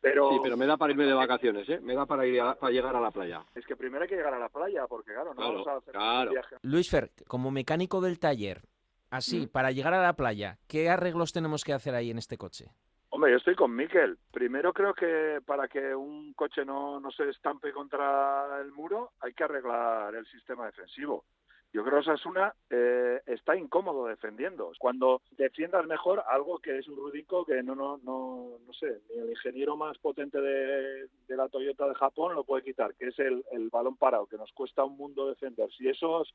Pero, 0.02 0.30
sí, 0.30 0.39
pero 0.43 0.58
me 0.58 0.67
da 0.67 0.78
para 0.78 0.91
irme 0.91 1.06
de 1.06 1.13
vacaciones, 1.13 1.67
¿eh? 1.69 1.80
Me 1.82 1.95
da 1.95 2.06
para 2.06 2.28
ir 2.28 2.39
a, 2.39 2.54
para 2.54 2.71
llegar 2.71 2.95
a 2.95 3.00
la 3.00 3.10
playa. 3.10 3.43
Es 3.56 3.65
que 3.65 3.76
primero 3.76 4.04
hay 4.04 4.10
que 4.10 4.17
llegar 4.17 4.34
a 4.34 4.39
la 4.39 4.50
playa, 4.50 4.86
porque 4.86 5.13
claro, 5.13 5.30
no 5.30 5.36
claro, 5.36 5.52
vamos 5.54 5.67
a 5.67 5.76
hacer 5.78 5.93
claro. 5.93 6.30
un 6.30 6.34
viaje. 6.34 6.56
Luis 6.62 6.91
Fer, 6.91 7.10
como 7.28 7.50
mecánico 7.50 8.02
del 8.02 8.19
taller, 8.19 8.62
así, 9.10 9.46
¿Mm? 9.46 9.50
para 9.50 9.72
llegar 9.72 9.94
a 9.94 10.02
la 10.02 10.13
playa, 10.13 10.58
¿qué 10.68 10.89
arreglos 10.89 11.34
tenemos 11.34 11.63
que 11.63 11.74
hacer 11.74 11.96
ahí 11.96 12.12
en 12.12 12.18
este 12.18 12.38
coche? 12.38 12.72
Hombre, 13.10 13.32
yo 13.32 13.38
estoy 13.38 13.56
con 13.56 13.74
Miquel. 13.74 14.18
Primero 14.32 14.74
creo 14.74 14.94
que 14.94 15.39
para 15.46 15.70
que 15.70 15.96
un 15.96 16.34
coche 16.34 16.65
no, 16.65 17.00
no 17.00 17.12
se 17.12 17.30
estampe 17.30 17.72
contra 17.72 18.60
el 18.60 18.74
muro 18.74 19.13
hay 19.22 19.34
que 19.34 19.46
arreglar 19.46 20.13
el 20.15 20.26
sistema 20.26 20.65
defensivo. 20.65 21.24
Yo 21.72 21.84
creo 21.84 22.02
que 22.02 22.10
Osasuna 22.10 22.54
eh, 22.70 23.22
está 23.26 23.56
incómodo 23.58 24.08
defendiendo. 24.08 24.72
Cuando 24.80 25.22
defiendas 25.32 25.86
mejor 25.86 26.24
algo 26.28 26.60
que 26.60 26.78
es 26.78 26.88
un 26.88 26.96
rudico 26.96 27.46
que 27.46 27.62
no, 27.63 27.76
no, 27.76 28.00
no, 28.04 28.60
no 28.65 28.74
sé, 28.74 29.02
ni 29.10 29.22
el 29.22 29.30
ingeniero 29.32 29.76
más 29.76 29.98
potente 29.98 30.39
de, 30.39 31.08
de 31.28 31.36
la 31.36 31.50
Toyota 31.50 31.88
de 31.88 31.96
Japón 31.96 32.34
lo 32.34 32.46
puede 32.46 32.63
quitar, 32.63 32.96
que 32.96 33.08
es 33.08 33.20
el, 33.20 33.44
el 33.52 33.70
balón 33.70 33.98
parado, 33.98 34.26
que 34.26 34.38
nos 34.38 34.54
cuesta 34.54 34.86
un 34.86 34.96
mundo 34.96 35.28
defender. 35.28 35.70
Si 35.78 35.89
esos 35.89 36.34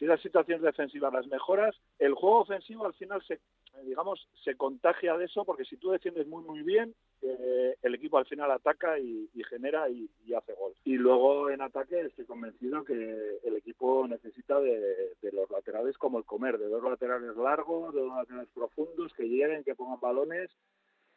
si 0.00 0.06
las 0.06 0.22
situaciones 0.22 0.62
defensivas 0.62 1.12
las 1.12 1.26
mejoras, 1.26 1.76
el 1.98 2.14
juego 2.14 2.40
ofensivo 2.40 2.86
al 2.86 2.94
final 2.94 3.22
se, 3.28 3.38
digamos, 3.84 4.26
se 4.42 4.56
contagia 4.56 5.14
de 5.18 5.26
eso, 5.26 5.44
porque 5.44 5.66
si 5.66 5.76
tú 5.76 5.90
defiendes 5.90 6.26
muy, 6.26 6.42
muy 6.42 6.62
bien, 6.62 6.94
eh, 7.20 7.76
el 7.82 7.94
equipo 7.94 8.16
al 8.16 8.24
final 8.24 8.50
ataca 8.50 8.98
y, 8.98 9.28
genera 9.50 9.90
y, 9.90 10.08
y, 10.24 10.32
hace 10.32 10.54
gol. 10.54 10.72
Y 10.84 10.94
luego 10.94 11.50
en 11.50 11.60
ataque 11.60 12.00
estoy 12.00 12.24
convencido 12.24 12.82
que 12.82 13.40
el 13.44 13.56
equipo 13.56 14.08
necesita 14.08 14.58
de, 14.58 14.80
de, 15.20 15.32
los 15.32 15.50
laterales 15.50 15.98
como 15.98 16.16
el 16.16 16.24
comer, 16.24 16.56
de 16.56 16.68
dos 16.68 16.82
laterales 16.82 17.36
largos, 17.36 17.94
de 17.94 18.00
dos 18.00 18.16
laterales 18.16 18.48
profundos, 18.54 19.12
que 19.12 19.24
lleguen, 19.28 19.64
que 19.64 19.74
pongan 19.74 20.00
balones 20.00 20.50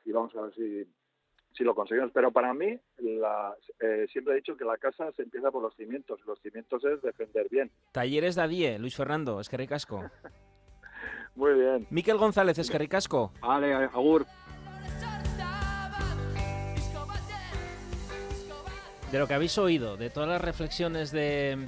y 0.03 0.11
vamos 0.11 0.35
a 0.35 0.41
ver 0.41 0.53
si, 0.55 0.85
si 1.55 1.63
lo 1.63 1.75
conseguimos. 1.75 2.11
Pero 2.13 2.31
para 2.31 2.53
mí, 2.53 2.77
la, 2.97 3.55
eh, 3.79 4.07
siempre 4.11 4.33
he 4.33 4.37
dicho 4.37 4.55
que 4.55 4.65
la 4.65 4.77
casa 4.77 5.11
se 5.13 5.23
empieza 5.23 5.51
por 5.51 5.61
los 5.61 5.75
cimientos. 5.75 6.19
Los 6.25 6.39
cimientos 6.41 6.83
es 6.85 7.01
defender 7.01 7.47
bien. 7.49 7.71
Talleres 7.91 8.35
Dadie, 8.35 8.79
Luis 8.79 8.95
Fernando, 8.95 9.39
es 9.39 9.49
que 9.49 9.57
ricasco. 9.57 10.03
Muy 11.35 11.53
bien. 11.53 11.87
Miquel 11.89 12.17
González, 12.17 12.57
es 12.59 12.69
que 12.69 12.77
ricasco. 12.77 13.31
Vale, 13.41 13.73
agur. 13.73 14.25
De 19.11 19.19
lo 19.19 19.27
que 19.27 19.35
habéis 19.35 19.57
oído, 19.59 19.95
de 19.95 20.09
todas 20.09 20.27
las 20.27 20.41
reflexiones 20.41 21.11
de 21.11 21.67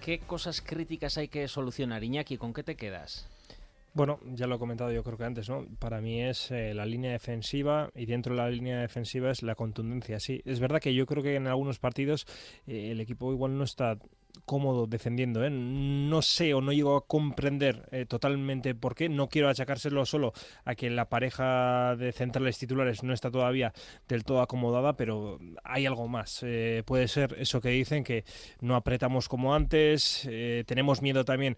qué 0.00 0.20
cosas 0.20 0.60
críticas 0.60 1.18
hay 1.18 1.26
que 1.26 1.48
solucionar, 1.48 2.04
Iñaki, 2.04 2.38
¿con 2.38 2.52
qué 2.52 2.62
te 2.62 2.76
quedas? 2.76 3.33
Bueno, 3.94 4.18
ya 4.24 4.48
lo 4.48 4.56
he 4.56 4.58
comentado 4.58 4.90
yo 4.90 5.04
creo 5.04 5.16
que 5.16 5.22
antes, 5.22 5.48
¿no? 5.48 5.66
Para 5.78 6.00
mí 6.00 6.20
es 6.20 6.50
eh, 6.50 6.74
la 6.74 6.84
línea 6.84 7.12
defensiva 7.12 7.90
y 7.94 8.06
dentro 8.06 8.34
de 8.34 8.42
la 8.42 8.50
línea 8.50 8.80
defensiva 8.80 9.30
es 9.30 9.44
la 9.44 9.54
contundencia. 9.54 10.18
Sí, 10.18 10.42
es 10.44 10.58
verdad 10.58 10.80
que 10.80 10.92
yo 10.92 11.06
creo 11.06 11.22
que 11.22 11.36
en 11.36 11.46
algunos 11.46 11.78
partidos 11.78 12.26
eh, 12.66 12.90
el 12.90 12.98
equipo 13.00 13.32
igual 13.32 13.56
no 13.56 13.62
está 13.62 13.96
cómodo 14.46 14.88
defendiendo. 14.88 15.44
¿eh? 15.44 15.50
No 15.50 16.22
sé 16.22 16.54
o 16.54 16.60
no 16.60 16.72
llego 16.72 16.96
a 16.96 17.06
comprender 17.06 17.88
eh, 17.92 18.04
totalmente 18.04 18.74
por 18.74 18.96
qué. 18.96 19.08
No 19.08 19.28
quiero 19.28 19.48
achacárselo 19.48 20.04
solo 20.04 20.32
a 20.64 20.74
que 20.74 20.90
la 20.90 21.08
pareja 21.08 21.94
de 21.94 22.10
centrales 22.10 22.58
titulares 22.58 23.04
no 23.04 23.14
está 23.14 23.30
todavía 23.30 23.72
del 24.08 24.24
todo 24.24 24.40
acomodada, 24.40 24.96
pero 24.96 25.38
hay 25.62 25.86
algo 25.86 26.08
más. 26.08 26.44
Puede 26.84 27.06
ser 27.06 27.36
eso 27.38 27.60
que 27.60 27.68
dicen, 27.68 28.02
que 28.02 28.24
no 28.60 28.74
apretamos 28.74 29.28
como 29.28 29.54
antes, 29.54 30.28
tenemos 30.66 31.00
miedo 31.00 31.24
también 31.24 31.56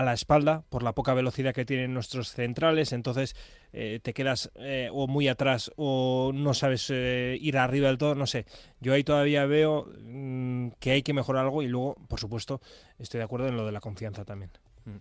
a 0.00 0.02
la 0.02 0.14
espalda 0.14 0.64
por 0.70 0.82
la 0.82 0.94
poca 0.94 1.12
velocidad 1.12 1.54
que 1.54 1.66
tienen 1.66 1.92
nuestros 1.92 2.32
centrales, 2.32 2.92
entonces 2.92 3.36
eh, 3.74 4.00
te 4.02 4.14
quedas 4.14 4.50
eh, 4.54 4.88
o 4.90 5.06
muy 5.06 5.28
atrás 5.28 5.70
o 5.76 6.32
no 6.34 6.54
sabes 6.54 6.88
eh, 6.88 7.36
ir 7.38 7.58
arriba 7.58 7.88
del 7.88 7.98
todo, 7.98 8.14
no 8.14 8.26
sé. 8.26 8.46
Yo 8.80 8.94
ahí 8.94 9.04
todavía 9.04 9.44
veo 9.44 9.92
mmm, 10.00 10.68
que 10.80 10.92
hay 10.92 11.02
que 11.02 11.12
mejorar 11.12 11.44
algo 11.44 11.62
y 11.62 11.68
luego, 11.68 11.96
por 12.08 12.18
supuesto, 12.18 12.62
estoy 12.98 13.18
de 13.18 13.24
acuerdo 13.24 13.48
en 13.48 13.58
lo 13.58 13.66
de 13.66 13.72
la 13.72 13.80
confianza 13.80 14.24
también. 14.24 14.50
Mm. 14.86 14.96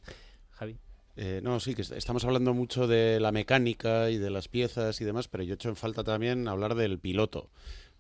Javi. 0.52 0.78
Eh, 1.16 1.40
no, 1.44 1.60
sí, 1.62 1.76
que 1.76 1.82
estamos 1.82 2.26
hablando 2.26 2.54
mucho 2.54 2.86
de 2.86 3.22
la 3.22 3.32
mecánica 3.32 4.10
y 4.10 4.18
de 4.18 4.30
las 4.30 4.50
piezas 4.50 5.00
y 5.00 5.06
demás, 5.06 5.30
pero 5.30 5.44
yo 5.44 5.54
he 5.54 5.56
hecho 5.56 5.70
en 5.70 5.78
falta 5.78 6.04
también 6.04 6.48
hablar 6.50 6.76
del 6.76 7.00
piloto 7.00 7.50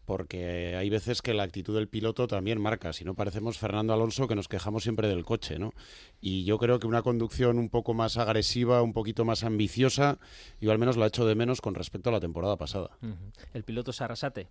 porque 0.10 0.76
hay 0.76 0.89
veces 0.89 1.22
que 1.22 1.36
la 1.36 1.43
actitud 1.43 1.76
del 1.76 1.88
piloto 1.88 2.26
también 2.26 2.60
marca, 2.60 2.93
si 2.93 3.06
no 3.06 3.13
parecemos 3.13 3.60
Fernando 3.60 3.93
Alonso 3.93 4.28
que 4.28 4.34
nos 4.34 4.48
quejamos 4.48 4.82
siempre 4.82 5.08
del 5.08 5.24
coche, 5.24 5.60
¿no? 5.60 5.72
Y 6.19 6.45
yo 6.45 6.58
creo 6.58 6.80
que 6.80 6.88
una 6.88 7.04
conducción 7.04 7.60
un 7.60 7.69
poco 7.69 7.93
más 7.93 8.17
agresiva, 8.17 8.82
un 8.82 8.91
poquito 8.91 9.24
más 9.24 9.43
ambiciosa, 9.43 10.17
yo 10.60 10.72
al 10.72 10.80
menos 10.80 10.98
lo 10.98 11.04
ha 11.04 11.08
hecho 11.10 11.28
de 11.28 11.36
menos 11.36 11.62
con 11.62 11.76
respecto 11.76 12.10
a 12.10 12.13
la 12.13 12.19
temporada 12.19 12.58
pasada. 12.58 12.89
Uh 13.04 13.06
-huh. 13.06 13.34
¿El 13.54 13.63
piloto 13.63 13.91
es 13.91 14.02
Arrasate? 14.02 14.48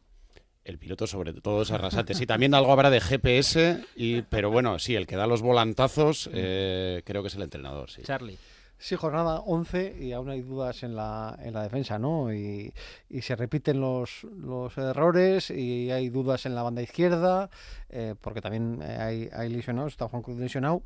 El 0.62 0.79
piloto 0.79 1.09
sobre 1.09 1.33
todo 1.33 1.62
es 1.62 1.73
Arrasate. 1.73 2.14
Sí, 2.14 2.25
también 2.25 2.55
algo 2.55 2.71
habrá 2.71 2.88
de 2.88 3.01
GPS, 3.01 3.85
y, 3.97 4.23
pero 4.23 4.53
bueno, 4.53 4.79
sí, 4.79 4.94
el 4.94 5.09
que 5.09 5.16
da 5.16 5.27
los 5.27 5.42
volantazos 5.42 6.31
eh, 6.33 7.03
creo 7.05 7.23
que 7.23 7.29
es 7.29 7.35
el 7.35 7.42
entrenador. 7.42 7.90
Sí. 7.90 8.03
Charlie. 8.03 8.38
Sí, 8.81 8.95
jornada 8.95 9.41
11 9.41 9.97
y 10.01 10.12
aún 10.12 10.31
hay 10.31 10.43
dudas 10.43 10.85
en 10.85 10.95
la, 10.95 11.37
en 11.43 11.53
la 11.53 11.64
defensa, 11.64 11.99
¿no? 11.99 12.33
Y, 12.33 12.73
y 13.11 13.23
se 13.23 13.35
repiten 13.35 13.81
los, 13.81 14.25
los, 14.25 14.79
errores 14.79 15.51
y 15.51 15.91
hay 15.91 16.09
dudas 16.11 16.47
en 16.47 16.55
la 16.55 16.62
banda 16.62 16.81
izquierda, 16.81 17.51
eh, 17.91 18.14
porque 18.21 18.41
también 18.41 18.81
hay, 18.83 19.29
hay 19.33 19.49
lesionados, 19.49 19.93
está 19.93 20.09
Juan 20.09 20.23
Cruz 20.23 20.38
lesionado. 20.38 20.83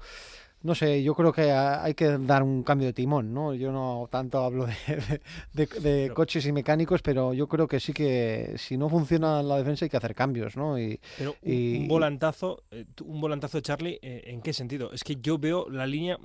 No 0.62 0.76
sé, 0.76 1.02
yo 1.02 1.14
creo 1.14 1.32
que 1.32 1.50
hay 1.50 1.94
que 1.94 2.16
dar 2.18 2.44
un 2.44 2.62
cambio 2.62 2.86
de 2.86 2.92
timón, 2.92 3.34
¿no? 3.34 3.52
Yo 3.52 3.72
no 3.72 4.08
tanto 4.10 4.38
hablo 4.38 4.66
de, 4.66 5.20
de, 5.52 5.66
de 5.80 6.12
coches 6.14 6.46
y 6.46 6.52
mecánicos, 6.52 7.02
pero 7.02 7.34
yo 7.34 7.48
creo 7.48 7.66
que 7.66 7.80
sí 7.80 7.92
que 7.92 8.54
si 8.56 8.76
no 8.76 8.88
funciona 8.88 9.42
la 9.42 9.58
defensa 9.58 9.84
hay 9.84 9.90
que 9.90 9.96
hacer 9.96 10.14
cambios, 10.14 10.56
¿no? 10.56 10.78
Y, 10.78 11.00
pero 11.18 11.34
y, 11.42 11.80
un 11.80 11.88
volantazo, 11.88 12.62
eh, 12.70 12.84
un 13.04 13.20
volantazo, 13.20 13.60
Charlie, 13.60 13.98
eh, 14.02 14.22
¿en 14.26 14.40
qué 14.40 14.52
sentido? 14.52 14.92
Es 14.92 15.02
que 15.02 15.16
yo 15.16 15.36
veo 15.36 15.68
la 15.68 15.84
línea 15.84 16.16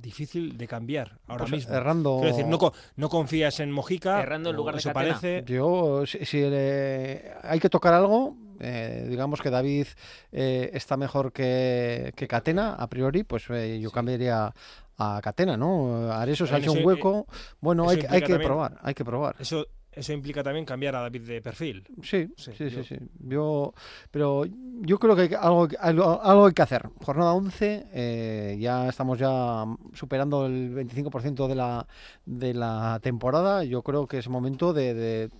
difícil 0.00 0.56
de 0.56 0.68
cambiar 0.68 1.18
ahora 1.26 1.44
pues 1.44 1.52
mismo. 1.52 1.74
Errando. 1.74 2.18
Quiero 2.20 2.36
decir, 2.36 2.46
no, 2.46 2.72
no 2.96 3.08
confías 3.08 3.60
en 3.60 3.70
Mojica. 3.70 4.20
Errando 4.20 4.50
en 4.50 4.56
lugar 4.56 4.74
de 4.74 4.80
eso 4.80 4.90
Catena. 4.92 5.18
parece. 5.18 5.44
Yo, 5.46 6.04
si, 6.06 6.24
si 6.24 6.40
le, 6.40 7.32
hay 7.42 7.60
que 7.60 7.68
tocar 7.68 7.94
algo, 7.94 8.36
eh, 8.60 9.06
digamos 9.08 9.40
que 9.40 9.50
David 9.50 9.86
eh, 10.32 10.70
está 10.72 10.96
mejor 10.96 11.32
que, 11.32 12.12
que, 12.16 12.26
Catena, 12.26 12.74
a 12.74 12.88
priori, 12.88 13.24
pues 13.24 13.44
eh, 13.50 13.78
yo 13.80 13.90
sí. 13.90 13.94
cambiaría 13.94 14.52
a 14.98 15.20
Catena, 15.22 15.56
¿no? 15.56 16.10
Areso 16.10 16.46
se 16.46 16.54
ha 16.54 16.58
hecho 16.58 16.72
un 16.72 16.84
hueco. 16.84 17.26
bueno, 17.60 17.88
hay, 17.88 17.98
hay 18.08 18.20
que 18.20 18.28
también, 18.28 18.42
probar, 18.48 18.78
hay 18.82 18.94
que 18.94 19.04
probar. 19.04 19.36
Eso 19.38 19.66
eso 19.98 20.12
implica 20.12 20.42
también 20.42 20.64
cambiar 20.64 20.96
a 20.96 21.00
David 21.00 21.22
de 21.22 21.42
perfil. 21.42 21.84
Sí, 22.02 22.30
sí, 22.36 22.52
sí, 22.56 22.70
yo... 22.70 22.82
sí, 22.82 22.84
sí. 22.84 22.96
Yo, 23.20 23.74
pero 24.10 24.44
yo 24.80 24.98
creo 24.98 25.16
que 25.16 25.22
hay, 25.22 25.34
algo, 25.38 25.68
algo, 25.78 26.22
algo, 26.22 26.46
hay 26.46 26.52
que 26.52 26.62
hacer. 26.62 26.88
Jornada 27.02 27.32
11, 27.32 27.86
eh, 27.92 28.56
ya 28.60 28.88
estamos 28.88 29.18
ya 29.18 29.64
superando 29.92 30.46
el 30.46 30.74
25% 30.74 31.48
de 31.48 31.54
la, 31.54 31.86
de 32.24 32.54
la 32.54 33.00
temporada. 33.02 33.64
Yo 33.64 33.82
creo 33.82 34.06
que 34.06 34.18
es 34.18 34.28
momento 34.28 34.72
de, 34.72 34.94
de, 34.94 35.30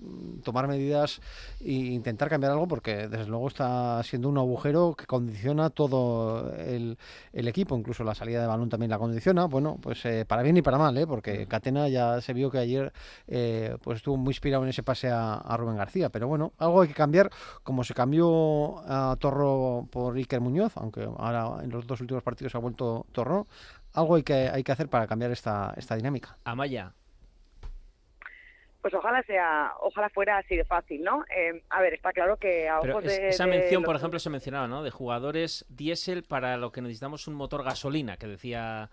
tomar 0.42 0.66
medidas 0.66 1.20
e 1.60 1.72
intentar 1.72 2.28
cambiar 2.28 2.52
algo 2.52 2.66
porque 2.66 3.08
desde 3.08 3.26
luego 3.26 3.48
está 3.48 4.02
siendo 4.02 4.28
un 4.28 4.38
agujero 4.38 4.94
que 4.96 5.06
condiciona 5.06 5.70
todo 5.70 6.52
el, 6.56 6.98
el 7.32 7.48
equipo, 7.48 7.76
incluso 7.76 8.04
la 8.04 8.14
salida 8.14 8.40
de 8.40 8.46
balón 8.46 8.68
también 8.68 8.90
la 8.90 8.98
condiciona. 8.98 9.46
Bueno, 9.46 9.78
pues 9.80 10.04
eh, 10.04 10.24
para 10.26 10.42
bien 10.42 10.56
y 10.56 10.62
para 10.62 10.78
mal, 10.78 10.96
¿eh? 10.98 11.06
porque 11.06 11.46
Catena 11.46 11.88
ya 11.88 12.20
se 12.20 12.32
vio 12.32 12.50
que 12.50 12.58
ayer 12.58 12.92
eh, 13.26 13.76
pues 13.82 13.98
estuvo 13.98 14.16
muy 14.16 14.32
inspirado 14.48 14.64
en 14.64 14.70
ese 14.70 14.82
pase 14.82 15.08
a, 15.08 15.34
a, 15.34 15.56
Rubén 15.56 15.76
García. 15.76 16.08
Pero 16.08 16.26
bueno, 16.28 16.52
algo 16.58 16.82
hay 16.82 16.88
que 16.88 16.94
cambiar, 16.94 17.30
como 17.62 17.84
se 17.84 17.94
cambió 17.94 18.78
a 18.86 19.16
Torro 19.18 19.86
por 19.90 20.16
Iker 20.16 20.40
Muñoz, 20.40 20.76
aunque 20.76 21.02
ahora 21.02 21.62
en 21.62 21.70
los 21.70 21.86
dos 21.86 22.00
últimos 22.00 22.22
partidos 22.22 22.54
ha 22.54 22.58
vuelto 22.58 23.06
Torro. 23.12 23.46
Algo 23.94 24.16
hay 24.16 24.22
que, 24.22 24.48
hay 24.48 24.62
que 24.62 24.72
hacer 24.72 24.88
para 24.88 25.06
cambiar 25.06 25.30
esta, 25.30 25.74
esta 25.76 25.96
dinámica. 25.96 26.38
Amaya. 26.44 26.92
Pues 28.80 28.94
ojalá 28.94 29.22
sea, 29.24 29.72
ojalá 29.80 30.08
fuera 30.08 30.38
así 30.38 30.56
de 30.56 30.64
fácil, 30.64 31.02
¿no? 31.02 31.24
Eh, 31.24 31.62
a 31.68 31.80
ver, 31.82 31.94
está 31.94 32.12
claro 32.12 32.36
que 32.36 32.68
a 32.68 32.78
Pero 32.80 32.98
ojos 32.98 33.04
de, 33.04 33.28
esa 33.28 33.44
de 33.44 33.50
mención, 33.50 33.82
los... 33.82 33.86
por 33.86 33.96
ejemplo, 33.96 34.18
se 34.18 34.30
mencionaba, 34.30 34.68
¿no? 34.68 34.82
De 34.82 34.90
jugadores 34.90 35.66
diésel 35.68 36.22
para 36.22 36.56
lo 36.56 36.70
que 36.70 36.80
necesitamos 36.80 37.26
un 37.26 37.34
motor 37.34 37.64
gasolina, 37.64 38.16
que 38.16 38.28
decía 38.28 38.88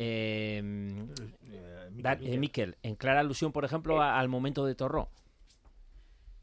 eh, 0.00 0.62
eh, 0.62 2.38
Miquel, 2.38 2.76
en 2.82 2.94
clara 2.94 3.20
alusión, 3.20 3.52
por 3.52 3.64
ejemplo, 3.64 4.00
al 4.00 4.28
momento 4.28 4.64
de 4.64 4.74
Torró. 4.74 5.08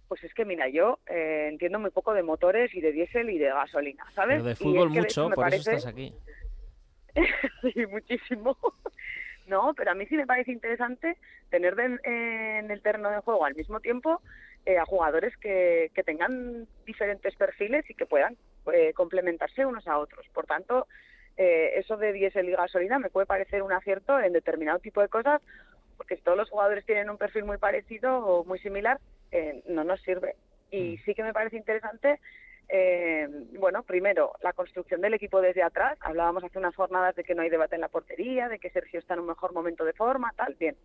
Pues 0.07 0.23
es 0.23 0.33
que, 0.33 0.45
mira, 0.45 0.67
yo 0.69 0.99
eh, 1.07 1.47
entiendo 1.49 1.79
muy 1.79 1.89
poco 1.89 2.13
de 2.13 2.21
motores 2.21 2.73
y 2.75 2.81
de 2.81 2.91
diésel 2.91 3.29
y 3.29 3.37
de 3.37 3.47
gasolina, 3.47 4.05
¿sabes? 4.13 4.37
Pero 4.37 4.49
de 4.49 4.55
fútbol 4.55 4.87
es 4.89 4.93
que 4.93 4.99
mucho, 4.99 5.29
de 5.29 5.35
por 5.35 5.43
parece... 5.45 5.61
eso 5.61 5.71
estás 5.71 5.91
aquí. 5.91 6.13
sí, 7.73 7.85
muchísimo. 7.87 8.57
no, 9.47 9.73
pero 9.73 9.91
a 9.91 9.95
mí 9.95 10.05
sí 10.07 10.15
me 10.15 10.27
parece 10.27 10.51
interesante 10.51 11.17
tener 11.49 11.75
de, 11.75 11.97
eh, 12.03 12.59
en 12.59 12.69
el 12.69 12.81
terreno 12.81 13.09
de 13.09 13.19
juego 13.19 13.45
al 13.45 13.55
mismo 13.55 13.79
tiempo 13.79 14.21
eh, 14.65 14.77
a 14.77 14.85
jugadores 14.85 15.35
que, 15.37 15.91
que, 15.93 16.03
tengan 16.03 16.67
diferentes 16.85 17.35
perfiles 17.35 17.89
y 17.89 17.93
que 17.93 18.05
puedan 18.05 18.35
eh, 18.73 18.93
complementarse 18.93 19.65
unos 19.65 19.87
a 19.87 19.97
otros. 19.97 20.27
Por 20.33 20.45
tanto, 20.45 20.87
eh, 21.37 21.73
eso 21.75 21.97
de 21.97 22.13
diésel 22.13 22.49
y 22.49 22.51
gasolina 22.53 22.99
me 22.99 23.09
puede 23.09 23.25
parecer 23.25 23.61
un 23.61 23.73
acierto 23.73 24.19
en 24.19 24.33
determinado 24.33 24.79
tipo 24.79 25.01
de 25.01 25.09
cosas, 25.09 25.41
porque 25.97 26.15
si 26.15 26.21
todos 26.21 26.37
los 26.37 26.49
jugadores 26.49 26.85
tienen 26.85 27.09
un 27.09 27.17
perfil 27.17 27.45
muy 27.45 27.57
parecido 27.57 28.17
o 28.19 28.45
muy 28.45 28.59
similar, 28.59 28.99
eh, 29.31 29.63
no 29.67 29.83
nos 29.83 30.01
sirve. 30.01 30.35
Y 30.71 30.97
sí 30.99 31.13
que 31.13 31.23
me 31.23 31.33
parece 31.33 31.57
interesante, 31.57 32.19
eh, 32.67 33.27
bueno, 33.59 33.83
primero, 33.83 34.33
la 34.41 34.53
construcción 34.53 35.01
del 35.01 35.13
equipo 35.13 35.41
desde 35.41 35.63
atrás. 35.63 35.97
Hablábamos 36.01 36.43
hace 36.43 36.57
unas 36.57 36.75
jornadas 36.75 37.15
de 37.15 37.23
que 37.23 37.35
no 37.35 37.41
hay 37.41 37.49
debate 37.49 37.75
en 37.75 37.81
la 37.81 37.89
portería, 37.89 38.49
de 38.49 38.59
que 38.59 38.69
Sergio 38.71 38.99
está 38.99 39.13
en 39.13 39.21
un 39.21 39.27
mejor 39.27 39.53
momento 39.53 39.85
de 39.85 39.93
forma, 39.93 40.33
tal. 40.35 40.55
Bien, 40.55 40.75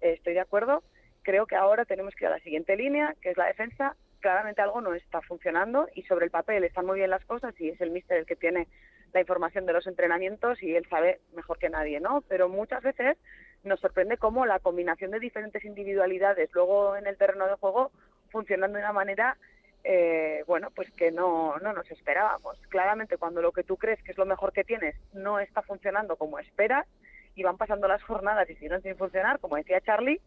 eh, 0.00 0.12
estoy 0.12 0.34
de 0.34 0.40
acuerdo. 0.40 0.82
Creo 1.22 1.46
que 1.46 1.56
ahora 1.56 1.84
tenemos 1.84 2.14
que 2.14 2.24
ir 2.24 2.28
a 2.28 2.36
la 2.36 2.40
siguiente 2.40 2.76
línea, 2.76 3.14
que 3.20 3.30
es 3.30 3.36
la 3.36 3.46
defensa. 3.46 3.96
Claramente 4.20 4.62
algo 4.62 4.80
no 4.80 4.94
está 4.94 5.20
funcionando 5.22 5.88
y 5.94 6.02
sobre 6.02 6.26
el 6.26 6.30
papel 6.30 6.64
están 6.64 6.86
muy 6.86 6.98
bien 6.98 7.10
las 7.10 7.24
cosas 7.24 7.58
y 7.58 7.70
es 7.70 7.80
el 7.80 7.90
míster 7.90 8.18
el 8.18 8.26
que 8.26 8.36
tiene 8.36 8.68
la 9.12 9.20
información 9.20 9.66
de 9.66 9.72
los 9.72 9.86
entrenamientos 9.86 10.62
y 10.62 10.74
él 10.74 10.86
sabe 10.88 11.20
mejor 11.34 11.58
que 11.58 11.70
nadie, 11.70 12.00
¿no? 12.00 12.22
Pero 12.28 12.48
muchas 12.48 12.82
veces 12.82 13.16
nos 13.64 13.80
sorprende 13.80 14.16
cómo 14.16 14.46
la 14.46 14.58
combinación 14.58 15.10
de 15.10 15.20
diferentes 15.20 15.64
individualidades 15.64 16.50
luego 16.52 16.96
en 16.96 17.06
el 17.06 17.16
terreno 17.16 17.46
de 17.46 17.54
juego 17.54 17.90
funcionan 18.30 18.72
de 18.72 18.78
una 18.78 18.92
manera 18.92 19.36
eh, 19.82 20.44
bueno, 20.46 20.68
pues 20.74 20.90
que 20.92 21.10
no, 21.10 21.56
no 21.58 21.72
nos 21.72 21.90
esperábamos. 21.90 22.58
Claramente, 22.68 23.16
cuando 23.16 23.40
lo 23.40 23.52
que 23.52 23.64
tú 23.64 23.76
crees 23.76 24.02
que 24.02 24.12
es 24.12 24.18
lo 24.18 24.26
mejor 24.26 24.52
que 24.52 24.64
tienes 24.64 24.94
no 25.12 25.40
está 25.40 25.62
funcionando 25.62 26.16
como 26.16 26.38
esperas 26.38 26.86
y 27.34 27.42
van 27.42 27.56
pasando 27.56 27.88
las 27.88 28.02
jornadas 28.02 28.48
y 28.50 28.56
siguen 28.56 28.82
sin 28.82 28.96
funcionar, 28.96 29.40
como 29.40 29.56
decía 29.56 29.80
Charlie, 29.80 30.20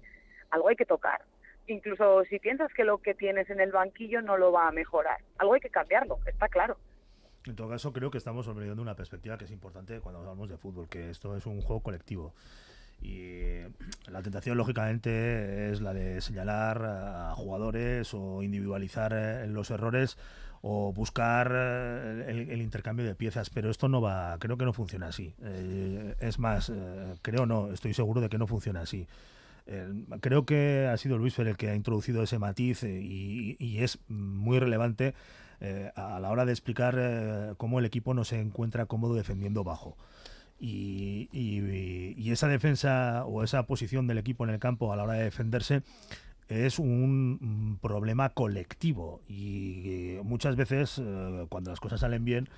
algo 0.50 0.70
hay 0.70 0.76
que 0.76 0.86
tocar. 0.86 1.22
Incluso 1.68 2.24
si 2.26 2.40
piensas 2.40 2.74
que 2.74 2.84
lo 2.84 2.98
que 2.98 3.14
tienes 3.14 3.50
en 3.50 3.60
el 3.60 3.72
banquillo 3.72 4.22
no 4.22 4.38
lo 4.38 4.52
va 4.52 4.68
a 4.68 4.72
mejorar, 4.72 5.20
algo 5.38 5.54
hay 5.54 5.62
que 5.62 5.70
cambiarlo, 5.70 6.20
está 6.26 6.48
claro. 6.48 6.78
En 7.46 7.56
todo 7.56 7.70
caso, 7.70 7.92
creo 7.92 8.10
que 8.10 8.18
estamos 8.18 8.48
olvidando 8.48 8.82
una 8.82 8.96
perspectiva 8.96 9.38
que 9.38 9.46
es 9.46 9.52
importante 9.52 10.00
cuando 10.00 10.20
hablamos 10.20 10.50
de 10.50 10.58
fútbol, 10.58 10.88
que 10.88 11.10
esto 11.10 11.36
es 11.36 11.46
un 11.46 11.62
juego 11.62 11.82
colectivo. 11.82 12.34
Y 13.02 13.60
la 14.10 14.22
tentación, 14.22 14.58
lógicamente, 14.58 15.72
es 15.72 15.82
la 15.82 15.94
de 15.94 16.22
señalar 16.22 16.86
a 16.86 17.34
jugadores 17.36 18.14
o 18.14 18.42
individualizar 18.44 19.12
eh, 19.14 19.48
los 19.48 19.72
errores 19.72 20.18
o 20.62 20.94
buscar 20.94 21.52
eh, 21.54 22.48
el, 22.50 22.62
intercambio 22.62 23.06
de 23.06 23.16
piezas, 23.16 23.50
pero 23.50 23.70
esto 23.70 23.90
no 23.90 24.02
va, 24.02 24.38
creo 24.40 24.58
que 24.58 24.64
no 24.64 24.72
funciona 24.72 25.08
así. 25.08 25.34
Eh, 25.42 26.16
es 26.22 26.40
más, 26.40 26.72
creo 27.22 27.46
no, 27.46 27.74
estoy 27.74 27.94
seguro 27.94 28.22
de 28.22 28.30
que 28.30 28.38
no 28.38 28.48
funciona 28.48 28.82
así. 28.82 29.06
creo 30.22 30.46
que 30.46 30.88
ha 30.90 30.96
sido 30.96 31.18
Luis 31.18 31.36
Fer 31.36 31.48
el 31.48 31.58
que 31.58 31.70
ha 31.70 31.76
introducido 31.76 32.24
ese 32.24 32.40
matiz 32.40 32.84
y 32.84 33.78
es 33.80 34.00
muy 34.08 34.60
relevante 34.60 35.14
a 35.96 36.20
la 36.20 36.30
hora 36.30 36.46
de 36.46 36.52
explicar 36.52 37.56
cómo 37.58 37.80
el 37.80 37.86
equipo 37.86 38.14
no 38.14 38.24
se 38.24 38.40
encuentra 38.40 38.86
cómodo 38.86 39.16
defendiendo 39.16 39.64
bajo. 39.64 39.98
Y, 40.60 42.32
esa 42.32 42.48
defensa 42.48 43.26
o 43.26 43.44
esa 43.44 43.64
posición 43.68 44.08
del 44.08 44.18
equipo 44.18 44.44
en 44.44 44.50
el 44.50 44.60
campo 44.60 44.92
a 44.92 44.96
la 44.96 45.04
hora 45.04 45.14
de 45.14 45.26
defenderse 45.26 45.84
es 46.48 46.80
un 46.80 47.78
problema 47.82 48.30
colectivo 48.30 49.22
y 49.28 50.18
muchas 50.24 50.56
veces 50.56 51.00
eh, 51.00 51.46
cuando 51.50 51.72
las 51.72 51.80
cosas 51.80 52.02
salen 52.02 52.26
bien 52.26 52.50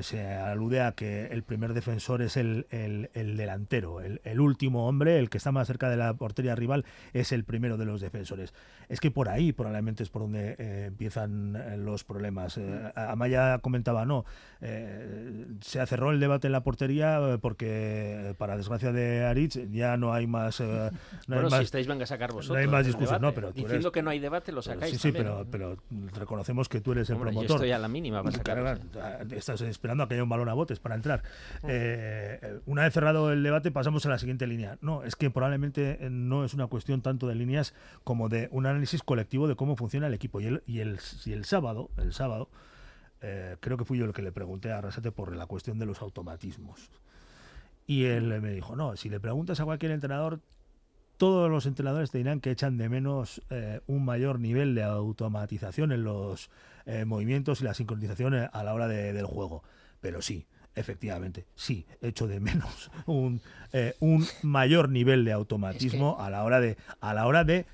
se 0.00 0.24
alude 0.24 0.80
a 0.80 0.92
que 0.92 1.26
el 1.26 1.42
primer 1.42 1.74
defensor 1.74 2.22
es 2.22 2.36
el, 2.36 2.66
delantero, 3.12 4.00
el, 4.00 4.40
último 4.40 4.86
hombre, 4.86 5.18
el 5.18 5.30
que 5.30 5.38
está 5.38 5.52
más 5.52 5.66
cerca 5.66 5.90
de 5.90 5.96
la 5.96 6.14
portería 6.14 6.54
rival, 6.54 6.84
es 7.12 7.32
el 7.32 7.44
primero 7.44 7.76
de 7.76 7.84
los 7.84 8.00
defensores. 8.00 8.54
Es 8.88 9.00
que 9.00 9.10
por 9.10 9.28
ahí 9.28 9.52
probablemente 9.52 10.02
es 10.02 10.10
por 10.10 10.22
donde 10.22 10.56
eh, 10.58 10.84
empiezan 10.88 11.56
eh, 11.56 11.76
los 11.76 12.04
problemas. 12.04 12.58
Eh, 12.58 12.92
Amaya 12.94 13.58
comentaba, 13.58 14.04
no, 14.04 14.24
se 14.60 15.86
cerró 15.86 16.10
el 16.10 16.20
debate 16.20 16.48
en 16.48 16.52
la 16.52 16.62
portería 16.62 17.38
porque, 17.40 18.34
para 18.38 18.56
desgracia 18.56 18.92
de 18.92 19.24
Aritz, 19.24 19.58
ya 19.70 19.96
no 19.96 20.12
hay 20.12 20.26
más... 20.26 20.60
no 20.60 20.90
bueno, 21.28 21.50
si 21.50 21.62
estáis, 21.62 21.86
venga 21.86 22.04
a 22.04 22.06
sacar 22.06 22.32
vosotros. 22.32 22.56
No 22.56 22.60
hay 22.60 22.68
más 22.68 22.86
discusión, 22.86 23.20
no, 23.20 23.32
pero 23.32 23.52
Diciendo 23.52 23.92
que 23.92 24.02
no 24.02 24.10
hay 24.10 24.18
debate, 24.18 24.52
lo 24.52 24.62
sacáis. 24.62 24.92
Sí, 24.92 24.98
sí, 24.98 25.12
pero, 25.12 25.46
pero, 25.50 25.76
reconocemos 26.14 26.68
que 26.68 26.80
tú 26.80 26.92
eres 26.92 27.10
el 27.10 27.16
promotor. 27.16 27.48
Yo 27.48 27.54
estoy 27.54 27.72
a 27.72 27.78
la 27.78 27.88
mínima 27.88 28.22
para 28.22 28.36
sacar. 28.36 28.80
Estás 29.30 29.60
esperando 29.80 30.04
a 30.04 30.08
que 30.08 30.14
haya 30.14 30.22
un 30.22 30.28
balón 30.28 30.50
a 30.50 30.52
botes 30.52 30.78
para 30.78 30.94
entrar. 30.94 31.22
Eh, 31.62 32.60
una 32.66 32.82
vez 32.82 32.92
cerrado 32.92 33.32
el 33.32 33.42
debate, 33.42 33.70
pasamos 33.70 34.04
a 34.04 34.10
la 34.10 34.18
siguiente 34.18 34.46
línea. 34.46 34.76
No, 34.82 35.04
es 35.04 35.16
que 35.16 35.30
probablemente 35.30 35.98
no 36.10 36.44
es 36.44 36.52
una 36.52 36.66
cuestión 36.66 37.00
tanto 37.00 37.26
de 37.26 37.34
líneas 37.34 37.72
como 38.04 38.28
de 38.28 38.50
un 38.52 38.66
análisis 38.66 39.02
colectivo 39.02 39.48
de 39.48 39.56
cómo 39.56 39.76
funciona 39.76 40.06
el 40.08 40.12
equipo. 40.12 40.38
Y 40.42 40.46
el, 40.46 40.62
y 40.66 40.80
el, 40.80 41.00
y 41.24 41.32
el 41.32 41.46
sábado, 41.46 41.88
el 41.96 42.12
sábado, 42.12 42.50
eh, 43.22 43.56
creo 43.60 43.78
que 43.78 43.86
fui 43.86 43.96
yo 43.96 44.04
el 44.04 44.12
que 44.12 44.20
le 44.20 44.32
pregunté 44.32 44.70
a 44.70 44.78
Arrasate 44.78 45.12
por 45.12 45.34
la 45.34 45.46
cuestión 45.46 45.78
de 45.78 45.86
los 45.86 46.02
automatismos. 46.02 46.90
Y 47.86 48.04
él 48.04 48.38
me 48.42 48.50
dijo, 48.50 48.76
no, 48.76 48.94
si 48.96 49.08
le 49.08 49.18
preguntas 49.18 49.60
a 49.60 49.64
cualquier 49.64 49.92
entrenador, 49.92 50.40
todos 51.20 51.50
los 51.50 51.66
entrenadores 51.66 52.10
te 52.10 52.18
dirán 52.18 52.40
que 52.40 52.50
echan 52.50 52.78
de 52.78 52.88
menos 52.88 53.42
eh, 53.50 53.80
un 53.86 54.04
mayor 54.06 54.40
nivel 54.40 54.74
de 54.74 54.82
automatización 54.82 55.92
en 55.92 56.02
los 56.02 56.50
movimientos 57.06 57.60
y 57.60 57.64
la 57.64 57.74
sincronización 57.74 58.34
a 58.34 58.64
la 58.64 58.74
hora 58.74 58.88
del 58.88 59.24
juego. 59.24 59.62
Pero 60.00 60.22
sí, 60.22 60.46
efectivamente, 60.74 61.46
sí, 61.54 61.86
echo 62.00 62.26
de 62.26 62.40
menos 62.40 62.90
un, 63.06 63.40
eh, 63.72 63.94
un 64.00 64.26
mayor 64.42 64.88
nivel 64.88 65.24
de 65.24 65.32
automatismo 65.32 66.16
a 66.20 66.30
la 66.30 66.44
hora 66.44 66.60
de 66.60 66.76
a 67.00 67.14
la 67.14 67.26
hora 67.26 67.44
de 67.44 67.66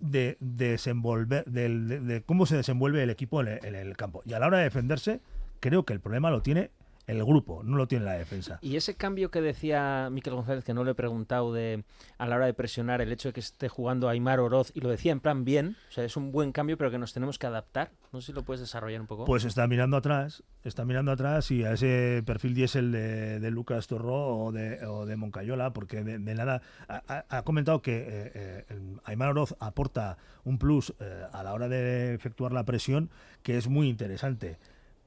de, 0.00 0.36
desenvolver 0.38 1.44
de, 1.46 2.22
cómo 2.24 2.46
se 2.46 2.56
desenvuelve 2.56 3.02
el 3.02 3.10
equipo 3.10 3.42
en 3.42 3.74
el, 3.74 3.96
campo 3.96 4.22
y 4.24 4.32
a 4.32 4.38
la 4.38 4.46
hora 4.46 4.58
de 4.58 4.64
defenderse 4.64 5.20
creo 5.58 5.84
que 5.84 5.92
el 5.92 5.98
problema 5.98 6.30
lo 6.30 6.40
tiene 6.40 6.70
el 7.08 7.24
grupo, 7.24 7.62
no 7.64 7.76
lo 7.76 7.88
tiene 7.88 8.04
la 8.04 8.12
defensa. 8.12 8.58
Y 8.60 8.76
ese 8.76 8.94
cambio 8.94 9.30
que 9.30 9.40
decía 9.40 10.08
Miquel 10.12 10.34
González, 10.34 10.62
que 10.62 10.74
no 10.74 10.84
le 10.84 10.90
he 10.90 10.94
preguntado 10.94 11.52
de 11.54 11.84
a 12.18 12.26
la 12.26 12.36
hora 12.36 12.46
de 12.46 12.54
presionar, 12.54 13.00
el 13.00 13.10
hecho 13.10 13.30
de 13.30 13.32
que 13.32 13.40
esté 13.40 13.68
jugando 13.68 14.08
Aymar 14.10 14.40
Oroz, 14.40 14.70
y 14.74 14.80
lo 14.80 14.90
decía 14.90 15.12
en 15.12 15.20
plan 15.20 15.44
bien, 15.44 15.76
o 15.88 15.92
sea, 15.92 16.04
es 16.04 16.16
un 16.16 16.30
buen 16.32 16.52
cambio, 16.52 16.76
pero 16.76 16.90
que 16.90 16.98
nos 16.98 17.14
tenemos 17.14 17.38
que 17.38 17.46
adaptar. 17.46 17.90
No 18.12 18.20
sé 18.20 18.28
si 18.28 18.32
lo 18.32 18.42
puedes 18.42 18.60
desarrollar 18.60 19.00
un 19.00 19.06
poco. 19.06 19.24
Pues 19.24 19.44
está 19.44 19.66
mirando 19.66 19.96
atrás, 19.96 20.42
está 20.64 20.84
mirando 20.84 21.10
atrás 21.10 21.50
y 21.50 21.64
a 21.64 21.72
ese 21.72 22.22
perfil 22.26 22.54
diésel 22.54 22.92
de, 22.92 23.40
de 23.40 23.50
Lucas 23.50 23.86
Torró 23.86 24.38
o 24.38 24.52
de, 24.52 24.84
o 24.86 25.06
de 25.06 25.16
Moncayola, 25.16 25.72
porque 25.72 26.04
de, 26.04 26.18
nada 26.34 26.60
ha, 26.88 27.42
comentado 27.42 27.80
que 27.80 27.96
eh, 27.96 28.06
eh, 28.68 28.96
Aymar 29.04 29.30
Oroz 29.30 29.56
aporta 29.60 30.18
un 30.44 30.58
plus 30.58 30.94
eh, 31.00 31.24
a 31.32 31.42
la 31.42 31.54
hora 31.54 31.68
de 31.68 32.14
efectuar 32.14 32.52
la 32.52 32.64
presión 32.64 33.10
que 33.42 33.56
es 33.56 33.68
muy 33.68 33.88
interesante 33.88 34.58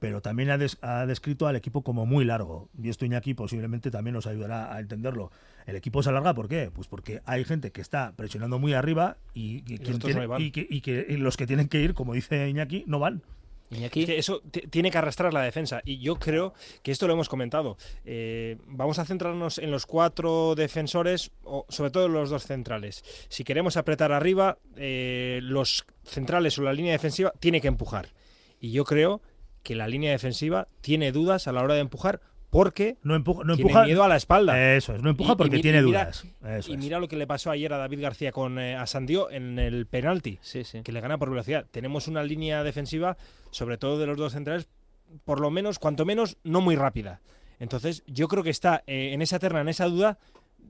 pero 0.02 0.20
también 0.20 0.49
ha, 0.49 1.06
descrito 1.06 1.45
al 1.45 1.56
equipo 1.56 1.84
como 1.84 2.08
muy 2.08 2.26
largo. 2.26 2.70
Y 2.82 2.89
esto 2.89 3.06
Iñaki 3.06 3.36
posiblemente 3.36 3.91
también 3.91 4.16
nos 4.16 4.26
ayudará 4.26 4.74
a 4.74 4.80
entenderlo. 4.80 5.32
El 5.68 5.76
equipo 5.76 6.02
se 6.02 6.10
alarga, 6.10 6.34
¿por 6.34 6.49
qué? 6.49 6.72
Pues 6.74 6.88
porque 6.88 7.22
hay 7.26 7.45
gente 7.45 7.72
que 7.72 7.82
está 7.82 8.12
presionando 8.16 8.58
muy 8.58 8.74
arriba 8.74 9.18
y, 9.36 9.62
que, 9.62 11.06
los 11.20 11.38
que 11.38 11.45
tienen 11.45 11.68
que 11.68 11.82
ir, 11.82 11.93
como 11.93 12.16
dice 12.16 12.49
Iñaki, 12.49 12.84
no 12.88 12.97
van. 12.97 13.22
Iñaki. 13.70 14.06
eso 14.14 14.41
tiene 14.72 14.89
que 14.89 14.97
arrastrar 14.97 15.36
la 15.36 15.43
defensa. 15.43 15.84
Y 15.86 15.99
yo 15.99 16.16
creo 16.16 16.56
que 16.82 16.91
esto 16.91 17.06
lo 17.06 17.14
hemos 17.14 17.30
comentado. 17.30 17.78
Eh, 18.04 18.58
vamos 18.66 18.97
a 18.97 19.06
centrarnos 19.06 19.60
en 19.60 19.70
los 19.70 19.86
cuatro 19.86 20.56
defensores, 20.56 21.30
o 21.43 21.68
sobre 21.70 21.91
todo 21.91 22.08
en 22.08 22.14
los 22.14 22.32
dos 22.32 22.47
centrales. 22.47 23.04
Si 23.30 23.43
queremos 23.43 23.78
apretar 23.78 24.12
arriba, 24.12 24.58
eh, 24.78 25.41
los 25.43 25.86
centrales 26.06 26.58
o 26.58 26.64
la 26.64 26.74
línea 26.74 26.93
defensiva 26.93 27.32
tiene 27.39 27.62
que 27.62 27.68
empujar. 27.68 28.08
Y 28.60 28.72
yo 28.72 28.84
creo 28.84 29.22
que 29.64 29.76
la 29.76 29.88
línea 29.88 30.12
defensiva 30.12 30.68
tiene 30.82 31.12
dudas 31.12 31.47
a 31.47 31.51
la 31.51 31.62
hora 31.62 31.76
de 31.76 31.82
empujar 31.82 32.22
porque 32.51 32.97
no 33.01 33.16
empuja, 33.16 33.45
no 33.45 33.55
tiene 33.55 33.86
miedo 33.86 34.03
a 34.03 34.09
la 34.09 34.18
espalda. 34.18 34.76
Eso 34.76 34.93
es, 34.93 35.01
no 35.01 35.09
empuja 35.09 35.38
porque 35.38 35.59
tiene 35.59 35.82
dudas. 35.82 36.26
y 36.68 36.78
mira 36.78 36.99
lo 36.99 37.07
que 37.07 37.16
le 37.16 37.26
pasó 37.26 37.49
ayer 37.49 37.72
a 37.74 37.78
David 37.78 38.01
García 38.01 38.32
con 38.34 38.59
eh, 38.59 38.76
Asandio 38.76 39.32
en 39.32 39.57
el 39.57 39.88
penalti, 39.88 40.38
que 40.84 40.91
le 40.91 41.01
gana 41.01 41.18
por 41.18 41.30
velocidad. 41.30 41.66
Tenemos 41.72 42.09
una 42.09 42.24
línea 42.24 42.64
defensiva, 42.64 43.16
sobre 43.51 43.78
todo 43.78 43.97
de 43.97 44.05
los 44.05 44.18
dos 44.18 44.34
centrales, 44.34 44.68
por 45.24 45.39
lo 45.39 45.49
menos, 45.49 45.80
cuanto 45.80 46.05
menos, 46.05 46.38
no 46.43 46.59
muy 46.59 46.76
rápida. 46.76 47.22
Entonces, 47.59 48.03
yo 48.05 48.28
creo 48.28 48.43
que 48.43 48.49
está 48.49 48.84
eh, 48.86 49.12
en 49.14 49.22
esa 49.22 49.39
terna, 49.39 49.62
en 49.62 49.70
esa 49.70 49.86
duda, 49.86 50.18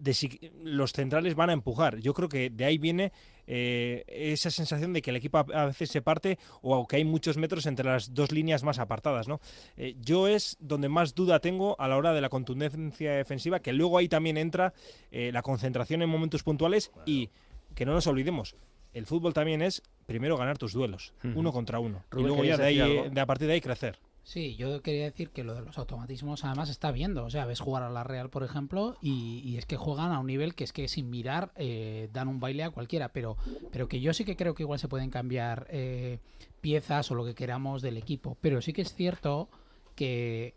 de 0.02 0.16
si 0.16 0.40
los 0.64 0.94
centrales 0.94 1.36
van 1.36 1.52
a 1.52 1.54
empujar. 1.54 2.00
Yo 2.00 2.14
creo 2.14 2.28
que 2.28 2.50
de 2.50 2.66
ahí 2.66 2.80
viene 2.80 3.12
eh, 3.46 4.04
esa 4.08 4.50
sensación 4.50 4.94
de 4.94 5.02
que 5.02 5.12
el 5.12 5.16
equipo 5.16 5.38
a, 5.38 5.66
veces 5.66 5.92
se 5.92 6.02
parte 6.02 6.40
o 6.62 6.88
que 6.88 6.96
hay 6.96 7.06
muchos 7.06 7.38
metros 7.38 7.68
entre 7.68 7.86
las 7.86 8.14
dos 8.14 8.32
líneas 8.32 8.64
más 8.64 8.80
apartadas. 8.80 9.28
¿no? 9.28 9.40
Eh, 9.78 9.96
yo 10.02 10.28
es 10.28 10.58
donde 10.60 10.90
más 10.90 11.14
duda 11.14 11.40
tengo 11.40 11.80
a 11.80 11.88
la 11.88 11.98
hora 11.98 12.14
de 12.14 12.22
la 12.22 12.30
contundencia 12.30 13.14
defensiva, 13.14 13.60
que 13.60 13.74
luego 13.74 14.00
ahí 14.00 14.10
también 14.10 14.38
entra 14.38 14.74
eh, 15.12 15.32
la 15.32 15.44
concentración 15.44 16.02
en 16.02 16.10
momentos 16.10 16.42
puntuales 16.42 16.92
y 17.06 17.30
que 17.76 17.86
no 17.86 17.94
nos 17.94 18.08
olvidemos. 18.08 18.56
El 18.94 19.06
fútbol 19.06 19.34
también 19.34 19.62
es 19.62 19.84
primero 20.08 20.36
ganar 20.36 20.58
tus 20.58 20.74
duelos, 20.74 21.14
uno 21.24 21.54
contra 21.54 21.80
uno, 21.80 22.04
y 22.12 22.22
luego 22.22 22.44
ya 22.44 22.58
de, 22.58 22.66
ahí, 22.66 23.10
de 23.10 23.22
a 23.22 23.26
partir 23.26 23.48
de 23.48 23.54
ahí 23.54 23.62
crecer. 23.62 23.98
Sí, 24.24 24.56
yo 24.56 24.82
quería 24.82 25.06
decir 25.06 25.32
que 25.32 25.44
lo 25.44 25.56
de 25.56 25.62
los 25.62 25.78
automatismos 25.78 26.46
además 26.46 26.70
está 26.70 26.92
viendo. 26.92 27.26
O 27.26 27.30
sea, 27.30 27.46
ves 27.46 27.60
jugar 27.60 27.84
a 27.84 27.90
la 27.90 28.04
Real, 28.04 28.30
por 28.30 28.44
ejemplo, 28.44 28.96
y, 29.02 29.58
es 29.58 29.66
que 29.66 29.78
juegan 29.78 30.12
a 30.12 30.20
un 30.20 30.28
nivel 30.28 30.54
que 30.54 30.64
es 30.64 30.74
que 30.74 30.88
sin 30.88 31.10
mirar 31.10 31.52
eh, 31.56 32.10
dan 32.14 32.28
un 32.28 32.40
baile 32.40 32.64
a 32.64 32.70
cualquiera. 32.70 33.10
Pero, 33.10 33.38
pero 33.72 33.88
que 33.88 34.00
yo 34.00 34.14
sí 34.14 34.24
que 34.24 34.36
creo 34.36 34.54
que 34.54 34.64
igual 34.64 34.80
se 34.80 34.88
pueden 34.88 35.10
cambiar 35.10 35.68
eh, 35.70 36.20
piezas 36.62 37.10
o 37.12 37.16
lo 37.16 37.26
que 37.26 37.34
queramos 37.34 37.82
del 37.82 37.98
equipo. 37.98 38.38
Pero 38.42 38.62
sí 38.62 38.74
que 38.74 38.84
es 38.84 38.94
cierto 38.94 39.50
que, 39.96 40.56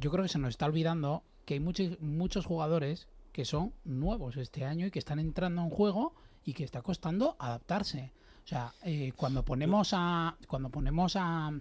yo 0.00 0.10
creo 0.10 0.22
que 0.22 0.28
se 0.28 0.38
nos 0.38 0.50
está 0.50 0.66
olvidando 0.66 1.22
que 1.44 1.54
hay 1.54 1.60
muchos, 1.60 2.00
muchos 2.00 2.46
jugadores 2.46 3.08
que 3.32 3.44
son 3.44 3.72
nuevos 3.84 4.36
este 4.36 4.64
año 4.64 4.86
y 4.86 4.90
que 4.90 4.98
están 4.98 5.18
entrando 5.18 5.62
en 5.62 5.70
juego 5.70 6.14
y 6.44 6.54
que 6.54 6.64
está 6.64 6.82
costando 6.82 7.36
adaptarse. 7.38 8.12
O 8.44 8.48
sea, 8.48 8.72
eh, 8.84 9.12
cuando 9.16 9.44
ponemos 9.44 9.90
a. 9.92 10.36
Cuando 10.48 10.68
ponemos 10.70 11.14
a 11.16 11.52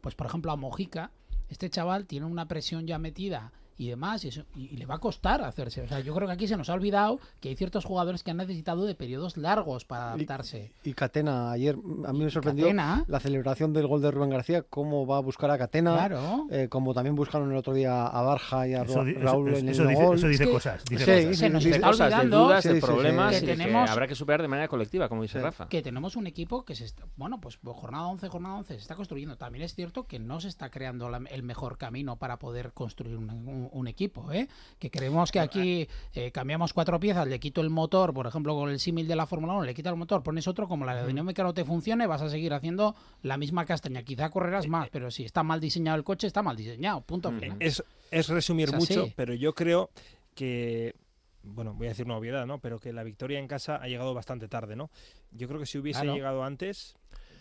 pues 0.00 0.14
por 0.14 0.26
ejemplo 0.26 0.52
a 0.52 0.56
Mojica, 0.56 1.10
este 1.48 1.70
chaval 1.70 2.06
tiene 2.06 2.26
una 2.26 2.46
presión 2.46 2.86
ya 2.86 2.98
metida 2.98 3.52
y 3.82 3.88
demás, 3.88 4.24
y, 4.24 4.28
eso- 4.28 4.44
y- 4.54 4.66
y 4.72 4.76
le 4.76 4.86
va 4.86 4.96
a 4.96 4.98
costar 4.98 5.42
hacerse. 5.42 5.82
O 5.82 5.88
sea, 5.88 6.00
yo 6.00 6.14
creo 6.14 6.26
que 6.28 6.34
aquí 6.34 6.46
se 6.46 6.56
nos 6.56 6.68
ha 6.70 6.74
olvidado 6.74 7.18
que 7.40 7.48
hay 7.50 7.56
ciertos 7.56 7.84
jugadores 7.84 8.22
que 8.22 8.30
han 8.30 8.36
necesitado 8.36 8.84
de 8.84 8.94
periodos 8.94 9.36
largos 9.36 9.84
para 9.84 10.12
adaptarse. 10.12 10.72
Y 10.84 10.92
Catena, 10.94 11.50
ayer 11.52 11.76
a 12.06 12.12
mí 12.12 12.24
me 12.24 12.30
sorprendió 12.30 12.66
Catena. 12.66 13.04
la 13.08 13.20
celebración 13.20 13.72
del 13.72 13.86
gol 13.86 14.00
de 14.02 14.10
Rubén 14.10 14.30
García, 14.30 14.62
cómo 14.62 15.06
va 15.06 15.18
a 15.18 15.20
buscar 15.20 15.50
a 15.50 15.58
Catena, 15.58 15.94
Claro. 15.94 16.46
eh, 16.50 16.68
como 16.68 16.94
también 16.94 17.14
buscaron 17.16 17.50
el 17.50 17.56
otro 17.56 17.74
día 17.74 18.06
a 18.06 18.22
Barja 18.22 18.66
y 18.68 18.74
a 18.74 18.82
Eso 18.82 19.02
eso- 19.02 19.20
Raúl 19.20 19.50
eso- 19.50 19.58
en 19.58 19.68
eso 19.68 19.82
el 19.82 19.88
dice- 19.88 20.04
gol. 20.04 20.16
eso 20.16 20.28
dice 20.28 20.42
Es 20.44 20.48
que- 20.48 20.54
cosas, 20.54 20.84
dice 20.84 21.04
Sí, 21.04 21.10
cosas. 21.10 21.28
sí, 21.28 21.34
Se 21.36 21.50
nos 21.50 21.64
está 21.64 21.86
cosas, 21.88 21.98
de 22.10 22.14
olvidando 22.14 22.44
dudas, 22.44 22.62
Sí, 22.62 22.68
de 22.68 22.74
sí, 22.74 22.80
sí. 22.80 22.86
problemas 22.86 23.40
Que 23.40 23.46
tenemos- 23.46 23.84
que 23.86 23.90
habrá 23.92 24.06
que 24.06 24.14
superar 24.14 24.42
de 24.42 24.48
manera 24.48 24.68
colectiva, 24.68 25.08
como 25.08 25.22
dice 25.22 25.40
Rafa. 25.40 25.66
que 25.68 25.82
tenemos 25.82 26.16
un 26.16 26.26
equipo 26.26 26.64
que 26.64 26.74
se 26.74 26.84
está, 26.84 27.04
bueno, 27.16 27.40
pues 27.40 27.58
jornada 27.64 28.06
11, 28.06 28.28
jornada 28.28 28.56
11 28.56 28.74
se 28.74 28.80
está 28.80 28.94
construyendo. 28.94 29.36
También 29.36 29.64
es 29.64 29.74
cierto 29.74 30.06
que 30.06 30.18
no 30.18 30.40
se 30.40 30.48
está 30.48 30.70
creando 30.70 31.08
la- 31.08 31.22
el 31.30 31.42
mejor 31.42 31.78
camino 31.78 32.16
para 32.16 32.38
poder 32.38 32.72
construir 32.72 33.16
un, 33.16 33.30
un- 33.30 33.70
un 33.72 33.88
equipo, 33.88 34.30
¿eh? 34.32 34.48
Que 34.78 34.90
creemos 34.90 35.32
que 35.32 35.40
aquí 35.40 35.88
eh, 36.14 36.30
cambiamos 36.30 36.72
cuatro 36.72 36.98
piezas, 37.00 37.26
le 37.26 37.40
quito 37.40 37.60
el 37.60 37.70
motor, 37.70 38.12
por 38.14 38.26
ejemplo, 38.26 38.54
con 38.54 38.70
el 38.70 38.78
símil 38.80 39.08
de 39.08 39.16
la 39.16 39.26
Fórmula 39.26 39.54
1, 39.54 39.64
le 39.64 39.74
quita 39.74 39.90
el 39.90 39.96
motor, 39.96 40.22
pones 40.22 40.46
otro, 40.48 40.68
como 40.68 40.84
la 40.84 40.92
aerodinámica 40.92 41.42
no 41.42 41.54
te 41.54 41.64
funcione, 41.64 42.06
vas 42.06 42.22
a 42.22 42.28
seguir 42.30 42.52
haciendo 42.52 42.94
la 43.22 43.36
misma 43.36 43.64
castaña. 43.66 44.02
Quizá 44.02 44.30
correrás 44.30 44.68
más, 44.68 44.88
pero 44.90 45.10
si 45.10 45.24
está 45.24 45.42
mal 45.42 45.60
diseñado 45.60 45.96
el 45.98 46.04
coche, 46.04 46.26
está 46.26 46.42
mal 46.42 46.56
diseñado. 46.56 47.00
Punto 47.02 47.32
final. 47.32 47.56
Es, 47.60 47.82
es 48.10 48.28
resumir 48.28 48.68
Es 48.68 48.74
mucho, 48.74 49.08
pero 49.16 49.34
yo 49.34 49.54
creo 49.54 49.90
que, 50.34 50.94
bueno, 51.42 51.74
voy 51.74 51.86
a 51.86 51.90
decir 51.90 52.06
una 52.06 52.16
obviedad, 52.16 52.46
¿no? 52.46 52.58
Pero 52.58 52.78
que 52.78 52.92
la 52.92 53.02
victoria 53.02 53.38
en 53.38 53.48
casa 53.48 53.76
ha 53.76 53.88
llegado 53.88 54.14
bastante 54.14 54.48
tarde, 54.48 54.76
¿no? 54.76 54.90
Yo 55.32 55.48
creo 55.48 55.60
que 55.60 55.66
si 55.66 55.78
hubiese 55.78 56.00
Claro. 56.02 56.14
llegado 56.14 56.44
antes, 56.44 56.94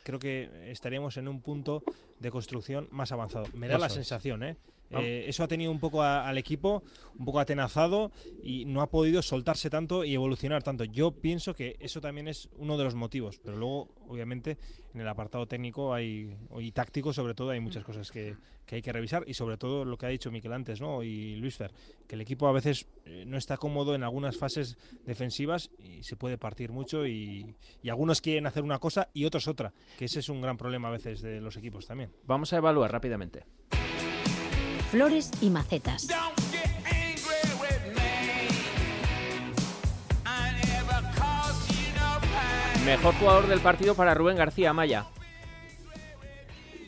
creo 0.03 0.19
que 0.19 0.71
estaríamos 0.71 1.17
en 1.17 1.27
un 1.27 1.41
punto 1.41 1.83
de 2.19 2.31
construcción 2.31 2.87
más 2.91 3.11
avanzado. 3.11 3.45
Me 3.53 3.67
da 3.67 3.77
la 3.77 3.87
Eso 3.87 3.95
sensación, 3.95 4.43
¿eh? 4.43 4.57
Eh, 4.99 5.25
eso 5.27 5.43
ha 5.43 5.47
tenido 5.47 5.71
un 5.71 5.79
poco 5.79 6.01
a- 6.01 6.27
al 6.27 6.37
equipo, 6.37 6.83
un 7.17 7.25
poco 7.25 7.39
atenazado 7.39 8.11
y 8.43 8.65
no 8.65 8.81
ha 8.81 8.89
podido 8.89 9.21
soltarse 9.21 9.69
tanto 9.69 10.03
y 10.03 10.13
evolucionar 10.13 10.63
tanto. 10.63 10.83
Yo 10.83 11.11
pienso 11.11 11.53
que 11.53 11.77
eso 11.79 12.01
también 12.01 12.27
es 12.27 12.49
uno 12.57 12.77
de 12.77 12.83
los 12.83 12.95
motivos, 12.95 13.39
pero 13.43 13.55
luego, 13.57 13.89
obviamente, 14.07 14.57
en 14.93 14.99
el 15.01 15.07
apartado 15.07 15.47
técnico 15.47 15.93
hay, 15.93 16.35
y 16.59 16.71
táctico, 16.71 17.13
sobre 17.13 17.33
todo, 17.33 17.51
hay 17.51 17.61
muchas 17.61 17.85
cosas 17.85 18.11
que, 18.11 18.35
que 18.65 18.75
hay 18.75 18.81
que 18.81 18.91
revisar 18.91 19.23
y 19.25 19.33
sobre 19.33 19.57
todo 19.57 19.85
lo 19.85 19.97
que 19.97 20.05
ha 20.05 20.09
dicho 20.09 20.31
Miquel 20.31 20.51
antes, 20.51 20.81
¿no? 20.81 21.01
Y 21.03 21.35
Luis 21.37 21.55
Fer, 21.55 21.71
que 22.07 22.15
el 22.15 22.21
equipo 22.21 22.47
a 22.47 22.51
veces 22.51 22.87
eh, 23.05 23.23
no 23.25 23.37
está 23.37 23.55
cómodo 23.55 23.95
en 23.95 24.03
algunas 24.03 24.35
fases 24.37 24.77
defensivas 25.05 25.71
y 25.79 26.03
se 26.03 26.17
puede 26.17 26.37
partir 26.37 26.71
mucho 26.71 27.05
y, 27.07 27.55
y 27.81 27.89
algunos 27.89 28.19
quieren 28.19 28.45
hacer 28.47 28.63
una 28.63 28.79
cosa 28.79 29.09
y 29.13 29.23
otros 29.23 29.47
otra, 29.47 29.73
que 29.97 30.05
ese 30.05 30.19
es 30.19 30.27
un 30.27 30.41
gran 30.41 30.57
problema 30.57 30.89
a 30.89 30.91
veces 30.91 31.21
de 31.21 31.39
los 31.39 31.55
equipos 31.55 31.85
también. 31.87 32.11
Vamos 32.25 32.51
a 32.51 32.57
evaluar 32.57 32.91
rápidamente. 32.91 33.45
Flores 34.91 35.31
y 35.41 35.49
macetas. 35.49 36.05
Mejor 42.85 43.13
jugador 43.15 43.47
del 43.47 43.61
partido 43.61 43.95
para 43.95 44.13
Rubén 44.13 44.35
García 44.35 44.73
Maya. 44.73 45.05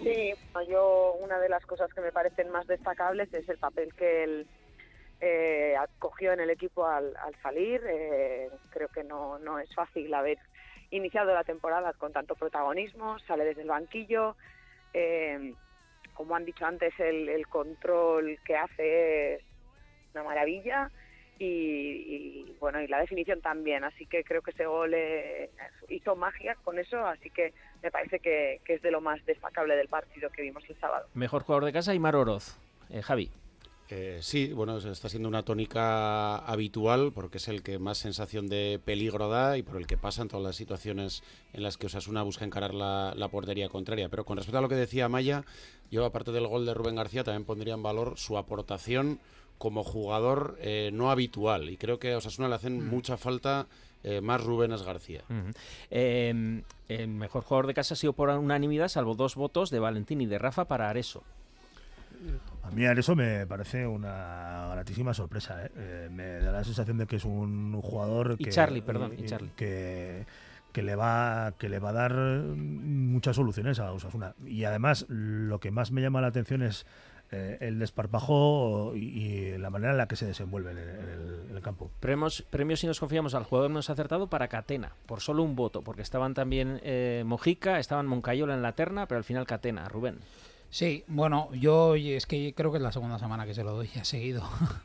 Sí, 0.04 0.34
yo 0.68 1.14
una 1.22 1.40
de 1.40 1.48
las 1.48 1.66
cosas 1.66 1.94
que 1.94 2.02
me 2.02 2.12
parecen 2.12 2.52
más 2.52 2.68
destacables 2.68 3.34
es 3.34 3.48
el 3.48 3.58
papel 3.58 3.94
que 3.94 4.24
él 4.26 4.48
eh, 5.22 5.76
cogió 6.00 6.34
en 6.34 6.42
el 6.42 6.50
equipo 6.50 6.86
al, 6.86 7.16
al 7.16 7.34
salir. 7.42 7.82
Eh, 7.88 8.50
creo 8.72 8.90
que 8.90 9.06
no, 9.06 9.40
no 9.40 9.60
es 9.60 9.74
fácil 9.74 10.14
haber 10.14 10.40
iniciado 10.92 11.34
la 11.34 11.46
temporada 11.46 11.94
con 11.94 12.12
tanto 12.12 12.36
protagonismo, 12.36 13.18
sale 13.20 13.46
desde 13.46 13.62
el 13.62 13.70
banquillo. 13.70 14.36
eh, 14.94 15.54
como 16.14 16.36
han 16.36 16.46
dicho 16.46 16.66
antes, 16.66 16.94
el, 17.00 17.30
el 17.30 17.48
control 17.48 18.40
que 18.46 18.56
hace 18.56 19.36
es 19.36 19.42
una 20.14 20.24
maravilla 20.24 20.92
y, 21.40 21.46
y, 21.46 22.58
bueno 22.60 22.80
y 22.82 22.88
la 22.88 23.00
definición 23.00 23.42
también 23.42 23.84
así 23.84 24.06
que 24.06 24.24
creo 24.24 24.42
que 24.44 24.52
ese 24.52 24.68
gol 24.68 24.94
eh, 24.94 25.50
hizo 25.90 26.16
magia 26.16 26.56
con 26.64 26.78
eso 26.78 27.06
así 27.08 27.32
que 27.32 27.54
me 27.82 27.90
parece 27.90 28.20
que, 28.20 28.62
que 28.64 28.76
es 28.76 28.82
de 28.84 28.92
lo 28.92 29.02
más 29.02 29.26
destacable 29.26 29.76
del 29.76 29.88
partido 29.88 30.30
que 30.30 30.44
vimos 30.44 30.64
el 30.70 30.80
sábado 30.80 31.08
Mejor 31.16 31.44
jugador 31.44 31.66
de 31.66 31.74
casa, 31.74 31.92
Aymar 31.92 32.16
Oroz. 32.16 32.58
Eh, 32.90 33.02
Javi. 33.02 33.30
Eh, 33.96 34.18
sí, 34.22 34.52
bueno, 34.54 34.78
está 34.80 35.08
siendo 35.08 35.30
una 35.30 35.44
tónica 35.44 36.38
habitual 36.38 37.12
porque 37.14 37.38
es 37.38 37.48
el 37.48 37.62
que 37.62 37.78
más 37.78 38.00
sensación 38.00 38.48
de 38.48 38.82
peligro 38.84 39.30
da 39.30 39.56
y 39.56 39.62
por 39.62 39.78
el 39.78 39.86
que 39.86 39.98
pasan 39.98 40.30
todas 40.30 40.44
las 40.44 40.56
situaciones 40.56 41.22
en 41.54 41.62
las 41.62 41.78
que 41.78 41.86
Osasuna 41.86 42.24
busca 42.24 42.44
encarar 42.44 42.74
la, 42.74 43.14
la 43.16 43.28
portería 43.28 43.70
contraria. 43.70 44.10
Pero 44.10 44.26
con 44.26 44.38
respecto 44.38 44.58
a 44.58 44.62
lo 44.62 44.70
que 44.70 44.74
decía 44.74 45.10
Maya, 45.10 45.46
yo 45.92 46.06
aparte 46.06 46.32
del 46.32 46.48
gol 46.48 46.66
de 46.66 46.74
Rubén 46.74 46.96
García 46.96 47.24
también 47.24 47.46
pondría 47.46 47.76
en 47.76 47.84
valor 47.84 48.14
su 48.18 48.36
aportación 48.40 49.20
como 49.60 49.84
jugador 49.84 50.58
eh, 50.60 50.90
no 50.92 51.12
habitual 51.12 51.70
y 51.70 51.78
creo 51.78 52.00
que 52.00 52.14
a 52.14 52.18
Osasuna 52.18 52.48
le 52.48 52.56
hacen 52.56 52.90
mucha 52.90 53.18
falta 53.18 53.68
eh, 54.04 54.22
más 54.22 54.44
Rubénes 54.44 54.82
García. 54.82 55.22
Eh, 55.92 56.64
el 56.88 57.08
mejor 57.10 57.44
jugador 57.44 57.68
de 57.68 57.76
casa 57.76 57.94
ha 57.94 57.98
sido 57.98 58.14
por 58.14 58.30
unanimidad, 58.30 58.88
salvo 58.88 59.14
dos 59.14 59.36
votos 59.36 59.70
de 59.70 59.78
Valentín 59.78 60.20
y 60.20 60.26
de 60.26 60.40
Rafa 60.40 60.66
para 60.66 60.90
Areso. 60.90 61.24
A 62.64 62.72
mí 62.72 62.86
eso 62.86 63.16
me 63.16 63.46
parece 63.46 63.86
una 63.86 64.70
gratísima 64.72 65.14
sorpresa. 65.14 65.66
¿eh? 65.66 65.72
Eh, 65.76 66.10
me 66.12 66.40
da 66.40 66.52
la 66.52 66.64
sensación 66.64 66.98
de 66.98 67.06
que 67.08 67.18
es 67.18 67.26
un 67.26 67.80
jugador 67.82 68.36
Y 68.40 68.46
que, 68.46 68.52
Charlie, 68.52 68.82
perdón, 68.82 69.14
y 69.18 69.26
Charlie. 69.26 69.52
que 69.56 70.26
que 70.72 70.82
le 70.82 70.96
va 70.96 71.54
que 71.60 71.70
le 71.70 71.78
va 71.78 71.90
a 71.90 71.94
dar 71.94 72.14
muchas 72.16 73.36
soluciones 73.36 73.80
a 73.80 73.92
Osasuna 73.92 74.34
y 74.44 74.64
además 74.64 75.06
lo 75.08 75.60
que 75.60 75.70
más 75.70 75.92
me 75.92 76.02
llama 76.02 76.20
la 76.20 76.28
atención 76.28 76.64
es 76.64 76.88
eh, 77.32 77.60
el 77.62 77.78
desparpajo 77.78 78.94
y, 78.96 79.00
y 79.00 79.58
la 79.60 79.70
manera 79.70 79.92
en 79.92 79.98
la 80.00 80.08
que 80.08 80.16
se 80.16 80.26
desenvuelve 80.26 80.72
en 80.72 80.78
el, 80.80 80.90
en 80.90 81.10
el- 81.10 81.46
en 81.52 81.56
el 81.58 81.62
campo. 81.62 81.92
Premios, 82.00 82.44
premios 82.50 82.80
si 82.80 82.88
nos 82.88 83.00
confiamos 83.00 83.36
al 83.36 83.44
jugador 83.44 83.70
menos 83.70 83.90
acertado 83.92 84.28
para 84.28 84.48
Catena, 84.48 84.94
por 85.06 85.20
solo 85.22 85.44
un 85.44 85.56
voto, 85.56 85.84
porque 85.84 86.02
estaban 86.02 86.34
también 86.34 86.80
eh, 86.84 87.24
Mojica, 87.26 87.78
estaban 87.80 88.08
Moncayola 88.08 88.54
en 88.56 88.62
la 88.64 88.72
terna, 88.74 89.08
pero 89.08 89.18
al 89.20 89.24
final 89.24 89.46
Catena, 89.46 89.88
Rubén. 89.90 90.18
Sí, 90.74 91.04
bueno, 91.06 91.54
yo 91.54 91.94
es 91.94 92.26
que 92.26 92.56
creo 92.56 92.72
que 92.72 92.78
es 92.78 92.82
la 92.82 92.92
segunda 92.92 93.20
semana 93.20 93.46
que 93.46 93.54
se 93.54 93.64
lo 93.64 93.74
doy 93.74 93.90
ya 93.94 94.04
seguido. 94.04 94.44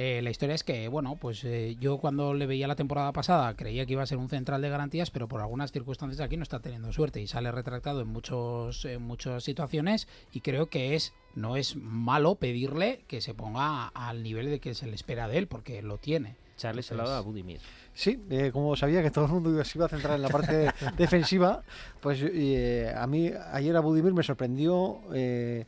Eh, 0.00 0.22
la 0.22 0.30
historia 0.30 0.54
es 0.54 0.62
que, 0.62 0.86
bueno, 0.86 1.16
pues 1.16 1.42
eh, 1.42 1.76
yo 1.80 1.98
cuando 1.98 2.32
le 2.32 2.46
veía 2.46 2.68
la 2.68 2.76
temporada 2.76 3.10
pasada 3.12 3.56
creía 3.56 3.84
que 3.84 3.94
iba 3.94 4.02
a 4.02 4.06
ser 4.06 4.18
un 4.18 4.28
central 4.28 4.62
de 4.62 4.68
garantías, 4.68 5.10
pero 5.10 5.26
por 5.26 5.40
algunas 5.40 5.72
circunstancias 5.72 6.20
aquí 6.20 6.36
no 6.36 6.44
está 6.44 6.60
teniendo 6.60 6.92
suerte 6.92 7.20
y 7.20 7.26
sale 7.26 7.50
retractado 7.50 8.00
en 8.02 8.06
muchos 8.06 8.84
en 8.84 9.02
muchas 9.02 9.42
situaciones 9.42 10.06
y 10.30 10.40
creo 10.40 10.66
que 10.66 10.94
es 10.94 11.14
no 11.34 11.56
es 11.56 11.74
malo 11.74 12.36
pedirle 12.36 13.02
que 13.08 13.20
se 13.20 13.34
ponga 13.34 13.88
al 13.88 14.22
nivel 14.22 14.50
de 14.50 14.60
que 14.60 14.74
se 14.74 14.86
le 14.86 14.94
espera 14.94 15.26
de 15.26 15.38
él 15.38 15.48
porque 15.48 15.82
lo 15.82 15.98
tiene. 15.98 16.36
Charlie 16.56 16.84
se 16.84 16.94
lo 16.94 17.02
ha 17.02 17.06
dado 17.06 17.18
a 17.18 17.22
Budimir. 17.22 17.60
Sí, 17.98 18.16
eh, 18.30 18.50
como 18.52 18.76
sabía 18.76 19.02
que 19.02 19.10
todo 19.10 19.24
el 19.24 19.32
mundo 19.32 19.64
se 19.64 19.76
iba 19.76 19.86
a 19.86 19.88
centrar 19.88 20.14
en 20.14 20.22
la 20.22 20.28
parte 20.28 20.70
defensiva, 20.96 21.64
pues 22.00 22.20
eh, 22.22 22.94
a 22.96 23.08
mí 23.08 23.32
ayer 23.50 23.76
a 23.76 23.80
Budimir 23.80 24.14
me 24.14 24.22
sorprendió 24.22 25.00
eh, 25.12 25.64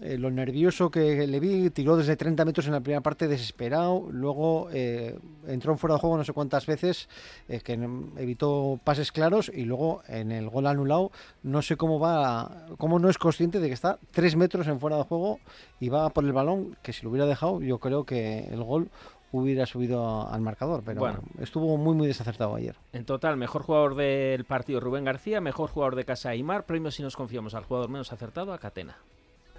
lo 0.00 0.30
nervioso 0.30 0.90
que 0.90 1.26
le 1.26 1.40
vi, 1.40 1.68
tiró 1.68 1.98
desde 1.98 2.16
30 2.16 2.46
metros 2.46 2.64
en 2.68 2.72
la 2.72 2.80
primera 2.80 3.02
parte 3.02 3.28
desesperado, 3.28 4.08
luego 4.10 4.70
entró 4.70 5.72
en 5.72 5.78
fuera 5.78 5.96
de 5.96 6.00
juego 6.00 6.16
no 6.16 6.24
sé 6.24 6.32
cuántas 6.32 6.64
veces, 6.64 7.08
que 7.48 7.72
evitó 8.16 8.80
pases 8.82 9.12
claros 9.12 9.50
y 9.52 9.64
luego 9.64 10.02
en 10.06 10.32
el 10.32 10.48
gol 10.48 10.68
anulado 10.68 11.10
no 11.42 11.60
sé 11.60 11.76
cómo 11.76 11.98
va, 11.98 12.66
cómo 12.78 12.98
no 12.98 13.10
es 13.10 13.18
consciente 13.18 13.60
de 13.60 13.66
que 13.66 13.74
está 13.74 13.98
3 14.12 14.36
metros 14.36 14.68
en 14.68 14.80
fuera 14.80 14.96
de 14.96 15.02
juego 15.02 15.40
y 15.80 15.88
va 15.90 16.08
por 16.10 16.24
el 16.24 16.32
balón, 16.32 16.78
que 16.80 16.94
si 16.94 17.02
lo 17.02 17.10
hubiera 17.10 17.26
dejado 17.26 17.60
yo 17.60 17.78
creo 17.78 18.04
que 18.04 18.46
el 18.50 18.62
gol 18.62 18.88
hubiera 19.32 19.66
subido 19.66 20.28
al 20.28 20.40
marcador, 20.40 20.82
pero 20.84 21.00
Bueno. 21.00 21.20
estuvo 21.40 21.76
muy 21.76 21.94
muy 21.94 22.06
desacertado 22.06 22.54
ayer. 22.54 22.76
En 22.92 23.04
total, 23.04 23.36
mejor 23.36 23.62
jugador 23.62 23.94
del 23.94 24.44
partido 24.44 24.80
Rubén 24.80 25.04
García, 25.04 25.40
mejor 25.40 25.70
jugador 25.70 25.96
de 25.96 26.04
casa 26.04 26.30
Aymar, 26.30 26.64
premios 26.64 26.94
si 26.94 27.02
nos 27.02 27.16
confiamos 27.16 27.54
al 27.54 27.64
jugador 27.64 27.90
menos 27.90 28.12
acertado 28.12 28.52
a 28.52 28.58
Catena. 28.58 28.96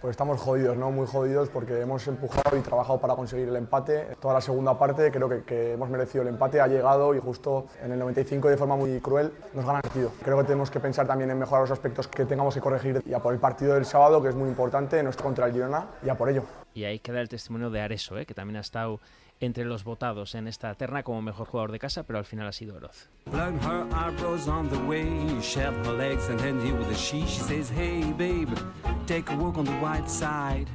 Pues 0.02 0.12
estamos 0.12 0.40
jodidos, 0.40 0.78
¿no? 0.78 0.92
Muy 0.92 1.06
jodidos 1.08 1.50
porque 1.50 1.82
hemos 1.82 2.08
empujado 2.08 2.56
y 2.56 2.62
trabajado 2.62 3.02
para 3.02 3.16
conseguir 3.16 3.50
el 3.50 3.56
empate. 3.58 4.16
Toda 4.22 4.36
la 4.36 4.40
segunda 4.40 4.80
parte 4.80 5.12
creo 5.12 5.28
que, 5.28 5.44
que 5.44 5.74
hemos 5.74 5.90
merecido 5.90 6.22
el 6.22 6.30
empate, 6.30 6.62
ha 6.62 6.68
llegado 6.68 7.14
y 7.14 7.20
justo 7.20 7.66
en 7.84 7.92
el 7.92 8.00
95 8.00 8.48
de 8.48 8.56
forma 8.56 8.78
muy 8.78 8.98
cruel 9.02 9.34
nos 9.54 9.66
gana 9.66 9.80
el 9.80 9.82
partido. 9.82 10.14
Creo 10.24 10.38
que 10.38 10.44
tenemos 10.46 10.72
que 10.72 10.80
pensar 10.80 11.06
también 11.06 11.30
en 11.32 11.38
mejorar 11.38 11.64
los 11.64 11.72
aspectos 11.72 12.08
que 12.08 12.24
tengamos 12.24 12.54
que 12.54 12.62
corregir 12.62 13.04
y 13.06 13.14
a 13.14 13.20
por 13.20 13.34
el 13.34 13.42
partido 13.42 13.74
del 13.74 13.84
sábado 13.84 14.22
que 14.24 14.30
es 14.30 14.36
muy 14.36 14.48
importante, 14.48 15.04
nuestro 15.04 15.26
contra 15.26 15.48
el 15.48 15.52
Girona 15.52 15.86
y 16.02 16.08
a 16.08 16.16
por 16.16 16.30
ello. 16.30 16.44
Y 16.74 16.86
ahí 16.86 17.00
queda 17.00 17.20
el 17.20 17.28
testimonio 17.28 17.70
de 17.70 17.82
Areso, 17.82 18.18
¿eh? 18.18 18.26
que 18.26 18.34
también 18.34 18.56
ha 18.56 18.62
estado 18.62 19.02
entre 19.40 19.66
los 19.66 19.84
votados 19.84 20.36
en 20.36 20.48
esta 20.48 20.74
terna 20.76 21.04
como 21.04 21.22
mejor 21.22 21.48
jugador 21.48 21.72
de 21.72 21.80
casa, 21.80 22.04
pero 22.04 22.20
al 22.20 22.26
final 22.26 22.48
ha 22.48 22.52
sido 22.52 22.76
Oroz. 22.76 23.10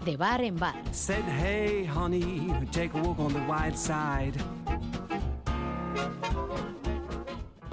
De 0.05 0.17
bar 0.17 0.43
en 0.43 0.57
bar. 0.57 0.75
Said, 0.93 1.25
Hey, 1.41 1.87
honey, 1.87 2.49
take 2.73 2.91
a 2.95 3.03
walk 3.03 3.19
on 3.19 3.33
the 3.33 3.41
white 3.41 3.77
side. 3.77 4.35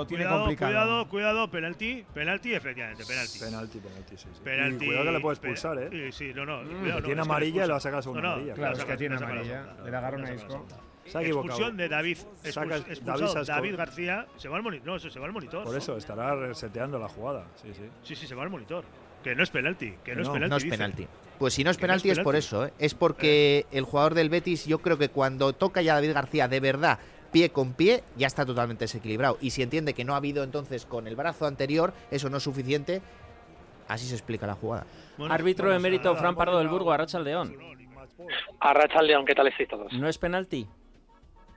Lo 0.02 0.08
tiene 0.08 0.24
cuidado, 0.24 0.40
complicado. 0.42 0.72
Cuidado, 0.72 1.10
cuidado, 1.10 1.52
penalti, 1.52 2.06
penalti, 2.14 2.54
efectivamente, 2.54 3.06
penalti. 3.06 3.40
Penalti, 3.40 3.80
penalti, 3.80 4.18
sí. 4.18 4.28
sí. 4.32 4.42
Penalti, 4.44 4.84
y 4.84 4.88
cuidado 4.88 5.06
que 5.06 5.12
le 5.12 5.20
puede 5.20 5.34
expulsar, 5.36 5.78
¿eh? 5.80 5.90
Sí, 5.92 6.12
sí, 6.12 6.34
no, 6.34 6.46
no. 6.46 6.64
Mm, 6.64 6.68
cuidado, 6.68 6.84
que 6.84 7.02
no, 7.02 7.06
tiene 7.06 7.22
amarilla 7.22 7.64
y 7.64 7.68
le 7.68 7.72
va 7.72 7.78
a 7.78 7.82
sacar 7.82 8.04
segunda 8.04 8.22
no, 8.22 8.28
no, 8.28 8.34
amarilla. 8.34 8.54
Claro, 8.54 8.78
es 8.78 8.86
que 8.86 8.98
tiene 8.98 9.16
la 9.20 9.26
amarilla. 9.26 9.64
segunda. 9.64 9.84
Le 9.84 9.92
Le 9.92 9.98
a 9.98 10.02
saca 10.02 10.34
Isco. 10.34 10.48
la 10.48 10.50
segunda. 10.50 10.78
Se 11.06 11.18
ha 11.18 11.22
equivocado. 11.22 11.48
Expulsión 11.48 11.78
de 11.78 11.90
David. 11.90 12.18
Saca- 12.44 13.46
David. 13.46 13.76
García. 13.76 14.28
Se 14.38 14.48
va 14.50 14.58
al 14.58 14.64
monitor. 14.64 14.88
No, 14.88 14.96
eso 14.96 15.10
se 15.10 15.20
va 15.20 15.26
al 15.26 15.34
monitor. 15.34 15.64
Por 15.64 15.76
eso, 15.76 15.98
estará 15.98 16.36
reseteando 16.36 17.00
la 17.00 17.08
jugada. 17.08 17.46
Sí, 17.56 17.70
sí. 17.74 17.90
Sí, 18.04 18.16
sí, 18.16 18.28
se 18.28 18.36
va 18.36 18.44
al 18.44 18.50
monitor. 18.50 18.86
Que 19.24 19.36
no 19.36 19.44
es 19.44 19.50
penalti. 19.50 19.94
Que 20.04 20.16
no, 20.16 20.22
es 20.22 20.30
penalti. 20.30 20.50
No 20.50 20.58
es 20.58 20.64
dice. 20.64 20.78
penalti. 20.78 21.08
Pues 21.38 21.54
si 21.56 21.64
no 21.64 21.72
es 21.72 21.78
Que 21.78 21.88
no 21.88 21.94
es 21.94 22.02
penalti 22.04 22.10
es 22.12 22.24
por 22.24 22.36
eso, 22.36 22.68
¿eh? 22.68 22.74
es 22.78 22.94
porque 22.94 23.66
el 23.72 23.84
jugador 23.84 24.14
del 24.14 24.30
Betis, 24.30 24.66
yo 24.66 24.80
creo 24.80 24.98
que 25.00 25.10
cuando 25.10 25.54
toca 25.54 25.82
ya 25.82 25.96
David 25.96 26.14
García 26.14 26.48
de 26.48 26.60
verdad, 26.60 27.00
pie 27.32 27.50
con 27.50 27.74
pie, 27.74 28.04
ya 28.18 28.28
está 28.28 28.46
totalmente 28.46 28.84
desequilibrado. 28.86 29.38
Y 29.42 29.52
si 29.52 29.62
entiende 29.64 29.94
que 29.94 30.04
no 30.04 30.14
ha 30.14 30.18
habido 30.18 30.44
entonces 30.44 30.86
con 30.86 31.08
el 31.08 31.16
brazo 31.16 31.46
anterior, 31.46 31.94
eso 32.12 32.30
no 32.30 32.38
es 32.38 32.44
suficiente, 32.44 33.02
así 33.88 34.06
se 34.06 34.16
explica 34.16 34.46
la 34.48 34.56
jugada. 34.56 34.86
Árbitro 35.30 35.74
emérito 35.74 36.16
Fran 36.16 36.36
Pardo 36.36 36.58
del 36.60 36.68
Burgo, 36.70 36.92
Arracha 36.92 37.20
León. 37.20 37.56
Arracha 38.60 39.02
León, 39.02 39.26
¿qué 39.26 39.34
tal 39.36 39.48
estáis 39.48 39.70
todos? 39.70 39.92
¿No 39.94 40.08
es 40.08 40.18
penalti? 40.18 40.68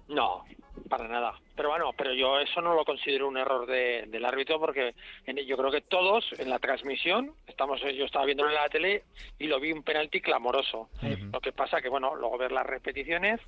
No, 0.09 0.45
para 0.89 1.09
nada. 1.09 1.33
Pero 1.57 1.71
bueno, 1.71 1.91
pero 1.97 2.13
yo 2.13 2.39
eso 2.41 2.61
no 2.61 2.75
lo 2.75 2.85
considero 2.85 3.29
un 3.29 3.37
error 3.37 3.65
de- 3.67 4.07
del 4.09 4.25
árbitro 4.25 4.59
porque 4.59 4.95
en- 5.25 5.37
yo 5.47 5.57
creo 5.57 5.71
que 5.71 5.81
todos 5.83 6.25
en 6.39 6.51
la 6.51 6.59
transmisión, 6.59 7.33
estamos 7.47 7.81
yo 7.81 8.05
estaba 8.05 8.25
viéndolo 8.27 8.51
en 8.51 8.57
la 8.57 8.69
tele 8.69 9.05
y 9.39 9.47
lo 9.47 9.61
vi 9.61 9.73
un 9.73 9.83
penalti 9.83 10.21
clamoroso. 10.21 10.89
Lo 11.33 11.41
que 11.41 11.53
pasa 11.53 11.81
que 11.81 11.89
bueno, 11.89 12.15
luego 12.17 12.37
ver 12.39 12.53
las 12.53 12.67
repeticiones 12.67 13.41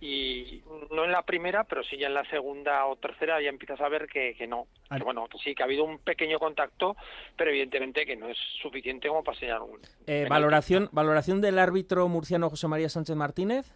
y 0.00 0.62
no 0.90 1.04
en 1.04 1.12
la 1.12 1.22
primera, 1.22 1.64
pero 1.64 1.82
sí 1.84 1.96
ya 1.96 2.08
en 2.08 2.14
la 2.14 2.24
segunda 2.28 2.84
o 2.86 2.96
tercera 2.96 3.40
ya 3.40 3.48
empiezas 3.48 3.80
a 3.80 3.88
ver 3.88 4.06
que, 4.06 4.34
que 4.34 4.46
no. 4.46 4.66
Que 4.94 5.02
bueno, 5.02 5.26
que 5.28 5.38
sí, 5.38 5.54
que 5.54 5.62
ha 5.62 5.66
habido 5.66 5.84
un 5.84 5.98
pequeño 5.98 6.38
contacto, 6.38 6.96
pero 7.36 7.50
evidentemente 7.50 8.04
que 8.04 8.16
no 8.16 8.28
es 8.28 8.36
suficiente 8.60 9.08
como 9.08 9.24
para 9.24 9.38
señalar 9.38 9.62
un 9.62 9.80
Eh, 10.06 10.26
valoración, 10.28 10.88
valoración 10.92 11.40
del 11.40 11.58
árbitro 11.58 12.06
murciano 12.08 12.50
José 12.50 12.68
María 12.68 12.88
Sánchez 12.88 13.16
Martínez. 13.16 13.72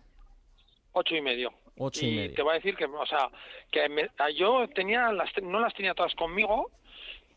Ocho 0.93 1.14
y 1.16 1.23
medio. 1.23 1.53
Ocho 1.79 2.05
y 2.05 2.14
medio. 2.16 2.35
te 2.35 2.43
voy 2.43 2.53
a 2.53 2.55
decir 2.57 2.77
que, 2.77 2.85
o 2.87 3.07
sea, 3.07 3.31
que 3.71 3.89
me- 3.89 4.09
yo 4.37 4.66
tenía 4.75 5.12
las, 5.12 5.31
no 5.43 5.61
las 5.61 5.73
tenía 5.75 5.95
todas 5.95 6.14
conmigo, 6.14 6.71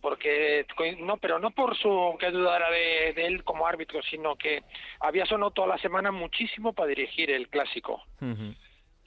porque 0.01 0.65
no, 0.99 1.17
pero 1.17 1.37
no 1.37 1.51
por 1.51 1.77
su 1.77 2.15
que 2.19 2.31
dudara 2.31 2.71
de, 2.71 3.13
de 3.13 3.25
él 3.27 3.43
como 3.43 3.67
árbitro, 3.67 4.01
sino 4.01 4.35
que 4.35 4.63
había 4.99 5.27
sonado 5.27 5.51
toda 5.51 5.67
la 5.67 5.77
semana 5.77 6.11
muchísimo 6.11 6.73
para 6.73 6.87
dirigir 6.89 7.29
el 7.29 7.47
clásico 7.49 8.01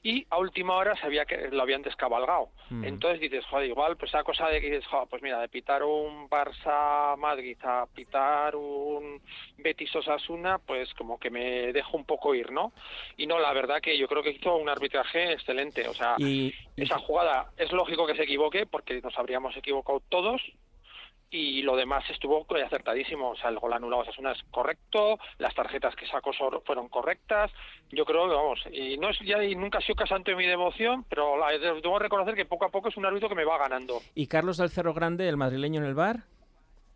y 0.04 0.26
a 0.28 0.38
última 0.38 0.76
hora 0.76 0.94
sabía 0.96 1.24
que 1.24 1.48
lo 1.50 1.62
habían 1.62 1.80
descabalgado. 1.80 2.50
Mm. 2.68 2.84
Entonces 2.84 3.20
dices, 3.20 3.42
joder, 3.46 3.70
igual, 3.70 3.96
pues 3.96 4.10
esa 4.10 4.22
cosa 4.22 4.48
de 4.48 4.60
que 4.60 4.70
dices, 4.70 4.86
joder, 4.86 5.08
pues 5.08 5.22
mira, 5.22 5.40
de 5.40 5.48
pitar 5.48 5.82
un 5.82 6.28
Barça 6.28 7.16
Madrid 7.16 7.56
a 7.62 7.86
pitar 7.86 8.54
un 8.54 9.22
Betis 9.56 9.96
Osasuna, 9.96 10.58
pues 10.58 10.92
como 10.92 11.18
que 11.18 11.30
me 11.30 11.72
dejo 11.72 11.96
un 11.96 12.04
poco 12.04 12.34
ir, 12.34 12.52
¿no? 12.52 12.74
Y 13.16 13.26
no, 13.26 13.38
la 13.38 13.54
verdad 13.54 13.80
que 13.80 13.96
yo 13.96 14.06
creo 14.06 14.22
que 14.22 14.32
hizo 14.32 14.54
un 14.56 14.68
arbitraje 14.68 15.32
excelente. 15.32 15.88
O 15.88 15.94
sea, 15.94 16.16
Y, 16.18 16.52
esa 16.76 16.98
jugada 16.98 17.50
es 17.56 17.72
lógico 17.72 18.06
que 18.06 18.14
se 18.14 18.24
equivoque 18.24 18.66
porque 18.66 19.00
nos 19.00 19.18
habríamos 19.18 19.56
equivocado 19.56 20.02
todos 20.10 20.42
y 21.34 21.62
lo 21.62 21.74
demás 21.76 22.04
estuvo 22.10 22.46
acertadísimo. 22.64 23.30
O 23.30 23.36
sea, 23.36 23.50
el 23.50 23.58
gol 23.58 23.72
anulado 23.72 24.02
a 24.02 24.04
Osasuna 24.04 24.32
es 24.32 24.42
correcto, 24.50 25.18
las 25.38 25.52
tarjetas 25.54 25.96
que 25.96 26.06
sacó 26.06 26.32
fueron 26.64 26.88
correctas. 26.88 27.50
Yo 27.90 28.04
creo 28.04 28.28
que, 28.28 28.34
vamos, 28.34 28.60
y 28.72 28.96
no 28.98 29.10
es 29.10 29.18
ya 29.20 29.42
y 29.42 29.56
nunca 29.56 29.78
ha 29.78 29.80
sido 29.80 29.96
casante 29.96 30.30
de 30.30 30.36
mi 30.36 30.46
devoción, 30.46 31.04
pero 31.08 31.34
debo 31.82 31.98
reconocer 31.98 32.34
que 32.34 32.44
poco 32.44 32.66
a 32.66 32.70
poco 32.70 32.88
es 32.88 32.96
un 32.96 33.06
árbitro 33.06 33.28
que 33.28 33.34
me 33.34 33.44
va 33.44 33.58
ganando. 33.58 34.00
¿Y 34.14 34.26
Carlos 34.28 34.56
del 34.58 34.70
Cerro 34.70 34.94
Grande, 34.94 35.28
el 35.28 35.36
madrileño 35.36 35.80
en 35.80 35.86
el 35.86 35.94
bar? 35.94 36.18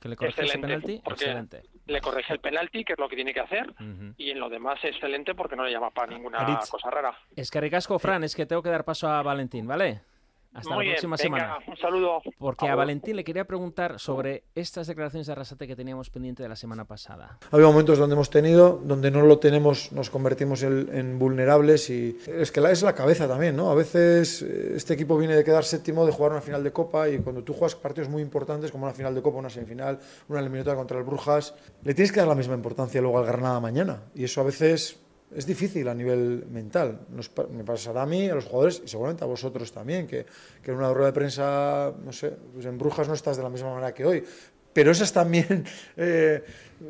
¿Que 0.01 0.09
le 0.09 0.14
corrige 0.14 0.43
ese 0.45 0.55
Excelente, 0.59 0.68
penalti? 0.68 1.03
porque 1.05 1.24
Excelente. 1.24 1.62
le 1.86 2.01
corrige 2.01 2.32
el 2.32 2.39
penalti, 2.39 2.84
que 2.84 2.93
es 2.93 2.99
lo 3.01 3.09
que 3.09 3.16
tiene 3.16 3.34
que 3.34 3.41
hacer, 3.41 3.68
Ujú. 3.70 4.14
y 4.16 4.30
en 4.30 4.39
lo 4.39 4.49
demás 4.49 4.78
excelente 4.84 5.34
porque 5.34 5.57
no 5.57 5.64
le 5.64 5.72
llama 5.72 5.91
para 5.91 6.12
ninguna 6.14 6.39
Aritz. 6.39 6.70
cosa 6.70 6.89
rara. 6.89 7.18
Es 7.34 7.51
que 7.51 7.61
ricasco, 7.61 7.99
Fran, 7.99 8.22
es 8.22 8.36
que 8.36 8.47
tengo 8.47 8.62
que 8.62 8.70
dar 8.70 8.84
paso 8.84 9.09
a 9.09 9.20
Valentín, 9.24 9.66
¿vale? 9.66 10.03
Hasta 10.55 10.74
Muy 10.74 10.78
la 10.78 10.82
bien, 10.82 10.94
próxima 10.94 11.16
venga, 11.16 11.38
semana. 11.38 11.59
un 11.68 11.76
saludo. 11.76 12.22
Porque 12.38 12.68
a. 12.68 12.74
Valentín 12.74 13.16
le 13.16 13.22
quería 13.22 13.44
preguntar 13.44 14.01
sobre 14.01 14.44
estas 14.55 14.86
declaraciones 14.86 15.26
de 15.26 15.32
Arrasate 15.32 15.66
que 15.66 15.76
teníamos 15.76 16.11
pendiente 16.11 16.42
de 16.42 16.49
la 16.49 16.57
semana 16.57 16.84
pasada. 16.86 17.38
Ha 17.51 17.55
habido 17.55 17.70
momentos 17.70 17.99
donde 17.99 18.14
hemos 18.14 18.30
tenido, 18.30 18.80
donde 18.82 19.11
no 19.11 19.22
lo 19.22 19.38
tenemos, 19.38 19.92
nos 19.92 20.11
convertimos 20.11 20.62
en, 20.62 20.88
en 20.92 21.18
vulnerables 21.18 21.90
y 21.90 22.18
es 22.26 22.51
que 22.51 22.61
la, 22.61 22.70
es 22.70 22.82
la 22.82 22.94
cabeza 22.94 23.28
también, 23.28 23.57
¿no? 23.57 23.70
A 23.70 23.74
veces 23.74 24.42
eh, 24.42 24.72
este 24.74 24.94
equipo 24.94 25.16
viene 25.18 25.36
de 25.36 25.44
quedar 25.44 25.64
séptimo, 25.64 26.07
de 26.07 26.12
jugar 26.12 26.32
una 26.32 26.40
final 26.40 26.64
de 26.64 26.72
Copa 26.72 27.09
y 27.09 27.18
cuando 27.18 27.44
tú 27.44 27.53
juegas 27.53 27.74
partidos 27.76 28.09
muy 28.09 28.22
importantes 28.22 28.72
como 28.72 28.84
una 28.84 28.94
final 28.94 29.14
de 29.14 29.22
Copa, 29.22 29.38
una 29.38 29.51
semifinal, 29.51 29.99
una 30.28 30.40
eliminatoria 30.40 30.76
contra 30.76 30.99
el 30.99 31.05
Brujas, 31.05 31.55
le 31.84 31.94
tienes 31.94 32.11
que 32.11 32.20
dar 32.20 32.28
la 32.28 32.34
misma 32.34 32.55
importancia 32.55 33.01
luego 33.01 33.18
al 33.18 33.26
Granada 33.26 33.61
mañana 33.61 34.03
y 34.14 34.24
eso 34.24 34.40
a 34.40 34.44
veces 34.44 34.99
es 35.35 35.47
difícil 35.47 35.89
a 35.89 35.95
nivel 35.95 36.47
mental. 36.51 37.01
Nos 37.11 37.31
me 37.51 37.64
pasará 37.64 38.03
a 38.03 38.07
mí, 38.07 38.29
a 38.29 38.35
los 38.35 38.45
jugadores 38.45 38.83
y 38.85 38.89
seguramente 38.89 39.24
a 39.24 39.26
vosotros 39.26 39.70
también, 39.72 40.07
que, 40.07 40.26
que 40.62 40.70
en 40.70 40.76
una 40.76 40.93
rueda 40.93 41.09
de 41.09 41.12
prensa, 41.12 41.93
no 42.05 42.12
sé, 42.12 42.31
pues 42.53 42.66
en 42.66 42.79
Brujas 42.79 43.09
no 43.09 43.14
estás 43.14 43.37
de 43.37 43.43
la 43.43 43.51
misma 43.51 43.70
manera 43.70 43.93
que 43.93 44.05
hoy. 44.05 44.24
Pero 44.72 44.91
esa 44.93 45.05
es 45.05 45.12
también, 45.12 45.64
eh, 45.97 46.45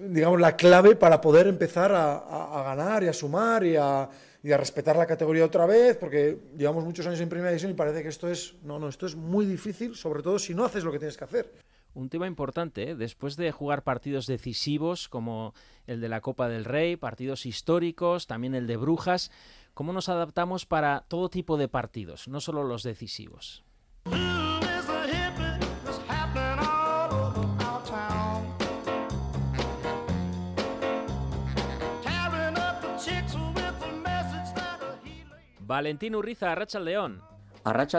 digamos, 0.08 0.40
la 0.40 0.56
clave 0.56 0.96
para 0.96 1.20
poder 1.20 1.46
empezar 1.46 1.92
a 1.94 2.62
ganar 2.64 3.02
y 3.04 3.08
a 3.08 3.12
sumar 3.12 3.64
y 3.64 3.76
a, 3.76 4.08
y 4.42 4.52
a 4.52 4.56
respetar 4.56 4.96
la 4.96 5.06
categoría 5.06 5.44
otra 5.44 5.66
vez, 5.66 5.96
porque 5.96 6.38
llevamos 6.56 6.84
muchos 6.84 7.06
años 7.06 7.20
en 7.20 7.28
primera 7.28 7.50
división 7.50 7.72
y 7.72 7.74
parece 7.74 8.02
que 8.02 8.08
esto 8.08 8.30
es, 8.30 8.54
no, 8.62 8.78
no, 8.78 8.88
esto 8.88 9.06
es 9.06 9.16
muy 9.16 9.46
difícil, 9.46 9.94
sobre 9.96 10.22
todo 10.22 10.38
si 10.38 10.54
no 10.54 10.64
haces 10.64 10.84
lo 10.84 10.92
que 10.92 10.98
tienes 10.98 11.16
que 11.16 11.24
hacer. 11.24 11.52
Un 11.98 12.10
tema 12.10 12.28
importante, 12.28 12.90
¿eh? 12.90 12.94
después 12.94 13.36
de 13.36 13.50
jugar 13.50 13.82
partidos 13.82 14.28
decisivos 14.28 15.08
como 15.08 15.52
el 15.88 16.00
de 16.00 16.08
la 16.08 16.20
Copa 16.20 16.48
del 16.48 16.64
Rey, 16.64 16.94
partidos 16.94 17.44
históricos, 17.44 18.28
también 18.28 18.54
el 18.54 18.68
de 18.68 18.76
Brujas, 18.76 19.32
¿cómo 19.74 19.92
nos 19.92 20.08
adaptamos 20.08 20.64
para 20.64 21.06
todo 21.08 21.28
tipo 21.28 21.56
de 21.56 21.66
partidos, 21.66 22.28
no 22.28 22.38
solo 22.38 22.62
los 22.62 22.84
decisivos? 22.84 23.64
Valentín 35.58 36.14
Urriza, 36.14 36.52
Arracha 36.52 36.78
León. 36.78 37.37
Arracha. 37.70 37.98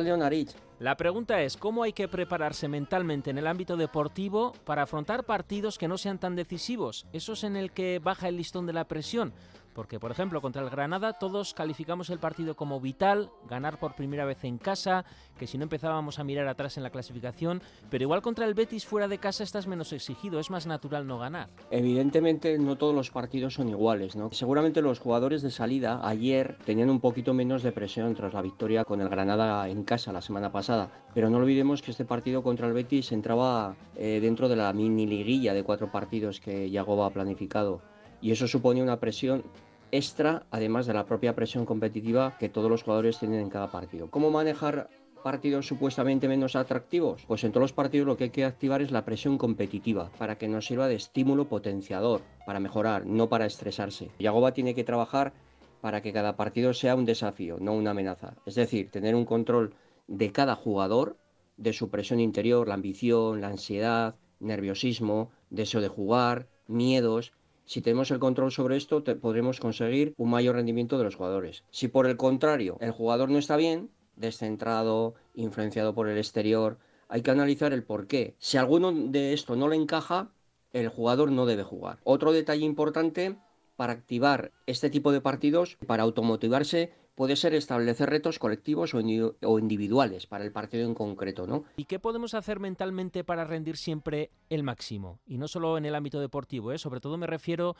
La 0.80 0.96
pregunta 0.96 1.42
es, 1.42 1.58
¿cómo 1.58 1.84
hay 1.84 1.94
que 1.94 2.08
prepararse 2.08 2.68
mentalmente 2.68 3.30
en 3.30 3.38
el 3.38 3.48
ámbito 3.48 3.76
deportivo 3.76 4.54
para 4.64 4.84
afrontar 4.84 5.26
partidos 5.26 5.78
que 5.78 5.88
no 5.88 5.98
sean 5.98 6.20
tan 6.20 6.36
decisivos? 6.36 7.06
Esos 7.12 7.44
en 7.44 7.56
el 7.56 7.72
que 7.72 8.00
baja 8.00 8.30
el 8.30 8.38
listón 8.38 8.66
de 8.66 8.74
la 8.74 8.88
presión. 8.88 9.34
Porque, 9.74 10.00
por 10.00 10.12
ejemplo, 10.12 10.42
contra 10.42 10.62
el 10.62 10.70
Granada 10.70 11.14
todos 11.14 11.54
calificamos 11.54 12.10
el 12.10 12.20
partido 12.20 12.56
como 12.56 12.80
vital, 12.80 13.30
ganar 13.48 13.80
por 13.80 13.96
primera 13.96 14.26
vez 14.26 14.44
en 14.44 14.58
casa, 14.58 15.06
que 15.38 15.48
si 15.48 15.58
no 15.58 15.64
empezábamos 15.64 16.20
a 16.20 16.24
mirar 16.24 16.48
atrás 16.48 16.78
en 16.78 16.84
la 16.84 16.90
clasificación, 16.90 17.62
pero 17.90 18.04
igual 18.04 18.22
contra 18.22 18.46
el 18.46 18.54
Betis 18.54 18.86
fuera 18.86 19.08
de 19.08 19.18
casa 19.18 19.44
estás 19.44 19.68
menos 19.68 19.94
exigido, 19.94 20.40
es 20.40 20.50
más 20.50 20.68
natural 20.68 21.08
no 21.08 21.20
ganar. 21.20 21.50
Evidentemente 21.72 22.58
no 22.58 22.78
todos 22.78 22.96
los 22.96 23.12
partidos 23.12 23.54
son 23.54 23.70
iguales, 23.70 24.16
¿no? 24.16 24.32
Seguramente 24.32 24.82
los 24.82 25.00
jugadores 25.00 25.42
de 25.42 25.52
salida 25.52 26.02
ayer 26.08 26.58
tenían 26.66 26.90
un 26.90 27.00
poquito 27.00 27.34
menos 27.34 27.64
de 27.64 27.72
presión 27.72 28.16
tras 28.16 28.34
la 28.34 28.42
victoria 28.42 28.86
con 28.86 29.02
el 29.02 29.10
Granada 29.10 29.68
en 29.70 29.84
casa 29.84 30.12
la 30.12 30.22
semana 30.22 30.52
pasada, 30.52 30.92
pero 31.14 31.30
no 31.30 31.38
olvidemos 31.38 31.82
que 31.82 31.92
este 31.92 32.06
partido 32.06 32.44
contra 32.44 32.68
el 32.68 32.74
Betis 32.74 33.12
entraba 33.12 33.76
eh, 33.96 34.20
dentro 34.22 34.50
de 34.50 34.56
la 34.56 34.72
mini 34.74 35.06
liguilla 35.06 35.54
de 35.54 35.64
cuatro 35.64 35.92
partidos 35.92 36.40
que 36.40 36.70
Yagoba 36.70 37.08
ha 37.08 37.12
planificado 37.12 37.82
y 38.22 38.32
eso 38.32 38.48
supone 38.48 38.82
una 38.82 39.00
presión 39.00 39.44
extra, 39.92 40.46
además 40.52 40.86
de 40.86 40.94
la 40.94 41.06
propia 41.06 41.36
presión 41.36 41.66
competitiva 41.66 42.38
que 42.40 42.50
todos 42.50 42.70
los 42.70 42.84
jugadores 42.84 43.20
tienen 43.20 43.40
en 43.40 43.50
cada 43.50 43.72
partido. 43.72 44.10
¿Cómo 44.10 44.30
manejar 44.30 44.90
partidos 45.24 45.68
supuestamente 45.68 46.28
menos 46.28 46.56
atractivos? 46.56 47.24
Pues 47.28 47.44
en 47.44 47.52
todos 47.52 47.64
los 47.64 47.74
partidos 47.74 48.08
lo 48.08 48.18
que 48.18 48.26
hay 48.26 48.30
que 48.30 48.46
activar 48.46 48.82
es 48.82 48.92
la 48.92 49.06
presión 49.06 49.38
competitiva 49.38 50.12
para 50.18 50.38
que 50.38 50.48
nos 50.48 50.66
sirva 50.66 50.88
de 50.88 50.96
estímulo 50.96 51.48
potenciador, 51.48 52.22
para 52.46 52.60
mejorar, 52.60 53.06
no 53.06 53.30
para 53.30 53.46
estresarse. 53.46 54.12
Yagoba 54.20 54.54
tiene 54.54 54.76
que 54.76 54.84
trabajar 54.84 55.34
para 55.82 56.02
que 56.02 56.14
cada 56.14 56.36
partido 56.36 56.74
sea 56.74 56.96
un 56.96 57.06
desafío, 57.06 57.58
no 57.60 57.74
una 57.74 57.92
amenaza. 57.92 58.36
Es 58.46 58.56
decir, 58.56 58.92
tener 58.92 59.16
un 59.16 59.26
control 59.26 59.74
de 60.08 60.32
cada 60.32 60.56
jugador, 60.56 61.18
de 61.58 61.74
su 61.74 61.90
presión 61.90 62.20
interior, 62.20 62.68
la 62.68 62.74
ambición, 62.74 63.42
la 63.42 63.48
ansiedad, 63.48 64.16
nerviosismo, 64.40 65.32
deseo 65.50 65.82
de 65.82 65.88
jugar, 65.88 66.48
miedos. 66.68 67.34
Si 67.70 67.82
tenemos 67.82 68.10
el 68.10 68.18
control 68.18 68.52
sobre 68.52 68.78
esto, 68.78 69.04
podremos 69.22 69.60
conseguir 69.60 70.16
un 70.18 70.32
mayor 70.32 70.56
rendimiento 70.56 70.98
de 70.98 71.04
los 71.04 71.14
jugadores. 71.14 71.64
Si 71.70 71.88
por 71.88 72.08
el 72.08 72.18
contrario 72.18 72.78
el 72.82 72.90
jugador 72.90 73.30
no 73.30 73.38
está 73.38 73.58
bien, 73.58 73.92
descentrado, 74.16 75.14
influenciado 75.36 75.94
por 75.94 76.10
el 76.10 76.18
exterior, 76.18 76.80
hay 77.10 77.22
que 77.22 77.30
analizar 77.30 77.72
el 77.72 77.84
por 77.84 78.08
qué. 78.08 78.34
Si 78.40 78.58
alguno 78.58 78.92
de 78.92 79.34
esto 79.34 79.56
no 79.56 79.68
le 79.68 79.76
encaja, 79.76 80.32
el 80.74 80.90
jugador 80.90 81.32
no 81.32 81.46
debe 81.46 81.62
jugar. 81.62 82.00
Otro 82.06 82.32
detalle 82.32 82.66
importante 82.66 83.38
para 83.76 83.94
activar 83.94 84.52
este 84.66 84.90
tipo 84.90 85.12
de 85.12 85.22
partidos, 85.22 85.78
para 85.86 86.02
automotivarse, 86.02 86.92
puede 87.20 87.36
ser 87.36 87.54
establecer 87.54 88.10
retos 88.10 88.40
colectivos 88.40 88.94
o, 88.94 89.00
o 89.00 89.60
individuales 89.60 90.26
para 90.26 90.46
el 90.46 90.54
partido 90.54 90.88
en 90.88 90.94
concreto, 90.94 91.46
¿no? 91.46 91.66
¿Y 91.76 91.84
qué 91.84 92.00
podemos 92.00 92.34
hacer 92.34 92.62
mentalmente 92.62 93.26
para 93.26 93.44
rendir 93.44 93.76
siempre 93.76 94.32
el 94.50 94.64
máximo? 94.64 95.20
Y 95.28 95.38
no 95.38 95.50
solo 95.50 95.78
en 95.78 95.84
el 95.84 95.96
ámbito 95.96 96.22
deportivo, 96.22 96.72
¿eh? 96.72 96.78
sobre 96.78 97.02
todo 97.02 97.18
me 97.18 97.28
refiero 97.28 97.76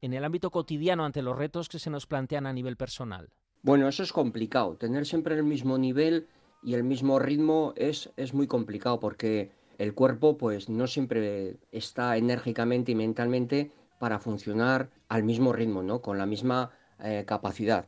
en 0.00 0.14
el 0.14 0.24
ámbito 0.24 0.50
cotidiano 0.50 1.04
ante 1.04 1.20
los 1.20 1.36
retos 1.36 1.68
que 1.68 1.78
se 1.78 1.90
nos 1.90 2.06
plantean 2.06 2.46
a 2.46 2.52
nivel 2.54 2.78
personal. 2.78 3.28
Bueno, 3.60 3.88
eso 3.88 4.02
es 4.02 4.10
complicado. 4.10 4.76
Tener 4.76 5.04
siempre 5.04 5.34
el 5.34 5.44
mismo 5.44 5.76
nivel 5.76 6.26
y 6.62 6.72
el 6.72 6.82
mismo 6.82 7.18
ritmo 7.18 7.74
es, 7.76 8.10
es 8.16 8.32
muy 8.32 8.46
complicado 8.46 9.00
porque 9.00 9.52
el 9.76 9.92
cuerpo 9.92 10.38
pues 10.38 10.70
no 10.70 10.86
siempre 10.86 11.58
está 11.72 12.16
enérgicamente 12.16 12.92
y 12.92 12.94
mentalmente 12.94 13.70
para 13.98 14.18
funcionar 14.18 14.88
al 15.10 15.24
mismo 15.24 15.52
ritmo, 15.52 15.82
¿no? 15.82 16.00
Con 16.00 16.16
la 16.16 16.24
misma 16.24 16.70
eh, 17.04 17.24
capacidad. 17.26 17.86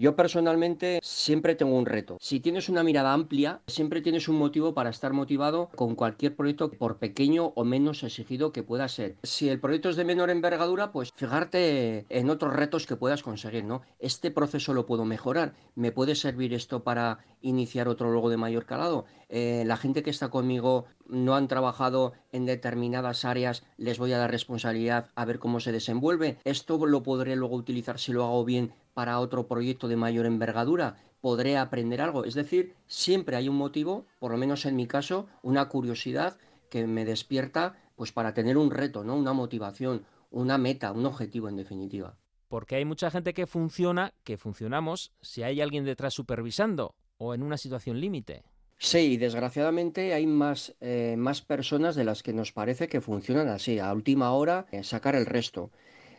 Yo 0.00 0.14
personalmente 0.14 1.00
siempre 1.02 1.56
tengo 1.56 1.76
un 1.76 1.84
reto. 1.84 2.18
Si 2.20 2.38
tienes 2.38 2.68
una 2.68 2.84
mirada 2.84 3.12
amplia, 3.12 3.62
siempre 3.66 4.00
tienes 4.00 4.28
un 4.28 4.36
motivo 4.36 4.72
para 4.72 4.90
estar 4.90 5.12
motivado 5.12 5.70
con 5.74 5.96
cualquier 5.96 6.36
proyecto, 6.36 6.70
por 6.70 6.98
pequeño 6.98 7.46
o 7.56 7.64
menos 7.64 8.04
exigido 8.04 8.52
que 8.52 8.62
pueda 8.62 8.86
ser. 8.86 9.16
Si 9.24 9.48
el 9.48 9.58
proyecto 9.58 9.88
es 9.88 9.96
de 9.96 10.04
menor 10.04 10.30
envergadura, 10.30 10.92
pues 10.92 11.10
fijarte 11.16 12.06
en 12.10 12.30
otros 12.30 12.54
retos 12.54 12.86
que 12.86 12.94
puedas 12.94 13.24
conseguir, 13.24 13.64
¿no? 13.64 13.82
Este 13.98 14.30
proceso 14.30 14.72
lo 14.72 14.86
puedo 14.86 15.04
mejorar. 15.04 15.54
¿Me 15.74 15.90
puede 15.90 16.14
servir 16.14 16.54
esto 16.54 16.84
para 16.84 17.18
iniciar 17.40 17.88
otro 17.88 18.12
luego 18.12 18.30
de 18.30 18.36
mayor 18.36 18.66
calado? 18.66 19.04
Eh, 19.28 19.64
la 19.66 19.76
gente 19.76 20.04
que 20.04 20.10
está 20.10 20.30
conmigo 20.30 20.86
no 21.08 21.34
han 21.34 21.48
trabajado 21.48 22.12
en 22.32 22.46
determinadas 22.46 23.24
áreas, 23.24 23.64
les 23.76 23.98
voy 23.98 24.12
a 24.12 24.18
dar 24.18 24.30
responsabilidad 24.30 25.08
a 25.14 25.24
ver 25.24 25.38
cómo 25.38 25.60
se 25.60 25.72
desenvuelve. 25.72 26.38
Esto 26.44 26.86
lo 26.86 27.02
podré 27.02 27.34
luego 27.34 27.56
utilizar 27.56 27.98
si 27.98 28.12
lo 28.12 28.24
hago 28.24 28.44
bien 28.44 28.72
para 28.98 29.20
otro 29.20 29.46
proyecto 29.46 29.86
de 29.86 29.94
mayor 29.94 30.26
envergadura, 30.26 30.96
podré 31.20 31.56
aprender 31.56 32.00
algo. 32.00 32.24
Es 32.24 32.34
decir, 32.34 32.74
siempre 32.88 33.36
hay 33.36 33.48
un 33.48 33.54
motivo, 33.54 34.06
por 34.18 34.32
lo 34.32 34.36
menos 34.36 34.66
en 34.66 34.74
mi 34.74 34.88
caso, 34.88 35.28
una 35.40 35.68
curiosidad 35.68 36.36
que 36.68 36.84
me 36.88 37.04
despierta 37.04 37.76
pues 37.94 38.10
para 38.10 38.34
tener 38.34 38.56
un 38.56 38.72
reto, 38.72 39.04
¿no? 39.04 39.14
Una 39.14 39.32
motivación, 39.32 40.04
una 40.32 40.58
meta, 40.58 40.90
un 40.90 41.06
objetivo 41.06 41.48
en 41.48 41.54
definitiva. 41.54 42.16
Porque 42.48 42.74
hay 42.74 42.84
mucha 42.84 43.08
gente 43.08 43.34
que 43.34 43.46
funciona, 43.46 44.14
que 44.24 44.36
funcionamos, 44.36 45.12
si 45.20 45.44
hay 45.44 45.60
alguien 45.60 45.84
detrás 45.84 46.14
supervisando 46.14 46.96
o 47.18 47.34
en 47.34 47.44
una 47.44 47.56
situación 47.56 48.00
límite. 48.00 48.42
Sí, 48.78 49.16
desgraciadamente 49.16 50.12
hay 50.12 50.26
más, 50.26 50.74
eh, 50.80 51.14
más 51.16 51.40
personas 51.40 51.94
de 51.94 52.02
las 52.02 52.24
que 52.24 52.32
nos 52.32 52.50
parece 52.50 52.88
que 52.88 53.00
funcionan 53.00 53.46
así, 53.46 53.78
a 53.78 53.92
última 53.92 54.32
hora 54.32 54.66
eh, 54.72 54.82
sacar 54.82 55.14
el 55.14 55.26
resto. 55.26 55.70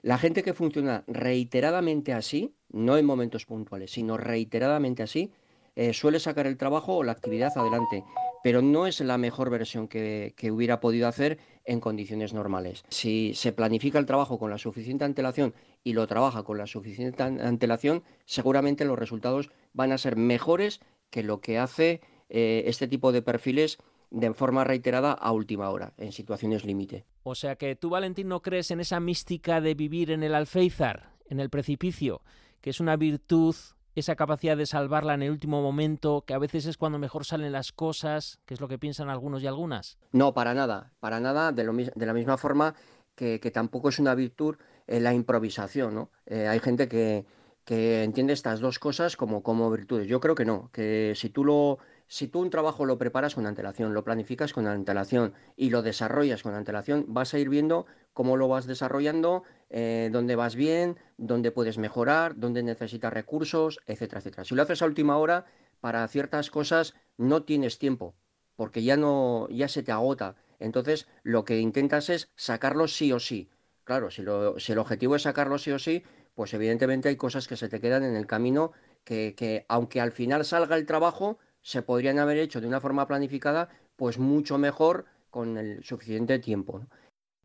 La 0.02 0.18
gente 0.18 0.44
que 0.44 0.54
funciona 0.54 1.04
reiteradamente 1.08 2.14
así, 2.14 2.56
no 2.70 2.98
en 2.98 3.06
momentos 3.06 3.46
puntuales, 3.46 3.92
sino 3.92 4.18
reiteradamente 4.18 5.04
así, 5.04 5.32
eh, 5.76 5.94
suele 5.94 6.20
sacar 6.20 6.48
el 6.48 6.58
trabajo 6.58 6.98
o 6.98 7.04
la 7.04 7.12
actividad 7.12 7.52
adelante, 7.56 8.04
pero 8.44 8.62
no 8.62 8.88
es 8.88 9.00
la 9.02 9.18
mejor 9.18 9.50
versión 9.50 9.88
que, 9.88 10.34
que, 10.36 10.52
hubiera 10.52 10.80
podido 10.80 11.08
hacer 11.08 11.40
en 11.66 11.80
condiciones 11.80 12.34
normales. 12.34 12.84
Si 12.90 13.34
se 13.34 13.52
planifica 13.52 14.00
el 14.00 14.06
trabajo 14.06 14.40
con 14.40 14.50
la 14.50 14.58
suficiente 14.58 15.06
antelación 15.06 15.54
y 15.84 15.94
lo 15.94 16.08
trabaja 16.08 16.44
con 16.44 16.58
la 16.58 16.68
suficiente 16.68 17.24
antelación, 17.24 18.04
seguramente 18.26 18.86
los 18.86 18.98
resultados 18.98 19.52
van 19.74 19.92
a 19.92 19.98
ser 19.98 20.16
mejores 20.16 20.80
que 21.10 21.24
lo 21.24 21.42
que 21.42 21.58
hace 21.58 22.02
eh, 22.30 22.64
este 22.68 22.88
tipo 22.88 23.12
de 23.12 23.22
perfiles 23.22 23.78
de 24.12 24.34
forma 24.34 24.64
reiterada 24.64 25.14
a 25.14 25.32
última 25.32 25.70
hora, 25.70 25.94
en 25.98 26.12
situaciones 26.12 26.66
límite. 26.66 27.06
O 27.24 27.36
sea 27.36 27.56
que 27.56 27.76
tú, 27.76 27.90
Valentín, 27.90 28.28
no 28.28 28.42
crees 28.42 28.72
en 28.72 28.80
esa 28.80 29.00
mística 29.00 29.62
de 29.62 29.76
vivir 29.76 30.12
en 30.12 30.24
el 30.24 30.36
alféizar, 30.36 31.14
en 31.28 31.40
el 31.40 31.50
precipicio, 31.50 32.22
que 32.62 32.72
es 32.72 32.80
una 32.80 32.96
virtud, 32.96 33.56
esa 33.96 34.16
capacidad 34.16 34.58
de 34.58 34.66
salvarla 34.66 35.14
en 35.14 35.24
el 35.24 35.32
último 35.32 35.62
momento, 35.62 36.24
que 36.26 36.34
a 36.34 36.40
veces 36.40 36.66
es 36.66 36.78
cuando 36.78 36.98
mejor 36.98 37.26
salen 37.26 37.52
las 37.52 37.72
cosas, 37.72 38.40
que 38.46 38.54
es 38.54 38.62
lo 38.62 38.68
que 38.68 38.80
piensan 38.80 39.10
algunos 39.10 39.44
y 39.44 39.48
algunas. 39.48 39.98
No, 40.12 40.34
para 40.34 40.54
nada, 40.54 40.94
para 41.00 41.20
nada, 41.20 41.52
de, 41.52 41.64
lo, 41.64 41.74
de 41.74 42.06
la 42.06 42.14
misma 42.14 42.38
forma 42.38 42.76
que, 43.16 43.52
tampoco 43.52 43.90
es 43.90 44.00
una 44.00 44.16
virtud 44.16 44.56
eh, 44.88 45.00
la 45.00 45.14
improvisación, 45.14 45.94
¿no? 45.94 46.12
Eh, 46.26 46.48
hay 46.48 46.60
gente 46.60 46.88
que, 46.88 47.26
que 47.66 48.04
entiende 48.04 48.34
estas 48.34 48.62
dos 48.62 48.80
cosas 48.80 49.18
como, 49.18 49.44
como 49.44 49.70
virtudes. 49.70 50.08
Yo 50.08 50.20
creo 50.20 50.36
que 50.36 50.46
no, 50.46 50.70
que 50.72 51.14
si 51.16 51.30
tú 51.30 51.44
lo 51.44 51.80
si 52.10 52.28
tú 52.28 52.42
un 52.42 52.50
trabajo 52.50 52.86
lo 52.86 52.98
preparas 52.98 53.36
con 53.36 53.46
antelación, 53.46 53.94
lo 53.94 54.04
planificas 54.04 54.52
con 54.52 54.66
antelación 54.66 55.34
y 55.56 55.70
lo 55.70 55.84
desarrollas 55.84 56.42
con 56.42 56.56
antelación, 56.56 57.06
vas 57.08 57.36
a 57.36 57.40
ir 57.40 57.50
viendo 57.50 57.86
cómo 58.14 58.36
lo 58.36 58.48
vas 58.48 58.66
desarrollando, 58.66 59.44
eh, 59.70 60.10
dónde 60.12 60.36
vas 60.36 60.56
bien, 60.56 60.98
dónde 61.18 61.52
puedes 61.52 61.78
mejorar, 61.78 62.36
dónde 62.36 62.64
necesitas 62.64 63.14
recursos, 63.14 63.80
etcétera, 63.86 64.20
etcétera. 64.20 64.44
Si 64.44 64.56
lo 64.56 64.64
haces 64.64 64.82
a 64.82 64.88
última 64.88 65.18
hora, 65.18 65.46
para 65.82 66.06
ciertas 66.08 66.50
cosas 66.50 66.96
no 67.16 67.44
tienes 67.44 67.78
tiempo, 67.78 68.16
porque 68.56 68.82
ya 68.82 68.98
no, 68.98 69.48
ya 69.50 69.68
se 69.68 69.84
te 69.84 69.92
agota. 69.92 70.36
Entonces, 70.58 71.08
lo 71.22 71.46
que 71.46 71.60
intentas 71.60 72.10
es 72.10 72.32
sacarlo 72.36 72.88
sí 72.88 73.14
o 73.14 73.20
sí. 73.20 73.50
Claro, 73.84 74.10
si, 74.10 74.24
si 74.58 74.72
el 74.72 74.80
objetivo 74.80 75.16
es 75.16 75.22
sacarlo 75.22 75.60
sí 75.60 75.72
o 75.72 75.80
sí, 75.80 76.04
pues 76.34 76.56
evidentemente 76.56 77.10
hay 77.10 77.18
cosas 77.18 77.48
que 77.48 77.56
se 77.56 77.70
te 77.70 77.80
quedan 77.80 78.04
en 78.04 78.16
el 78.16 78.26
camino 78.26 78.72
que, 79.04 79.36
que 79.36 79.66
aunque 79.70 80.02
al 80.02 80.12
final 80.12 80.44
salga 80.44 80.76
el 80.76 80.88
trabajo, 80.88 81.38
se 81.62 81.82
podrían 81.82 82.20
haber 82.20 82.38
hecho 82.38 82.62
de 82.62 82.68
una 82.68 82.82
forma 82.82 83.08
planificada, 83.08 83.70
pues 83.96 84.18
mucho 84.18 84.58
mejor 84.58 85.06
con 85.30 85.58
el 85.58 85.84
suficiente 85.84 86.40
tiempo. 86.40 86.82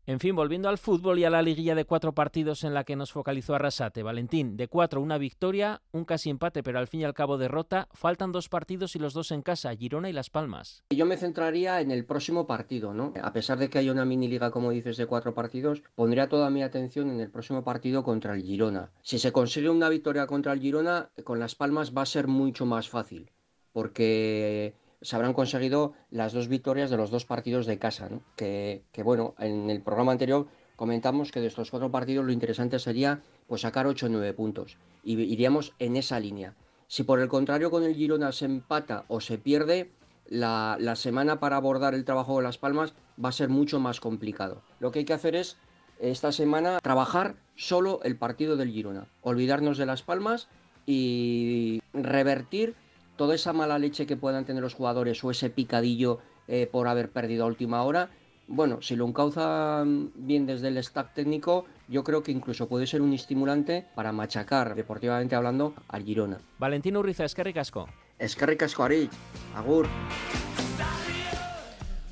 En 0.07 0.19
fin, 0.19 0.35
volviendo 0.35 0.69
al 0.69 0.77
fútbol 0.77 1.17
y 1.17 1.25
a 1.25 1.31
la 1.31 1.41
liguilla 1.41 1.73
de 1.73 1.85
cuatro 1.85 2.13
partidos 2.13 2.63
en 2.63 2.75
la 2.75 2.83
que 2.83 2.95
nos 2.95 3.11
focalizó 3.11 3.55
Arrasate. 3.55 4.03
Valentín, 4.03 4.55
de 4.55 4.67
cuatro 4.67 5.01
una 5.01 5.17
victoria, 5.17 5.81
un 5.93 6.05
casi 6.05 6.29
empate, 6.29 6.61
pero 6.61 6.77
al 6.77 6.87
fin 6.87 7.01
y 7.01 7.05
al 7.05 7.15
cabo 7.15 7.39
derrota. 7.39 7.87
Faltan 7.91 8.31
dos 8.31 8.47
partidos 8.47 8.95
y 8.95 8.99
los 8.99 9.15
dos 9.15 9.31
en 9.31 9.41
casa, 9.41 9.75
Girona 9.75 10.07
y 10.07 10.13
Las 10.13 10.29
Palmas. 10.29 10.83
Yo 10.91 11.07
me 11.07 11.17
centraría 11.17 11.81
en 11.81 11.89
el 11.89 12.05
próximo 12.05 12.45
partido, 12.45 12.93
¿no? 12.93 13.13
A 13.19 13.33
pesar 13.33 13.57
de 13.57 13.67
que 13.67 13.79
hay 13.79 13.89
una 13.89 14.05
mini 14.05 14.27
liga, 14.27 14.51
como 14.51 14.69
dices, 14.69 14.95
de 14.97 15.07
cuatro 15.07 15.33
partidos, 15.33 15.81
pondría 15.95 16.29
toda 16.29 16.51
mi 16.51 16.61
atención 16.61 17.09
en 17.09 17.19
el 17.19 17.31
próximo 17.31 17.63
partido 17.63 18.03
contra 18.03 18.35
el 18.35 18.43
Girona. 18.43 18.91
Si 19.01 19.17
se 19.17 19.31
consigue 19.31 19.71
una 19.71 19.89
victoria 19.89 20.27
contra 20.27 20.53
el 20.53 20.59
Girona, 20.59 21.09
con 21.23 21.39
Las 21.39 21.55
Palmas 21.55 21.97
va 21.97 22.03
a 22.03 22.05
ser 22.05 22.27
mucho 22.27 22.67
más 22.67 22.89
fácil 22.89 23.31
porque 23.75 24.73
se 25.01 25.17
habrán 25.17 25.33
conseguido 25.33 25.95
las 26.09 26.31
dos 26.31 26.47
victorias 26.47 26.89
de 26.89 26.95
los 26.95 27.11
dos 27.11 27.25
partidos 27.25 27.65
de 27.65 27.77
casa, 27.77 28.07
que, 28.37 28.85
bueno, 29.03 29.35
en 29.37 29.69
el 29.69 29.81
programa 29.81 30.13
anterior 30.13 30.47
comentamos 30.77 31.29
que 31.29 31.41
de 31.41 31.47
estos 31.47 31.71
cuatro 31.71 31.91
partidos 31.91 32.25
lo 32.25 32.31
interesante 32.31 32.79
sería 32.79 33.21
pues 33.47 33.63
sacar 33.63 33.85
8 33.85 34.05
o 34.05 34.09
9 34.09 34.31
puntos 34.31 34.77
y 35.03 35.19
iríamos 35.19 35.73
en 35.79 35.97
esa 35.97 36.21
línea. 36.21 36.55
Si 36.87 37.03
por 37.03 37.19
el 37.19 37.27
contrario 37.27 37.69
con 37.69 37.83
el 37.83 37.95
Girona 37.95 38.31
se 38.31 38.45
empata 38.45 39.03
o 39.09 39.19
se 39.19 39.37
pierde, 39.37 39.91
la, 40.25 40.77
la, 40.79 40.95
semana 40.95 41.41
para 41.41 41.57
abordar 41.57 41.95
el 41.95 42.05
trabajo 42.05 42.37
de 42.37 42.43
Las 42.43 42.57
Palmas 42.57 42.93
va 43.21 43.27
a 43.27 43.33
ser 43.33 43.49
mucho 43.49 43.81
más 43.81 43.99
complicado. 43.99 44.61
Lo 44.79 44.91
que 44.93 44.99
hay 44.99 45.05
que 45.05 45.13
hacer 45.13 45.35
es 45.35 45.57
esta 45.99 46.31
semana 46.31 46.79
trabajar 46.81 47.35
solo 47.57 47.99
el 48.03 48.15
partido 48.15 48.55
del 48.55 48.71
Girona, 48.71 49.09
olvidarnos 49.21 49.77
de 49.77 49.85
Las 49.85 50.01
Palmas 50.01 50.47
y 50.85 51.81
revertir 51.93 52.75
toda 53.15 53.35
esa 53.35 53.53
mala 53.53 53.79
leche 53.79 54.05
que 54.05 54.17
puedan 54.17 54.45
tener 54.45 54.61
los 54.63 54.73
jugadores 54.73 55.23
o 55.23 55.31
ese 55.31 55.49
picadillo 55.49 56.19
eh, 56.47 56.67
por 56.71 56.87
haber 56.87 57.09
perdido 57.09 57.43
a 57.43 57.47
última 57.47 57.83
hora, 57.83 58.09
bueno, 58.47 58.81
si 58.81 58.95
lo 58.95 59.07
encauzan 59.07 60.11
bien 60.15 60.45
desde 60.45 60.67
el 60.67 60.83
stack 60.83 61.13
técnico, 61.13 61.65
yo 61.87 62.03
creo 62.03 62.21
que 62.21 62.31
incluso 62.31 62.67
puede 62.67 62.85
ser 62.85 63.01
un 63.01 63.13
estimulante 63.13 63.87
para 63.95 64.11
machacar, 64.11 64.75
deportivamente 64.75 65.35
hablando, 65.35 65.73
al 65.87 66.03
Girona. 66.03 66.37
Valentino 66.59 66.99
Urriza, 66.99 67.25
Esquerri 67.25 67.53
Casco. 67.53 67.87
Esquerri 68.19 68.55
Casco, 68.55 68.83
Arich. 68.83 69.11
Agur. 69.55 69.87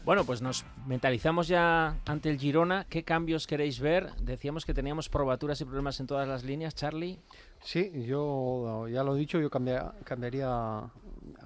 Bueno, 0.06 0.26
pues 0.26 0.41
nos 0.41 0.66
mentalizamos 0.86 1.47
ya 1.47 1.97
ante 2.06 2.30
el 2.30 2.38
Girona. 2.38 2.86
¿Qué 2.89 3.04
cambios 3.04 3.47
queréis 3.47 3.80
ver? 3.80 4.14
Decíamos 4.18 4.66
que 4.66 4.74
teníamos 4.74 5.08
probaturas 5.08 5.62
y 5.62 5.66
problemas 5.66 5.97
en 6.01 6.08
todas 6.08 6.28
las 6.28 6.43
líneas, 6.43 6.76
Charlie. 6.76 7.22
Sí, 7.62 7.89
yo 8.06 8.89
ya 8.89 9.01
lo 9.06 9.16
he 9.16 9.20
dicho, 9.20 9.39
yo 9.39 9.49
cambiaría 9.49 10.91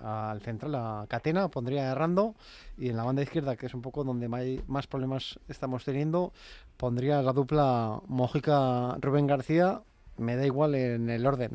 al 0.04 0.42
central 0.42 0.74
a 0.74 1.06
Catena, 1.08 1.50
pondría 1.50 1.92
a 1.92 1.96
Rando 1.96 2.34
y 2.80 2.90
en 2.90 2.98
la 2.98 3.04
banda 3.04 3.22
izquierda, 3.22 3.56
que 3.56 3.68
es 3.68 3.76
un 3.76 3.84
poco 3.84 4.04
donde 4.04 4.28
más 4.28 4.88
problemas 4.88 5.40
estamos 5.48 5.86
teniendo, 5.86 6.34
pondría 6.78 7.22
la 7.22 7.34
dupla 7.34 8.02
Mojica-Rubén 8.08 9.28
García 9.28 9.84
me 10.18 10.36
da 10.36 10.46
igual 10.46 10.76
en 10.76 11.10
el 11.10 11.26
orden. 11.26 11.52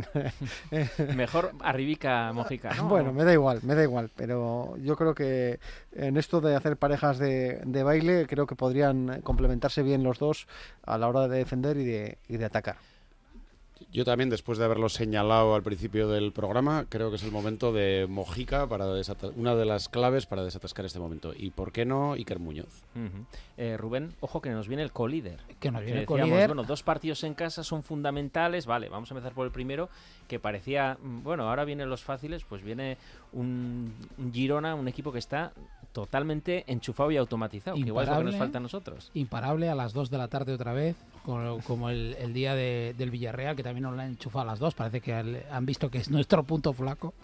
Mejor 1.16 1.52
arribica 1.60 2.32
Mojica. 2.32 2.74
Bueno, 2.82 3.12
me 3.12 3.24
da 3.24 3.32
igual, 3.32 3.60
me 3.62 3.74
da 3.74 3.82
igual, 3.82 4.10
pero 4.16 4.76
yo 4.78 4.96
creo 4.96 5.14
que 5.14 5.58
en 5.92 6.16
esto 6.16 6.40
de 6.40 6.56
hacer 6.56 6.76
parejas 6.76 7.18
de, 7.18 7.60
de, 7.64 7.82
baile, 7.82 8.26
creo 8.26 8.46
que 8.46 8.56
podrían 8.56 9.20
complementarse 9.22 9.82
bien 9.82 10.02
los 10.02 10.18
dos 10.18 10.46
a 10.84 10.98
la 10.98 11.08
hora 11.08 11.28
de 11.28 11.38
defender 11.38 11.76
y 11.76 11.84
de, 11.84 12.18
y 12.28 12.36
de 12.36 12.44
atacar. 12.44 12.76
Yo 13.92 14.04
también, 14.04 14.30
después 14.30 14.58
de 14.58 14.64
haberlo 14.64 14.88
señalado 14.88 15.54
al 15.54 15.62
principio 15.62 16.08
del 16.08 16.32
programa, 16.32 16.86
creo 16.88 17.10
que 17.10 17.16
es 17.16 17.22
el 17.22 17.32
momento 17.32 17.72
de 17.72 18.06
Mojica, 18.08 18.68
para 18.68 18.86
una 19.36 19.54
de 19.54 19.64
las 19.64 19.88
claves 19.88 20.26
para 20.26 20.44
desatascar 20.44 20.84
este 20.84 20.98
momento. 20.98 21.32
Y 21.36 21.50
por 21.50 21.72
qué 21.72 21.84
no, 21.84 22.12
Iker 22.12 22.38
Muñoz. 22.38 22.82
Eh, 23.56 23.76
Rubén, 23.76 24.14
ojo 24.20 24.40
que 24.40 24.50
nos 24.50 24.68
viene 24.68 24.82
el 24.82 24.92
colíder. 24.92 25.40
Que 25.60 25.70
nos 25.70 25.82
viene 25.82 26.00
el 26.00 26.06
decíamos, 26.06 26.28
colíder. 26.30 26.48
Bueno, 26.48 26.64
dos 26.64 26.82
partidos 26.82 27.24
en 27.24 27.34
casa 27.34 27.64
son 27.64 27.82
fundamentales. 27.82 28.66
Vale, 28.66 28.88
vamos 28.88 29.10
a 29.10 29.14
empezar 29.14 29.32
por 29.32 29.46
el 29.46 29.52
primero, 29.52 29.88
que 30.28 30.38
parecía, 30.38 30.98
mm, 31.00 31.22
bueno, 31.22 31.48
ahora 31.48 31.64
vienen 31.64 31.88
los 31.88 32.02
fáciles, 32.02 32.44
pues 32.44 32.62
viene 32.62 32.98
un 33.32 33.92
Girona, 34.32 34.74
un 34.74 34.88
equipo 34.88 35.12
que 35.12 35.18
está 35.18 35.52
totalmente 35.92 36.64
enchufado 36.66 37.10
y 37.10 37.16
automatizado, 37.16 37.76
que 37.76 37.82
igual 37.88 38.04
es 38.04 38.10
lo 38.10 38.18
que 38.18 38.24
nos 38.24 38.36
falta 38.38 38.58
a 38.58 38.60
nosotros. 38.60 39.10
Imparable 39.14 39.68
a 39.68 39.74
las 39.74 39.92
2 39.92 40.10
de 40.10 40.18
la 40.18 40.28
tarde 40.28 40.52
otra 40.54 40.72
vez, 40.72 40.96
como, 41.24 41.58
como 41.60 41.90
el, 41.90 42.16
el 42.18 42.32
día 42.32 42.54
de- 42.54 42.94
del 42.98 43.10
Villarreal, 43.10 43.54
que 43.56 43.62
también 43.62 43.82
nos 43.84 43.94
la 43.96 44.04
han 44.04 44.10
enchufado 44.10 44.42
a 44.42 44.46
las 44.52 44.58
2. 44.58 44.74
Parece 44.74 45.00
que 45.00 45.12
han 45.14 45.66
visto 45.66 45.90
que 45.90 45.98
es 45.98 46.10
nuestro 46.10 46.42
punto 46.44 46.72
flaco. 46.72 47.14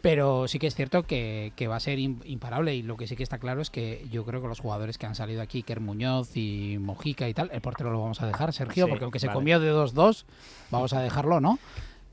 Pero 0.00 0.46
sí 0.46 0.60
que 0.60 0.68
es 0.68 0.76
cierto 0.76 1.02
que, 1.02 1.52
que 1.56 1.66
va 1.66 1.74
a 1.74 1.80
ser 1.80 1.98
im- 1.98 2.20
imparable 2.24 2.72
y 2.72 2.82
lo 2.82 2.96
que 2.96 3.08
sí 3.08 3.16
que 3.16 3.24
está 3.24 3.38
claro 3.38 3.60
es 3.60 3.68
que 3.68 4.06
yo 4.12 4.24
creo 4.24 4.40
que 4.40 4.46
los 4.46 4.60
jugadores 4.60 4.96
que 4.96 5.06
han 5.06 5.16
salido 5.16 5.42
aquí, 5.42 5.64
Ker 5.64 5.80
Muñoz 5.80 6.36
y 6.36 6.76
Mojica 6.78 7.28
y 7.28 7.34
tal, 7.34 7.50
el 7.52 7.60
portero 7.60 7.90
lo 7.90 8.00
vamos 8.00 8.22
a 8.22 8.26
dejar, 8.28 8.52
Sergio, 8.52 8.84
Sí, 8.84 8.90
porque 8.90 9.04
aunque 9.04 9.18
se 9.18 9.26
comió 9.28 9.58
de 9.58 9.72
2-2, 9.72 10.24
vamos 10.70 10.92
a 10.92 11.00
dejarlo, 11.00 11.40
¿no? 11.40 11.58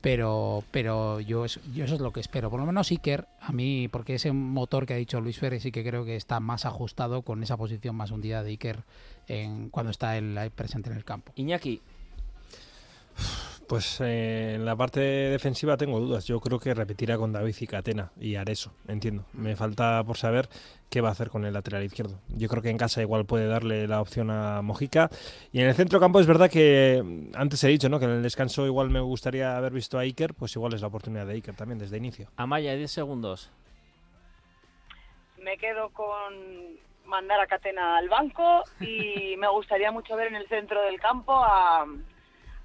Pero, 0.06 0.62
pero 0.70 1.18
yo, 1.18 1.44
es- 1.44 1.58
yo 1.74 1.84
eso 1.84 1.96
es 1.96 2.00
lo 2.00 2.12
que 2.12 2.20
espero. 2.20 2.48
Por 2.48 2.60
lo 2.60 2.66
menos 2.66 2.92
Iker, 2.92 3.26
a 3.40 3.50
mí, 3.50 3.88
porque 3.88 4.14
ese 4.14 4.30
motor 4.30 4.86
que 4.86 4.94
ha 4.94 4.96
dicho 4.96 5.20
Luis 5.20 5.36
Ferri 5.36 5.58
sí 5.58 5.72
que 5.72 5.82
creo 5.82 6.04
que 6.04 6.14
está 6.14 6.38
más 6.38 6.64
ajustado 6.64 7.22
con 7.22 7.42
esa 7.42 7.56
posición 7.56 7.96
más 7.96 8.12
hundida 8.12 8.44
de 8.44 8.50
Iker 8.50 8.84
en, 9.26 9.68
cuando 9.68 9.90
está 9.90 10.10
ahí 10.10 10.50
presente 10.54 10.90
en 10.90 10.96
el 10.96 11.04
campo. 11.04 11.32
Iñaki. 11.34 11.80
Pues 13.68 14.00
eh, 14.00 14.54
en 14.54 14.64
la 14.64 14.76
parte 14.76 15.00
defensiva 15.00 15.76
tengo 15.76 15.98
dudas. 15.98 16.24
Yo 16.26 16.38
creo 16.40 16.60
que 16.60 16.72
repetirá 16.72 17.16
con 17.18 17.32
David 17.32 17.56
y 17.58 17.66
Catena 17.66 18.12
y 18.20 18.36
Areso, 18.36 18.72
entiendo. 18.86 19.24
Me 19.32 19.56
falta 19.56 20.04
por 20.04 20.16
saber 20.16 20.48
qué 20.88 21.00
va 21.00 21.08
a 21.08 21.12
hacer 21.12 21.30
con 21.30 21.44
el 21.44 21.52
lateral 21.52 21.82
izquierdo. 21.82 22.20
Yo 22.28 22.48
creo 22.48 22.62
que 22.62 22.70
en 22.70 22.78
casa 22.78 23.02
igual 23.02 23.26
puede 23.26 23.48
darle 23.48 23.88
la 23.88 24.00
opción 24.00 24.30
a 24.30 24.62
Mojica. 24.62 25.10
Y 25.52 25.60
en 25.60 25.66
el 25.66 25.74
centro 25.74 25.98
campo 25.98 26.20
es 26.20 26.28
verdad 26.28 26.48
que 26.48 27.02
mm, 27.04 27.34
antes 27.34 27.62
he 27.64 27.68
dicho 27.68 27.88
¿no? 27.88 27.98
que 27.98 28.04
en 28.04 28.12
el 28.12 28.22
descanso 28.22 28.66
igual 28.66 28.90
me 28.90 29.00
gustaría 29.00 29.56
haber 29.56 29.72
visto 29.72 29.98
a 29.98 30.02
Iker, 30.02 30.34
pues 30.34 30.54
igual 30.54 30.74
es 30.74 30.80
la 30.80 30.86
oportunidad 30.86 31.26
de 31.26 31.34
Iker 31.34 31.56
también 31.56 31.80
desde 31.80 31.96
inicio. 31.96 32.28
Amaya, 32.36 32.76
10 32.76 32.90
segundos. 32.90 33.50
me 35.38 35.58
quedo 35.58 35.90
con 35.90 36.78
mandar 37.04 37.40
a 37.40 37.46
Catena 37.46 37.96
al 37.96 38.08
banco 38.08 38.62
y 38.80 39.36
me 39.38 39.48
gustaría 39.48 39.90
mucho 39.90 40.16
ver 40.16 40.28
en 40.28 40.36
el 40.36 40.48
centro 40.48 40.82
del 40.82 41.00
campo 41.00 41.34
a, 41.34 41.86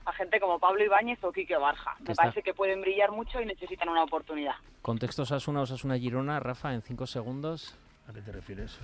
a 0.06 0.14
gente 0.14 0.40
como 0.40 0.60
Pablo 0.60 0.84
Ibáñez 0.84 1.24
o 1.24 1.32
Quique 1.32 1.56
Barja. 1.58 1.96
Me 2.00 2.12
está. 2.12 2.24
parece 2.24 2.42
que 2.42 2.54
pueden 2.54 2.82
brillar 2.82 3.12
mucho 3.12 3.42
y 3.42 3.46
necesitan 3.46 3.90
una 3.90 4.04
oportunidad. 4.04 4.56
Contexto 4.82 5.24
Osasuna, 5.24 5.62
Osasuna 5.62 5.98
Girona, 5.98 6.40
Rafa, 6.40 6.74
en 6.74 6.82
5 6.82 7.08
segundos. 7.08 7.76
¿A 8.08 8.14
qué 8.14 8.22
te 8.22 8.32
refieres? 8.32 8.78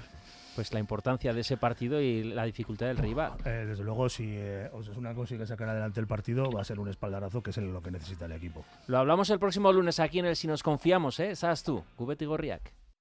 Pues 0.56 0.74
la 0.74 0.80
importancia 0.80 1.34
de 1.34 1.42
ese 1.42 1.58
partido 1.58 2.02
y 2.02 2.24
la 2.24 2.44
dificultad 2.46 2.88
del 2.88 2.98
rival. 2.98 3.34
Eh, 3.46 3.66
desde 3.68 3.84
luego, 3.84 4.10
si 4.10 4.36
eh, 4.38 4.70
Osasuna 4.74 5.14
consigue 5.14 5.46
sacar 5.46 5.70
adelante 5.70 6.00
el 6.00 6.08
partido, 6.08 6.50
va 6.52 6.62
a 6.62 6.64
ser 6.64 6.80
un 6.80 6.88
espaldarazo 6.88 7.44
que 7.44 7.52
es 7.52 7.58
lo 7.58 7.82
que 7.82 7.92
necesita 7.92 8.26
el 8.26 8.32
equipo. 8.32 8.64
Lo 8.88 8.98
hablamos 8.98 9.30
el 9.30 9.40
próximo 9.40 9.72
lunes 9.72 10.00
aquí 10.00 10.20
en 10.20 10.26
el 10.26 10.36
Si 10.36 10.48
nos 10.48 10.64
confiamos, 10.64 11.20
¿eh? 11.20 11.36
Sabes 11.36 11.64
tú, 11.64 11.84
Gubet 11.98 12.22
y 12.22 12.26
Gorriak. 12.26 12.74